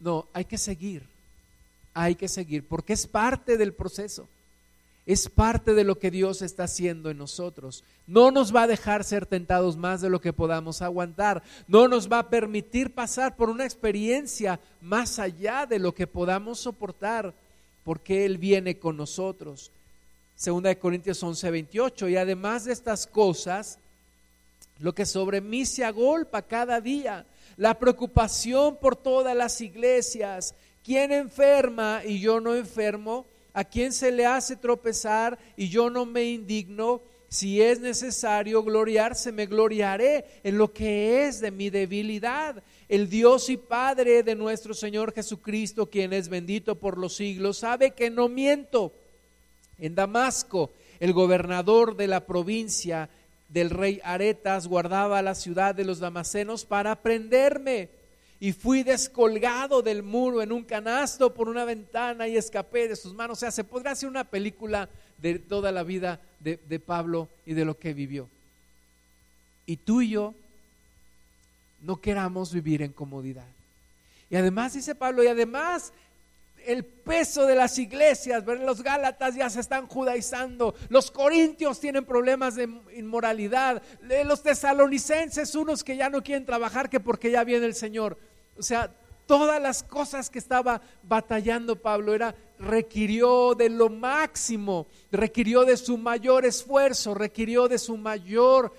No, 0.00 0.28
hay 0.34 0.44
que 0.44 0.58
seguir 0.58 1.14
hay 1.94 2.16
que 2.16 2.28
seguir, 2.28 2.66
porque 2.66 2.92
es 2.92 3.06
parte 3.06 3.56
del 3.56 3.72
proceso, 3.72 4.28
es 5.06 5.28
parte 5.28 5.74
de 5.74 5.84
lo 5.84 5.98
que 5.98 6.10
Dios 6.10 6.42
está 6.42 6.64
haciendo 6.64 7.10
en 7.10 7.18
nosotros. 7.18 7.84
No 8.06 8.30
nos 8.30 8.54
va 8.54 8.62
a 8.62 8.66
dejar 8.66 9.04
ser 9.04 9.26
tentados 9.26 9.76
más 9.76 10.00
de 10.00 10.10
lo 10.10 10.20
que 10.20 10.32
podamos 10.32 10.82
aguantar, 10.82 11.42
no 11.68 11.88
nos 11.88 12.10
va 12.10 12.20
a 12.20 12.30
permitir 12.30 12.94
pasar 12.94 13.36
por 13.36 13.50
una 13.50 13.64
experiencia 13.64 14.60
más 14.80 15.18
allá 15.18 15.66
de 15.66 15.78
lo 15.78 15.94
que 15.94 16.06
podamos 16.06 16.60
soportar, 16.60 17.34
porque 17.84 18.24
Él 18.24 18.38
viene 18.38 18.78
con 18.78 18.96
nosotros. 18.96 19.70
Segunda 20.36 20.68
de 20.68 20.78
Corintios 20.78 21.22
11, 21.22 21.50
28, 21.50 22.08
y 22.08 22.16
además 22.16 22.64
de 22.64 22.72
estas 22.72 23.06
cosas, 23.06 23.78
lo 24.78 24.94
que 24.94 25.06
sobre 25.06 25.40
mí 25.40 25.64
se 25.66 25.84
agolpa 25.84 26.42
cada 26.42 26.80
día, 26.80 27.26
la 27.56 27.78
preocupación 27.78 28.76
por 28.76 28.96
todas 28.96 29.36
las 29.36 29.60
iglesias, 29.60 30.54
¿Quién 30.84 31.12
enferma 31.12 32.02
y 32.04 32.20
yo 32.20 32.40
no 32.40 32.54
enfermo? 32.54 33.24
¿A 33.54 33.62
quién 33.62 33.92
se 33.92 34.10
le 34.10 34.26
hace 34.26 34.56
tropezar 34.56 35.38
y 35.56 35.68
yo 35.68 35.88
no 35.88 36.04
me 36.04 36.24
indigno? 36.24 37.00
Si 37.28 37.62
es 37.62 37.80
necesario 37.80 38.62
gloriarse, 38.62 39.32
me 39.32 39.46
gloriaré 39.46 40.24
en 40.42 40.58
lo 40.58 40.72
que 40.72 41.26
es 41.26 41.40
de 41.40 41.52
mi 41.52 41.70
debilidad. 41.70 42.62
El 42.88 43.08
Dios 43.08 43.48
y 43.50 43.56
Padre 43.56 44.24
de 44.24 44.34
nuestro 44.34 44.74
Señor 44.74 45.12
Jesucristo, 45.12 45.86
quien 45.86 46.12
es 46.12 46.28
bendito 46.28 46.74
por 46.74 46.98
los 46.98 47.14
siglos, 47.16 47.58
sabe 47.58 47.92
que 47.92 48.10
no 48.10 48.28
miento. 48.28 48.92
En 49.78 49.94
Damasco, 49.94 50.72
el 50.98 51.12
gobernador 51.12 51.96
de 51.96 52.08
la 52.08 52.26
provincia 52.26 53.08
del 53.48 53.70
rey 53.70 54.00
Aretas 54.02 54.66
guardaba 54.66 55.22
la 55.22 55.36
ciudad 55.36 55.76
de 55.76 55.84
los 55.84 56.00
damasenos 56.00 56.64
para 56.64 57.02
prenderme 57.02 57.88
y 58.40 58.52
fui 58.52 58.82
descolgado 58.82 59.82
del 59.82 60.02
muro 60.02 60.42
en 60.42 60.52
un 60.52 60.64
canasto 60.64 61.32
por 61.32 61.48
una 61.48 61.64
ventana 61.64 62.28
y 62.28 62.36
escapé 62.36 62.88
de 62.88 62.96
sus 62.96 63.14
manos. 63.14 63.38
O 63.38 63.40
sea, 63.40 63.50
se 63.50 63.64
podrá 63.64 63.92
hacer 63.92 64.08
una 64.08 64.24
película 64.24 64.88
de 65.18 65.38
toda 65.38 65.72
la 65.72 65.82
vida 65.82 66.20
de, 66.40 66.58
de 66.68 66.80
Pablo 66.80 67.28
y 67.46 67.54
de 67.54 67.64
lo 67.64 67.78
que 67.78 67.94
vivió. 67.94 68.28
Y 69.66 69.76
tú 69.78 70.02
y 70.02 70.10
yo 70.10 70.34
no 71.80 72.00
queramos 72.00 72.52
vivir 72.52 72.82
en 72.82 72.92
comodidad. 72.92 73.46
Y 74.30 74.36
además, 74.36 74.74
dice 74.74 74.94
Pablo, 74.94 75.22
y 75.22 75.28
además 75.28 75.92
el 76.66 76.84
peso 76.84 77.46
de 77.46 77.54
las 77.54 77.78
iglesias, 77.78 78.44
los 78.44 78.82
Gálatas 78.82 79.34
ya 79.34 79.50
se 79.50 79.60
están 79.60 79.86
judaizando, 79.86 80.74
los 80.88 81.10
corintios 81.10 81.80
tienen 81.80 82.04
problemas 82.04 82.54
de 82.56 82.68
inmoralidad, 82.96 83.82
los 84.24 84.42
tesalonicenses, 84.42 85.54
unos 85.54 85.84
que 85.84 85.96
ya 85.96 86.08
no 86.08 86.22
quieren 86.22 86.46
trabajar 86.46 86.88
que 86.88 87.00
porque 87.00 87.30
ya 87.30 87.44
viene 87.44 87.66
el 87.66 87.74
Señor. 87.74 88.18
O 88.58 88.62
sea, 88.62 88.90
todas 89.26 89.60
las 89.60 89.82
cosas 89.82 90.30
que 90.30 90.38
estaba 90.38 90.80
batallando 91.02 91.76
Pablo 91.76 92.14
era 92.14 92.34
requirió 92.58 93.54
de 93.54 93.68
lo 93.68 93.88
máximo, 93.88 94.86
requirió 95.10 95.64
de 95.64 95.76
su 95.76 95.98
mayor 95.98 96.44
esfuerzo, 96.44 97.14
requirió 97.14 97.68
de 97.68 97.78
su 97.78 97.96
mayor 97.96 98.72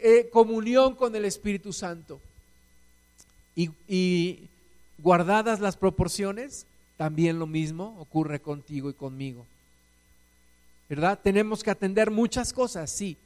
eh, 0.00 0.28
comunión 0.32 0.94
con 0.94 1.14
el 1.14 1.24
Espíritu 1.24 1.72
Santo. 1.72 2.20
Y 3.54 4.50
guardadas 4.98 5.60
las 5.60 5.76
proporciones, 5.76 6.66
también 6.96 7.38
lo 7.38 7.46
mismo 7.46 7.96
ocurre 7.98 8.40
contigo 8.40 8.90
y 8.90 8.94
conmigo. 8.94 9.46
¿Verdad? 10.88 11.18
Tenemos 11.22 11.62
que 11.62 11.70
atender 11.70 12.10
muchas 12.10 12.52
cosas, 12.52 12.90
sí, 12.90 13.16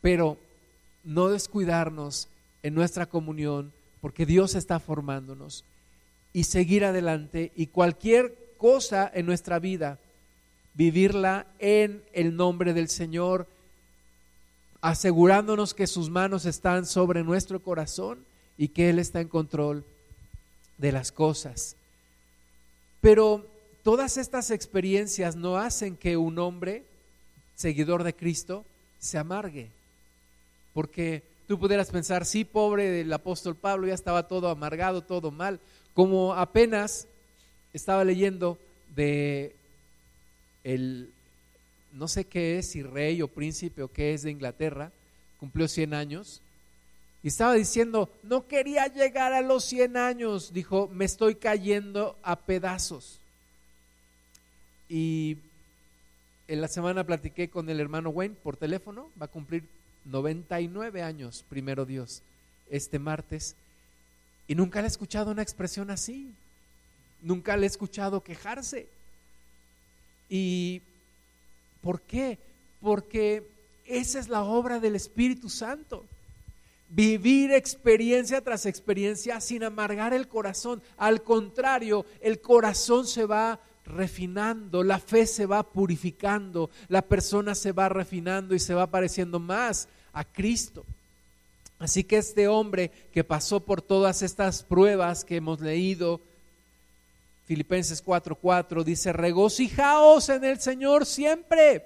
pero 0.00 0.36
no 1.04 1.28
descuidarnos 1.28 2.28
en 2.62 2.74
nuestra 2.74 3.06
comunión 3.06 3.72
porque 4.00 4.26
Dios 4.26 4.54
está 4.54 4.80
formándonos 4.80 5.64
y 6.32 6.44
seguir 6.44 6.84
adelante 6.84 7.52
y 7.54 7.68
cualquier 7.68 8.36
cosa 8.58 9.10
en 9.14 9.24
nuestra 9.26 9.58
vida, 9.58 9.98
vivirla 10.74 11.46
en 11.58 12.02
el 12.12 12.36
nombre 12.36 12.74
del 12.74 12.88
Señor, 12.88 13.46
asegurándonos 14.80 15.74
que 15.74 15.86
sus 15.86 16.10
manos 16.10 16.44
están 16.44 16.86
sobre 16.86 17.22
nuestro 17.22 17.62
corazón 17.62 18.24
y 18.58 18.68
que 18.68 18.90
Él 18.90 18.98
está 18.98 19.20
en 19.20 19.28
control 19.28 19.84
de 20.76 20.92
las 20.92 21.12
cosas. 21.12 21.76
Pero 23.04 23.46
todas 23.82 24.16
estas 24.16 24.50
experiencias 24.50 25.36
no 25.36 25.58
hacen 25.58 25.96
que 25.96 26.16
un 26.16 26.38
hombre, 26.38 26.84
seguidor 27.54 28.02
de 28.02 28.16
Cristo, 28.16 28.64
se 28.98 29.18
amargue, 29.18 29.70
porque 30.72 31.22
Tú 31.46 31.58
pudieras 31.58 31.90
pensar, 31.90 32.24
sí, 32.24 32.44
pobre 32.44 32.88
del 32.88 33.12
apóstol 33.12 33.54
Pablo, 33.54 33.86
ya 33.86 33.92
estaba 33.92 34.28
todo 34.28 34.48
amargado, 34.48 35.02
todo 35.02 35.30
mal, 35.30 35.60
como 35.92 36.32
apenas 36.32 37.06
estaba 37.74 38.02
leyendo 38.02 38.58
de 38.96 39.54
el, 40.62 41.12
no 41.92 42.08
sé 42.08 42.24
qué 42.24 42.58
es, 42.58 42.68
si 42.68 42.82
rey 42.82 43.20
o 43.20 43.28
príncipe 43.28 43.82
o 43.82 43.88
qué 43.88 44.14
es 44.14 44.22
de 44.22 44.30
Inglaterra, 44.30 44.90
cumplió 45.38 45.68
100 45.68 45.92
años, 45.92 46.40
y 47.24 47.28
estaba 47.28 47.54
diciendo, 47.54 48.10
no 48.22 48.46
quería 48.46 48.86
llegar 48.86 49.32
a 49.32 49.40
los 49.40 49.64
100 49.64 49.96
años, 49.96 50.52
dijo, 50.52 50.90
me 50.92 51.06
estoy 51.06 51.36
cayendo 51.36 52.18
a 52.22 52.36
pedazos. 52.36 53.18
Y 54.90 55.38
en 56.48 56.60
la 56.60 56.68
semana 56.68 57.02
platiqué 57.02 57.48
con 57.48 57.70
el 57.70 57.80
hermano 57.80 58.10
Wayne 58.10 58.34
por 58.42 58.58
teléfono, 58.58 59.10
va 59.18 59.24
a 59.24 59.30
cumplir 59.30 59.64
99 60.04 61.02
años, 61.02 61.46
primero 61.48 61.86
Dios, 61.86 62.20
este 62.68 62.98
martes, 62.98 63.56
y 64.46 64.54
nunca 64.54 64.82
le 64.82 64.88
he 64.88 64.90
escuchado 64.90 65.30
una 65.30 65.40
expresión 65.40 65.90
así, 65.90 66.30
nunca 67.22 67.56
le 67.56 67.64
he 67.64 67.68
escuchado 67.68 68.22
quejarse. 68.22 68.86
¿Y 70.28 70.82
por 71.80 72.02
qué? 72.02 72.36
Porque 72.82 73.48
esa 73.86 74.18
es 74.18 74.28
la 74.28 74.42
obra 74.42 74.78
del 74.78 74.94
Espíritu 74.94 75.48
Santo. 75.48 76.04
Vivir 76.88 77.52
experiencia 77.52 78.40
tras 78.40 78.66
experiencia 78.66 79.40
sin 79.40 79.64
amargar 79.64 80.14
el 80.14 80.28
corazón. 80.28 80.82
Al 80.96 81.22
contrario, 81.22 82.06
el 82.20 82.40
corazón 82.40 83.06
se 83.06 83.24
va 83.26 83.60
refinando, 83.84 84.82
la 84.82 84.98
fe 84.98 85.26
se 85.26 85.46
va 85.46 85.62
purificando, 85.62 86.70
la 86.88 87.02
persona 87.02 87.54
se 87.54 87.72
va 87.72 87.88
refinando 87.88 88.54
y 88.54 88.58
se 88.58 88.74
va 88.74 88.86
pareciendo 88.86 89.38
más 89.38 89.88
a 90.12 90.24
Cristo. 90.24 90.84
Así 91.78 92.04
que 92.04 92.18
este 92.18 92.48
hombre 92.48 92.90
que 93.12 93.24
pasó 93.24 93.60
por 93.60 93.82
todas 93.82 94.22
estas 94.22 94.62
pruebas 94.62 95.24
que 95.24 95.36
hemos 95.36 95.60
leído, 95.60 96.20
Filipenses 97.44 98.02
4:4 98.02 98.84
dice, 98.84 99.12
regocijaos 99.12 100.28
en 100.28 100.44
el 100.44 100.60
Señor 100.60 101.04
siempre. 101.04 101.84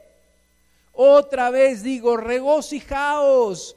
Otra 0.93 1.51
vez 1.51 1.83
digo, 1.83 2.17
regocijaos. 2.17 3.77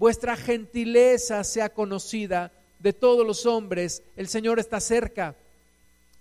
Vuestra 0.00 0.34
gentileza 0.34 1.44
sea 1.44 1.74
conocida 1.74 2.52
de 2.78 2.94
todos 2.94 3.26
los 3.26 3.44
hombres. 3.44 4.02
El 4.16 4.28
Señor 4.28 4.58
está 4.58 4.80
cerca. 4.80 5.36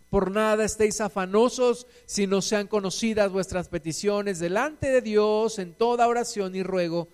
Por 0.10 0.32
nada 0.32 0.66
estéis 0.66 1.00
afanosos, 1.00 1.88
si 2.06 2.28
no 2.28 2.42
sean 2.42 2.68
conocidas 2.68 3.32
vuestras 3.32 3.70
peticiones 3.70 4.40
delante 4.40 4.90
de 4.90 5.00
Dios 5.00 5.60
en 5.60 5.74
toda 5.74 6.10
oración 6.10 6.58
y 6.58 6.62
ruego, 6.62 7.08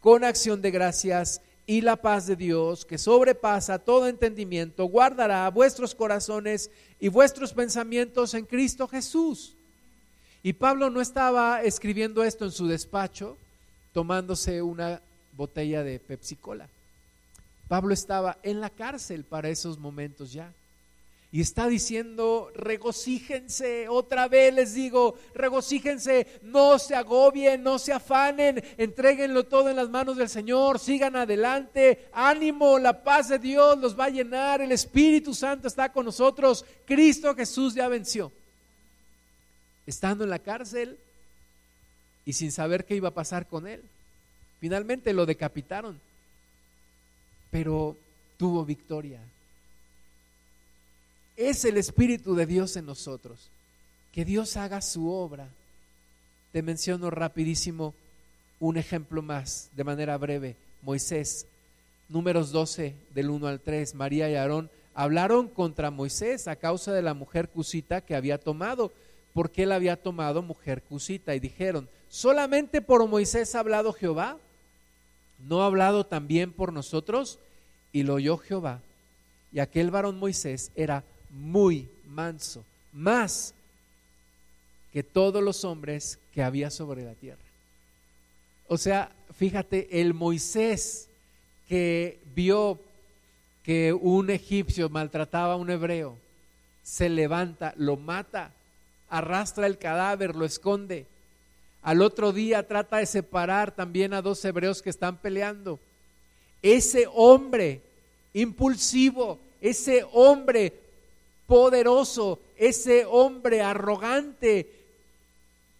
con 0.00 0.24
acción 0.24 0.60
de 0.60 0.72
gracias, 0.72 1.40
y 1.66 1.80
la 1.80 1.96
paz 1.96 2.26
de 2.26 2.36
Dios, 2.36 2.84
que 2.84 2.98
sobrepasa 2.98 3.78
todo 3.78 4.06
entendimiento, 4.06 4.84
guardará 4.84 5.48
vuestros 5.48 5.94
corazones 5.94 6.70
y 7.00 7.08
vuestros 7.08 7.54
pensamientos 7.54 8.34
en 8.34 8.44
Cristo 8.44 8.86
Jesús. 8.88 9.56
Y 10.42 10.52
Pablo 10.52 10.90
no 10.90 11.00
estaba 11.00 11.62
escribiendo 11.62 12.22
esto 12.22 12.44
en 12.44 12.50
su 12.50 12.66
despacho, 12.66 13.38
tomándose 13.94 14.60
una 14.60 15.00
botella 15.36 15.82
de 15.82 15.98
Pepsi 15.98 16.36
Cola. 16.36 16.68
Pablo 17.68 17.94
estaba 17.94 18.38
en 18.42 18.60
la 18.60 18.70
cárcel 18.70 19.24
para 19.24 19.48
esos 19.48 19.78
momentos 19.78 20.32
ya. 20.32 20.52
Y 21.32 21.40
está 21.40 21.66
diciendo, 21.66 22.52
regocíjense, 22.54 23.88
otra 23.88 24.28
vez 24.28 24.54
les 24.54 24.74
digo, 24.74 25.16
regocíjense, 25.34 26.28
no 26.42 26.78
se 26.78 26.94
agobien, 26.94 27.60
no 27.64 27.80
se 27.80 27.92
afanen, 27.92 28.62
entreguenlo 28.78 29.42
todo 29.42 29.68
en 29.68 29.74
las 29.74 29.88
manos 29.88 30.16
del 30.16 30.28
Señor, 30.28 30.78
sigan 30.78 31.16
adelante, 31.16 32.08
ánimo, 32.12 32.78
la 32.78 33.02
paz 33.02 33.30
de 33.30 33.40
Dios 33.40 33.76
los 33.78 33.98
va 33.98 34.04
a 34.04 34.10
llenar, 34.10 34.60
el 34.60 34.70
Espíritu 34.70 35.34
Santo 35.34 35.66
está 35.66 35.90
con 35.90 36.06
nosotros, 36.06 36.64
Cristo 36.84 37.34
Jesús 37.34 37.74
ya 37.74 37.88
venció. 37.88 38.30
Estando 39.88 40.22
en 40.22 40.30
la 40.30 40.38
cárcel 40.38 40.96
y 42.24 42.34
sin 42.34 42.52
saber 42.52 42.84
qué 42.84 42.94
iba 42.94 43.08
a 43.08 43.14
pasar 43.14 43.48
con 43.48 43.66
él, 43.66 43.82
finalmente 44.64 45.12
lo 45.12 45.26
decapitaron, 45.26 46.00
pero 47.50 47.96
tuvo 48.38 48.64
victoria 48.64 49.20
es 51.36 51.64
el 51.64 51.76
Espíritu 51.76 52.34
de 52.34 52.46
Dios 52.46 52.76
en 52.76 52.86
nosotros. 52.86 53.50
Que 54.12 54.24
Dios 54.24 54.56
haga 54.56 54.80
su 54.80 55.10
obra. 55.10 55.48
Te 56.52 56.62
menciono 56.62 57.10
rapidísimo 57.10 57.94
un 58.60 58.76
ejemplo 58.76 59.22
más, 59.22 59.70
de 59.74 59.84
manera 59.84 60.16
breve. 60.16 60.56
Moisés, 60.82 61.46
números 62.08 62.52
12 62.52 62.94
del 63.12 63.30
1 63.30 63.46
al 63.48 63.60
3, 63.60 63.94
María 63.94 64.30
y 64.30 64.36
Aarón 64.36 64.70
hablaron 64.94 65.48
contra 65.48 65.90
Moisés 65.90 66.46
a 66.46 66.54
causa 66.54 66.92
de 66.92 67.02
la 67.02 67.14
mujer 67.14 67.48
cusita 67.48 68.00
que 68.00 68.14
había 68.14 68.38
tomado, 68.38 68.92
porque 69.32 69.64
él 69.64 69.72
había 69.72 70.00
tomado 70.00 70.42
mujer 70.42 70.82
cusita. 70.82 71.34
Y 71.34 71.40
dijeron, 71.40 71.88
¿solamente 72.08 72.80
por 72.80 73.04
Moisés 73.08 73.54
ha 73.54 73.60
hablado 73.60 73.92
Jehová? 73.92 74.38
¿No 75.38 75.62
ha 75.62 75.66
hablado 75.66 76.06
también 76.06 76.52
por 76.52 76.72
nosotros? 76.72 77.38
Y 77.92 78.02
lo 78.02 78.14
oyó 78.14 78.38
Jehová. 78.38 78.80
Y 79.52 79.60
aquel 79.60 79.90
varón 79.90 80.18
Moisés 80.18 80.70
era 80.74 81.04
muy 81.30 81.88
manso, 82.06 82.64
más 82.92 83.54
que 84.92 85.02
todos 85.02 85.42
los 85.42 85.64
hombres 85.64 86.18
que 86.32 86.42
había 86.42 86.70
sobre 86.70 87.04
la 87.04 87.14
tierra. 87.14 87.42
O 88.68 88.78
sea, 88.78 89.10
fíjate, 89.36 90.00
el 90.00 90.14
Moisés 90.14 91.08
que 91.68 92.20
vio 92.34 92.80
que 93.62 93.92
un 93.92 94.30
egipcio 94.30 94.88
maltrataba 94.88 95.54
a 95.54 95.56
un 95.56 95.70
hebreo, 95.70 96.16
se 96.82 97.08
levanta, 97.08 97.74
lo 97.76 97.96
mata, 97.96 98.52
arrastra 99.08 99.66
el 99.66 99.78
cadáver, 99.78 100.36
lo 100.36 100.44
esconde. 100.44 101.06
Al 101.84 102.00
otro 102.00 102.32
día 102.32 102.66
trata 102.66 102.96
de 102.96 103.04
separar 103.06 103.70
también 103.70 104.14
a 104.14 104.22
dos 104.22 104.42
hebreos 104.42 104.80
que 104.80 104.88
están 104.88 105.18
peleando. 105.18 105.78
Ese 106.62 107.06
hombre 107.12 107.82
impulsivo, 108.32 109.38
ese 109.60 110.02
hombre 110.12 110.72
poderoso, 111.46 112.40
ese 112.56 113.04
hombre 113.04 113.60
arrogante, 113.60 114.66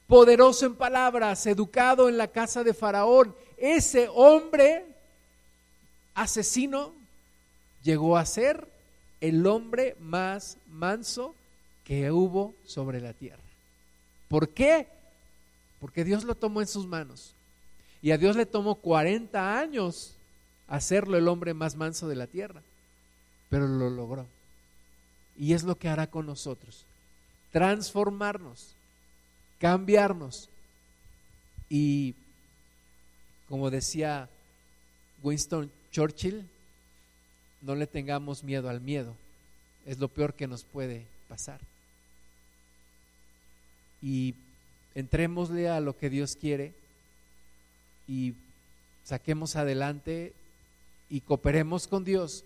poderoso 0.06 0.66
en 0.66 0.76
palabras, 0.76 1.46
educado 1.46 2.10
en 2.10 2.18
la 2.18 2.28
casa 2.28 2.62
de 2.62 2.74
Faraón, 2.74 3.34
ese 3.56 4.10
hombre 4.12 4.84
asesino 6.12 6.92
llegó 7.82 8.18
a 8.18 8.26
ser 8.26 8.68
el 9.22 9.46
hombre 9.46 9.96
más 10.00 10.58
manso 10.68 11.34
que 11.82 12.10
hubo 12.10 12.54
sobre 12.66 13.00
la 13.00 13.14
tierra. 13.14 13.42
¿Por 14.28 14.50
qué? 14.50 14.86
Porque 15.84 16.02
Dios 16.02 16.24
lo 16.24 16.34
tomó 16.34 16.62
en 16.62 16.66
sus 16.66 16.86
manos. 16.86 17.34
Y 18.00 18.12
a 18.12 18.16
Dios 18.16 18.36
le 18.36 18.46
tomó 18.46 18.76
40 18.76 19.58
años 19.58 20.14
hacerlo 20.66 21.18
el 21.18 21.28
hombre 21.28 21.52
más 21.52 21.76
manso 21.76 22.08
de 22.08 22.16
la 22.16 22.26
tierra. 22.26 22.62
Pero 23.50 23.68
lo 23.68 23.90
logró. 23.90 24.26
Y 25.36 25.52
es 25.52 25.62
lo 25.62 25.76
que 25.76 25.90
hará 25.90 26.06
con 26.06 26.24
nosotros. 26.24 26.86
Transformarnos, 27.52 28.72
cambiarnos. 29.58 30.48
Y 31.68 32.14
como 33.46 33.70
decía 33.70 34.30
Winston 35.22 35.70
Churchill, 35.92 36.48
no 37.60 37.74
le 37.74 37.86
tengamos 37.86 38.42
miedo 38.42 38.70
al 38.70 38.80
miedo. 38.80 39.14
Es 39.84 39.98
lo 39.98 40.08
peor 40.08 40.32
que 40.32 40.46
nos 40.46 40.64
puede 40.64 41.06
pasar. 41.28 41.60
Y 44.00 44.34
entrémosle 44.94 45.68
a 45.68 45.80
lo 45.80 45.96
que 45.96 46.10
Dios 46.10 46.36
quiere 46.36 46.72
y 48.06 48.34
saquemos 49.04 49.56
adelante 49.56 50.32
y 51.10 51.20
cooperemos 51.20 51.86
con 51.86 52.04
Dios 52.04 52.44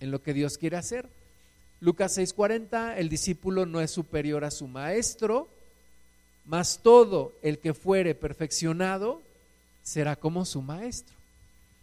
en 0.00 0.10
lo 0.10 0.22
que 0.22 0.34
Dios 0.34 0.58
quiere 0.58 0.76
hacer. 0.76 1.08
Lucas 1.80 2.16
6:40, 2.16 2.98
el 2.98 3.08
discípulo 3.08 3.66
no 3.66 3.80
es 3.80 3.90
superior 3.90 4.44
a 4.44 4.50
su 4.50 4.66
maestro, 4.66 5.48
mas 6.44 6.80
todo 6.82 7.32
el 7.42 7.58
que 7.58 7.74
fuere 7.74 8.14
perfeccionado 8.14 9.22
será 9.82 10.16
como 10.16 10.44
su 10.44 10.62
maestro. 10.62 11.16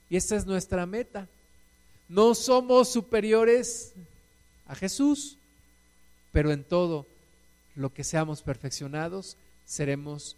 Y 0.09 0.17
esta 0.17 0.35
es 0.35 0.45
nuestra 0.45 0.85
meta. 0.85 1.27
No 2.09 2.35
somos 2.35 2.89
superiores 2.89 3.93
a 4.67 4.75
Jesús, 4.75 5.37
pero 6.31 6.51
en 6.51 6.63
todo 6.63 7.05
lo 7.75 7.93
que 7.93 8.03
seamos 8.03 8.41
perfeccionados, 8.41 9.35
seremos 9.67 10.35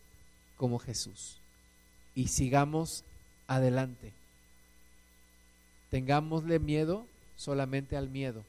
como 0.58 0.80
Jesús. 0.80 1.38
Y 2.16 2.28
sigamos 2.28 3.06
adelante. 3.48 4.12
Tengámosle 5.90 6.60
miedo 6.60 7.06
solamente 7.38 7.96
al 7.96 8.10
miedo 8.10 8.44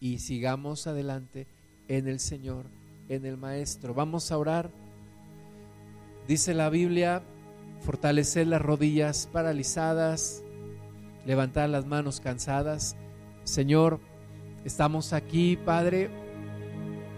y 0.00 0.18
sigamos 0.18 0.86
adelante 0.86 1.46
en 1.88 2.08
el 2.08 2.20
Señor, 2.20 2.64
en 3.08 3.26
el 3.26 3.36
Maestro. 3.36 3.92
Vamos 3.94 4.32
a 4.32 4.38
orar. 4.38 4.70
Dice 6.26 6.54
la 6.54 6.70
Biblia, 6.70 7.22
fortalecer 7.80 8.46
las 8.46 8.62
rodillas 8.62 9.28
paralizadas, 9.32 10.42
levantar 11.26 11.68
las 11.68 11.86
manos 11.86 12.20
cansadas. 12.20 12.96
Señor, 13.44 14.00
estamos 14.64 15.12
aquí, 15.12 15.56
Padre, 15.56 16.10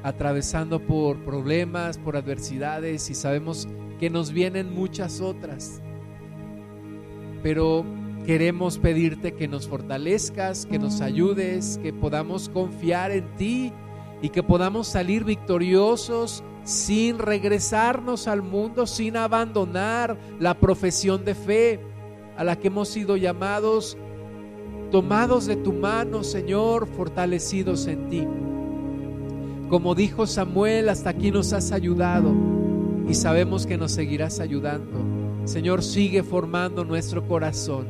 atravesando 0.02 0.80
por 0.80 1.18
problemas, 1.24 1.98
por 1.98 2.16
adversidades 2.16 3.10
y 3.10 3.14
sabemos 3.14 3.68
que 3.98 4.10
nos 4.10 4.32
vienen 4.32 4.74
muchas 4.74 5.20
otras. 5.20 5.80
Pero 7.42 7.84
Queremos 8.26 8.78
pedirte 8.78 9.32
que 9.32 9.48
nos 9.48 9.66
fortalezcas, 9.66 10.66
que 10.66 10.78
nos 10.78 11.00
ayudes, 11.00 11.80
que 11.82 11.92
podamos 11.92 12.48
confiar 12.48 13.10
en 13.10 13.34
ti 13.36 13.72
y 14.20 14.28
que 14.28 14.42
podamos 14.42 14.88
salir 14.88 15.24
victoriosos 15.24 16.44
sin 16.62 17.18
regresarnos 17.18 18.28
al 18.28 18.42
mundo, 18.42 18.86
sin 18.86 19.16
abandonar 19.16 20.18
la 20.38 20.54
profesión 20.60 21.24
de 21.24 21.34
fe 21.34 21.80
a 22.36 22.44
la 22.44 22.56
que 22.56 22.68
hemos 22.68 22.90
sido 22.90 23.16
llamados, 23.16 23.96
tomados 24.90 25.46
de 25.46 25.56
tu 25.56 25.72
mano, 25.72 26.22
Señor, 26.22 26.86
fortalecidos 26.86 27.86
en 27.86 28.08
ti. 28.10 28.28
Como 29.70 29.94
dijo 29.94 30.26
Samuel, 30.26 30.88
hasta 30.88 31.10
aquí 31.10 31.30
nos 31.30 31.52
has 31.52 31.70
ayudado 31.70 32.34
y 33.08 33.14
sabemos 33.14 33.66
que 33.66 33.78
nos 33.78 33.92
seguirás 33.92 34.40
ayudando. 34.40 34.98
Señor, 35.44 35.84
sigue 35.84 36.24
formando 36.24 36.84
nuestro 36.84 37.28
corazón 37.28 37.86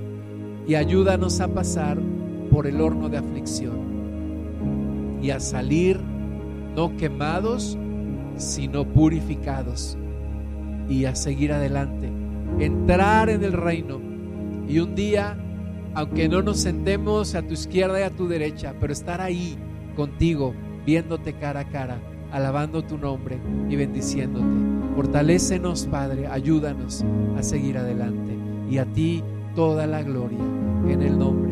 y 0.69 0.75
ayúdanos 0.75 1.41
a 1.41 1.49
pasar 1.49 1.99
por 2.51 2.67
el 2.67 2.83
horno 2.83 3.09
de 3.09 3.17
aflicción 3.17 5.19
y 5.23 5.31
a 5.31 5.41
salir 5.41 5.99
no 6.77 6.95
quemados, 6.99 7.79
sino 8.37 8.85
purificados 8.85 9.97
y 10.87 11.07
a 11.07 11.15
seguir 11.15 11.51
adelante, 11.51 12.11
entrar 12.59 13.31
en 13.31 13.43
el 13.43 13.55
reino 13.55 14.03
y 14.69 14.81
un 14.81 14.95
día, 14.95 15.35
aunque 15.95 16.29
no 16.29 16.43
nos 16.43 16.59
sentemos 16.59 17.35
a 17.35 17.41
tu 17.41 17.55
izquierda 17.55 18.01
y 18.01 18.03
a 18.03 18.11
tu 18.11 18.29
derecha, 18.29 18.75
pero 18.79 18.93
estar 18.93 19.23
ahí 19.23 19.57
contigo, 19.97 20.53
viéndote 20.85 21.35
cara 21.35 21.61
a 21.61 21.65
cara, 21.69 21.99
alabando 22.33 22.83
tu 22.83 22.99
nombre 22.99 23.39
y 23.69 23.77
bendiciéndote. 23.77 24.47
Fortalécenos, 24.95 25.87
Padre, 25.87 26.27
ayúdanos 26.27 27.05
a 27.37 27.43
seguir 27.43 27.79
adelante 27.79 28.37
y 28.71 28.79
a 28.79 28.85
ti 28.85 29.23
toda 29.55 29.87
la 29.87 30.03
gloria 30.03 30.39
en 30.89 31.03
el 31.03 31.19
nombre. 31.19 31.50